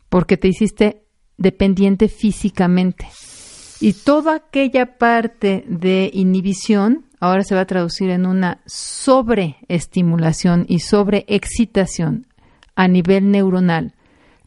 porque 0.09 0.37
te 0.37 0.47
hiciste 0.47 1.03
dependiente 1.37 2.09
físicamente. 2.09 3.07
Y 3.79 3.93
toda 3.93 4.35
aquella 4.35 4.97
parte 4.97 5.63
de 5.67 6.09
inhibición 6.13 7.07
ahora 7.19 7.43
se 7.43 7.55
va 7.55 7.61
a 7.61 7.65
traducir 7.65 8.09
en 8.09 8.25
una 8.25 8.61
sobreestimulación 8.65 10.65
y 10.67 10.79
sobreexcitación 10.79 12.27
a 12.75 12.87
nivel 12.87 13.31
neuronal, 13.31 13.95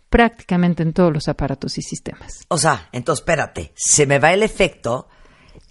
prácticamente 0.08 0.82
en 0.82 0.92
todos 0.92 1.12
los 1.12 1.28
aparatos 1.28 1.78
y 1.78 1.82
sistemas. 1.82 2.44
O 2.48 2.58
sea, 2.58 2.88
entonces 2.92 3.22
espérate, 3.22 3.72
se 3.74 4.06
me 4.06 4.18
va 4.18 4.32
el 4.32 4.42
efecto 4.42 5.08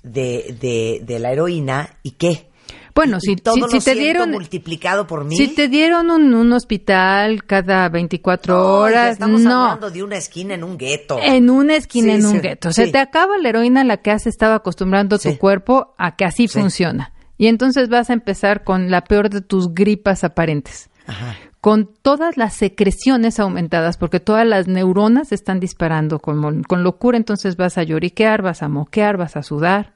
de, 0.03 0.57
de, 0.59 1.01
de 1.05 1.19
la 1.19 1.31
heroína 1.31 1.97
y 2.03 2.11
qué. 2.11 2.48
Bueno, 2.95 3.19
si, 3.19 3.35
todo 3.35 3.55
si- 3.55 3.61
lo 3.61 3.67
si 3.69 3.79
te 3.79 3.95
dieron 3.95 4.31
multiplicado 4.31 5.07
por 5.07 5.23
mil. 5.25 5.37
Si 5.37 5.47
te 5.55 5.67
dieron 5.67 6.09
un, 6.11 6.33
un 6.33 6.51
hospital 6.53 7.43
cada 7.45 7.87
24 7.89 8.53
No, 8.53 8.59
ya 8.63 8.69
horas, 8.69 9.11
estamos 9.13 9.41
no. 9.41 9.63
hablando 9.63 9.91
de 9.91 10.03
una 10.03 10.17
esquina 10.17 10.53
en 10.55 10.63
un 10.63 10.77
gueto. 10.77 11.17
En 11.21 11.49
una 11.49 11.75
esquina, 11.75 12.13
Sí, 12.13 12.19
en 12.19 12.25
un 12.25 12.41
gueto. 12.41 12.71
sí. 12.71 12.85
Se 12.85 12.91
te 12.91 12.97
acaba 12.99 13.37
la 13.37 13.49
heroína 13.49 13.81
a 13.81 13.83
la 13.85 13.97
que 13.97 14.11
has 14.11 14.27
estado 14.27 14.53
acostumbrando 14.53 15.17
tu 15.19 15.37
cuerpo 15.37 15.93
a 15.97 16.15
que 16.15 16.25
así 16.25 16.47
Sí. 16.47 16.59
funciona. 16.59 17.13
Y 17.37 17.47
entonces 17.47 17.89
vas 17.89 18.09
a 18.09 18.13
empezar 18.13 18.63
con 18.63 18.91
la 18.91 19.03
peor 19.05 19.29
de 19.29 19.41
tus 19.41 19.73
gripas 19.73 20.23
aparentes. 20.23 20.89
Ajá. 21.07 21.35
Con 21.61 21.89
todas 22.01 22.37
las 22.37 22.53
secreciones 22.53 23.39
aumentadas, 23.39 23.97
porque 23.97 24.19
todas 24.21 24.45
las 24.47 24.67
neuronas 24.67 25.31
están 25.31 25.59
disparando 25.59 26.19
con, 26.19 26.63
con 26.63 26.83
locura, 26.83 27.17
entonces 27.17 27.57
vas 27.57 27.77
a 27.77 27.83
lloriquear, 27.83 28.41
vas 28.41 28.63
a 28.63 28.69
moquear, 28.69 29.17
vas 29.17 29.35
a 29.35 29.43
sudar. 29.43 29.93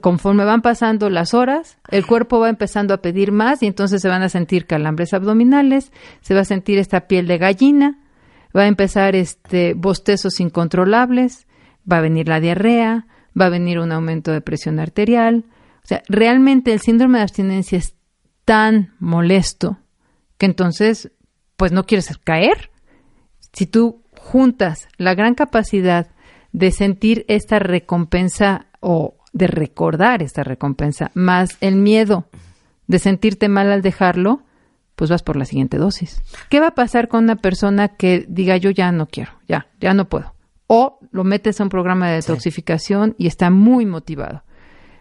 Conforme 0.00 0.44
van 0.44 0.62
pasando 0.62 1.10
las 1.10 1.34
horas, 1.34 1.78
el 1.90 2.06
cuerpo 2.06 2.40
va 2.40 2.48
empezando 2.48 2.94
a 2.94 3.02
pedir 3.02 3.30
más 3.30 3.62
y 3.62 3.66
entonces 3.66 4.00
se 4.00 4.08
van 4.08 4.22
a 4.22 4.30
sentir 4.30 4.66
calambres 4.66 5.12
abdominales, 5.12 5.92
se 6.22 6.34
va 6.34 6.40
a 6.40 6.44
sentir 6.46 6.78
esta 6.78 7.06
piel 7.06 7.26
de 7.26 7.36
gallina, 7.36 7.98
va 8.56 8.62
a 8.62 8.68
empezar 8.68 9.14
este 9.14 9.74
bostezos 9.74 10.40
incontrolables, 10.40 11.46
va 11.90 11.98
a 11.98 12.00
venir 12.00 12.28
la 12.28 12.40
diarrea, 12.40 13.06
va 13.38 13.46
a 13.46 13.50
venir 13.50 13.78
un 13.78 13.92
aumento 13.92 14.32
de 14.32 14.40
presión 14.40 14.78
arterial. 14.78 15.44
O 15.84 15.86
sea, 15.86 16.02
realmente 16.08 16.72
el 16.72 16.80
síndrome 16.80 17.18
de 17.18 17.24
abstinencia 17.24 17.78
es 17.78 17.94
tan 18.44 18.94
molesto 18.98 19.78
que 20.38 20.46
entonces, 20.46 21.12
pues 21.56 21.72
no 21.72 21.84
quieres 21.84 22.16
caer. 22.18 22.70
Si 23.52 23.66
tú 23.66 24.02
juntas 24.16 24.88
la 24.96 25.14
gran 25.14 25.34
capacidad 25.34 26.08
de 26.52 26.70
sentir 26.70 27.24
esta 27.28 27.58
recompensa 27.58 28.66
o 28.80 29.19
de 29.32 29.46
recordar 29.46 30.22
esta 30.22 30.42
recompensa, 30.42 31.10
más 31.14 31.56
el 31.60 31.76
miedo 31.76 32.26
de 32.86 32.98
sentirte 32.98 33.48
mal 33.48 33.70
al 33.70 33.82
dejarlo, 33.82 34.42
pues 34.96 35.10
vas 35.10 35.22
por 35.22 35.36
la 35.36 35.44
siguiente 35.44 35.78
dosis. 35.78 36.20
¿Qué 36.50 36.60
va 36.60 36.68
a 36.68 36.74
pasar 36.74 37.08
con 37.08 37.24
una 37.24 37.36
persona 37.36 37.88
que 37.88 38.26
diga 38.28 38.56
yo 38.56 38.70
ya 38.70 38.92
no 38.92 39.06
quiero, 39.06 39.32
ya, 39.48 39.68
ya 39.80 39.94
no 39.94 40.08
puedo? 40.08 40.34
O 40.66 40.98
lo 41.10 41.24
metes 41.24 41.60
a 41.60 41.64
un 41.64 41.70
programa 41.70 42.08
de 42.08 42.16
detoxificación 42.16 43.14
y 43.16 43.26
está 43.26 43.50
muy 43.50 43.86
motivado. 43.86 44.42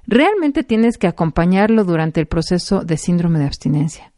Realmente 0.07 0.63
tienes 0.63 0.97
que 0.97 1.07
acompañarlo 1.07 1.83
durante 1.83 2.19
el 2.19 2.27
proceso 2.27 2.81
de 2.81 2.97
síndrome 2.97 3.39
de 3.39 3.45
abstinencia. 3.45 4.11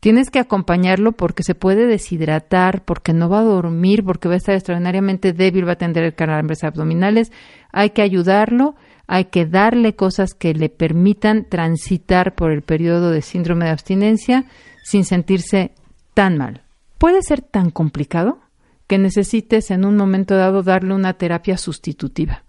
Tienes 0.00 0.30
que 0.30 0.38
acompañarlo 0.38 1.12
porque 1.12 1.42
se 1.42 1.54
puede 1.54 1.86
deshidratar, 1.86 2.84
porque 2.84 3.12
no 3.12 3.28
va 3.28 3.38
a 3.38 3.44
dormir, 3.44 4.04
porque 4.04 4.28
va 4.28 4.34
a 4.34 4.36
estar 4.36 4.54
extraordinariamente 4.54 5.32
débil, 5.32 5.66
va 5.66 5.72
a 5.72 5.76
tener 5.76 6.14
calambres 6.14 6.62
abdominales. 6.64 7.32
Hay 7.72 7.90
que 7.90 8.02
ayudarlo, 8.02 8.74
hay 9.06 9.26
que 9.26 9.46
darle 9.46 9.94
cosas 9.94 10.34
que 10.34 10.54
le 10.54 10.68
permitan 10.68 11.48
transitar 11.48 12.34
por 12.34 12.50
el 12.50 12.62
periodo 12.62 13.10
de 13.10 13.22
síndrome 13.22 13.66
de 13.66 13.72
abstinencia 13.72 14.44
sin 14.82 15.04
sentirse 15.04 15.72
tan 16.14 16.38
mal. 16.38 16.62
Puede 16.98 17.22
ser 17.22 17.42
tan 17.42 17.70
complicado 17.70 18.38
que 18.86 18.98
necesites 18.98 19.70
en 19.70 19.84
un 19.84 19.96
momento 19.96 20.36
dado 20.36 20.62
darle 20.62 20.94
una 20.94 21.14
terapia 21.14 21.56
sustitutiva. 21.56 22.44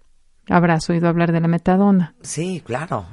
Habrás 0.48 0.88
oído 0.88 1.08
hablar 1.08 1.32
de 1.32 1.40
la 1.40 1.48
metadona. 1.48 2.14
Sí, 2.22 2.62
claro. 2.64 3.06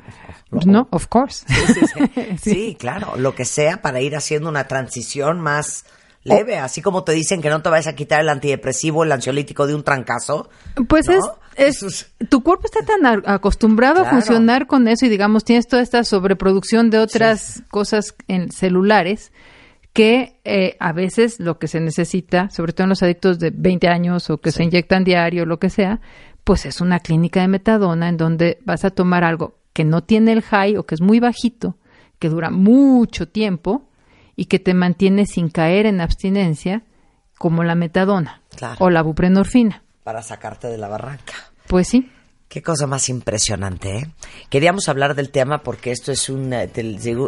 No, 0.65 0.87
of 0.91 1.07
course. 1.07 1.45
Sí, 1.47 1.81
sí. 2.37 2.37
Sí, 2.37 2.77
claro, 2.79 3.15
lo 3.17 3.33
que 3.33 3.45
sea 3.45 3.81
para 3.81 4.01
ir 4.01 4.15
haciendo 4.15 4.49
una 4.49 4.67
transición 4.67 5.39
más 5.39 5.85
leve, 6.23 6.57
así 6.57 6.81
como 6.81 7.03
te 7.03 7.11
dicen 7.11 7.41
que 7.41 7.49
no 7.49 7.61
te 7.61 7.69
vayas 7.69 7.87
a 7.87 7.95
quitar 7.95 8.21
el 8.21 8.29
antidepresivo, 8.29 9.03
el 9.03 9.11
ansiolítico 9.11 9.67
de 9.67 9.75
un 9.75 9.83
trancazo. 9.83 10.49
Pues 10.87 11.07
¿no? 11.07 11.15
es, 11.55 11.83
es, 11.83 12.13
tu 12.29 12.43
cuerpo 12.43 12.65
está 12.65 12.79
tan 12.85 13.23
acostumbrado 13.25 14.01
Claro. 14.01 14.07
a 14.07 14.11
funcionar 14.11 14.67
con 14.67 14.87
eso 14.87 15.05
y 15.05 15.09
digamos 15.09 15.43
tienes 15.43 15.67
toda 15.67 15.81
esta 15.81 16.03
sobreproducción 16.03 16.89
de 16.89 16.99
otras 16.99 17.63
cosas 17.69 18.15
en 18.27 18.51
celulares 18.51 19.31
que 19.93 20.39
eh, 20.43 20.75
a 20.79 20.91
veces 20.91 21.39
lo 21.39 21.59
que 21.59 21.67
se 21.67 21.79
necesita, 21.79 22.49
sobre 22.49 22.73
todo 22.73 22.85
en 22.85 22.89
los 22.89 23.03
adictos 23.03 23.37
de 23.37 23.51
20 23.51 23.87
años 23.87 24.29
o 24.29 24.39
que 24.39 24.51
se 24.51 24.63
inyectan 24.63 25.03
diario, 25.03 25.45
lo 25.45 25.59
que 25.59 25.69
sea, 25.69 26.01
pues 26.43 26.65
es 26.65 26.81
una 26.81 26.99
clínica 26.99 27.41
de 27.41 27.47
metadona 27.47 28.09
en 28.09 28.17
donde 28.17 28.57
vas 28.65 28.85
a 28.85 28.89
tomar 28.89 29.23
algo 29.23 29.55
que 29.71 29.83
no 29.83 30.03
tiene 30.03 30.31
el 30.33 30.41
high 30.41 30.77
o 30.77 30.85
que 30.85 30.95
es 30.95 31.01
muy 31.01 31.19
bajito, 31.19 31.77
que 32.17 32.29
dura 32.29 32.49
mucho 32.49 33.27
tiempo 33.27 33.87
y 34.35 34.45
que 34.45 34.59
te 34.59 34.73
mantiene 34.73 35.25
sin 35.25 35.49
caer 35.49 35.85
en 35.85 36.01
abstinencia, 36.01 36.83
como 37.37 37.63
la 37.63 37.75
metadona 37.75 38.41
Claro. 38.55 38.77
o 38.79 38.89
la 38.89 39.01
buprenorfina. 39.01 39.83
Para 40.03 40.21
sacarte 40.21 40.67
de 40.67 40.77
la 40.77 40.87
barranca. 40.87 41.33
Pues 41.67 41.87
sí. 41.87 42.09
Qué 42.47 42.61
cosa 42.61 42.85
más 42.85 43.09
impresionante, 43.09 43.97
¿eh? 43.97 44.07
Queríamos 44.51 44.87
hablar 44.87 45.15
del 45.15 45.31
tema 45.31 45.63
porque 45.63 45.89
esto 45.91 46.11
es 46.11 46.29
un, 46.29 46.53
eh, 46.53 46.69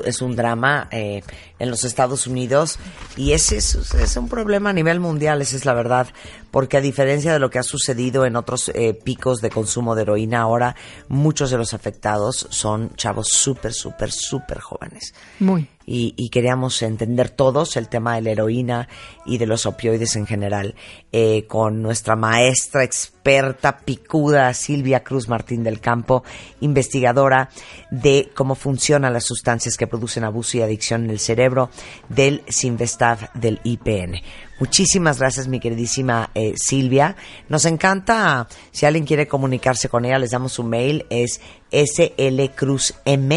es 0.05 0.21
un 0.21 0.35
drama 0.35 0.87
eh, 0.91 1.23
en 1.57 1.71
los 1.71 1.83
Estados 1.83 2.27
Unidos 2.27 2.77
y 3.17 3.31
es, 3.31 3.51
es, 3.51 3.73
es 3.95 4.17
un 4.17 4.29
problema 4.29 4.69
a 4.69 4.73
nivel 4.73 4.99
mundial, 4.99 5.41
esa 5.41 5.55
es 5.55 5.65
la 5.65 5.73
verdad. 5.73 6.07
Porque 6.51 6.77
a 6.77 6.81
diferencia 6.81 7.33
de 7.33 7.39
lo 7.39 7.49
que 7.49 7.57
ha 7.57 7.63
sucedido 7.63 8.25
en 8.27 8.35
otros 8.35 8.69
eh, 8.75 8.93
picos 8.93 9.41
de 9.41 9.49
consumo 9.49 9.95
de 9.95 10.03
heroína, 10.03 10.41
ahora 10.41 10.75
muchos 11.07 11.49
de 11.49 11.57
los 11.57 11.73
afectados 11.73 12.45
son 12.51 12.93
chavos 12.95 13.29
súper, 13.29 13.73
súper, 13.73 14.11
súper 14.11 14.59
jóvenes. 14.59 15.15
Muy. 15.39 15.67
Y, 15.85 16.29
queríamos 16.29 16.81
entender 16.81 17.29
todos 17.29 17.77
el 17.77 17.87
tema 17.87 18.15
de 18.15 18.21
la 18.21 18.31
heroína 18.31 18.89
y 19.25 19.37
de 19.37 19.45
los 19.45 19.65
opioides 19.65 20.15
en 20.15 20.25
general 20.25 20.75
eh, 21.11 21.45
con 21.47 21.81
nuestra 21.81 22.15
maestra 22.15 22.83
experta 22.83 23.77
picuda 23.77 24.53
Silvia 24.53 25.03
Cruz 25.03 25.29
Martín 25.29 25.63
del 25.63 25.79
Campo, 25.79 26.23
investigadora 26.59 27.49
de 27.91 28.31
cómo 28.35 28.55
funcionan 28.55 29.13
las 29.13 29.25
sustancias 29.25 29.77
que 29.77 29.87
producen 29.87 30.23
abuso 30.23 30.57
y 30.57 30.61
adicción 30.61 31.05
en 31.05 31.11
el 31.11 31.19
cerebro 31.19 31.69
del 32.09 32.43
Sinvestav 32.47 33.31
del 33.33 33.59
IPN. 33.63 34.21
Muchísimas 34.59 35.19
gracias, 35.19 35.47
mi 35.47 35.59
queridísima 35.59 36.31
eh, 36.33 36.53
Silvia. 36.55 37.15
Nos 37.49 37.65
encanta, 37.65 38.47
si 38.71 38.85
alguien 38.85 39.05
quiere 39.05 39.27
comunicarse 39.27 39.89
con 39.89 40.05
ella, 40.05 40.17
les 40.17 40.31
damos 40.31 40.53
su 40.53 40.63
mail, 40.63 41.05
es 41.09 41.41
slcruzm 41.71 43.31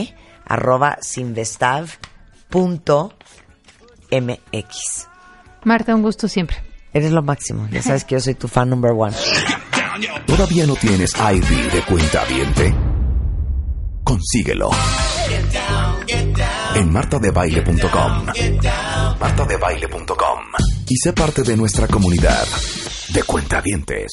arroba 0.47 0.99
mx. 4.11 5.09
Marta, 5.65 5.95
un 5.95 6.03
gusto 6.03 6.29
siempre. 6.29 6.57
Eres 6.93 7.13
lo 7.13 7.23
máximo. 7.23 7.69
Ya 7.71 7.83
sabes 7.83 8.05
que 8.05 8.15
yo 8.15 8.21
soy 8.21 8.35
tu 8.35 8.49
fan 8.49 8.71
number 8.71 8.93
one. 8.97 9.15
¿Todavía 10.27 10.67
no 10.67 10.75
tienes 10.77 11.13
ID 11.15 11.73
de 11.73 11.83
cuenta 11.83 12.25
viente? 12.25 12.75
Consíguelo. 14.05 14.71
En 16.75 16.93
martadebaile.com. 16.93 18.27
martadebaile.com. 19.21 20.39
Y 20.89 20.97
sé 20.97 21.13
parte 21.13 21.43
de 21.43 21.57
nuestra 21.57 21.87
comunidad 21.89 22.47
de 23.13 23.23
cuentavientes. 23.25 24.13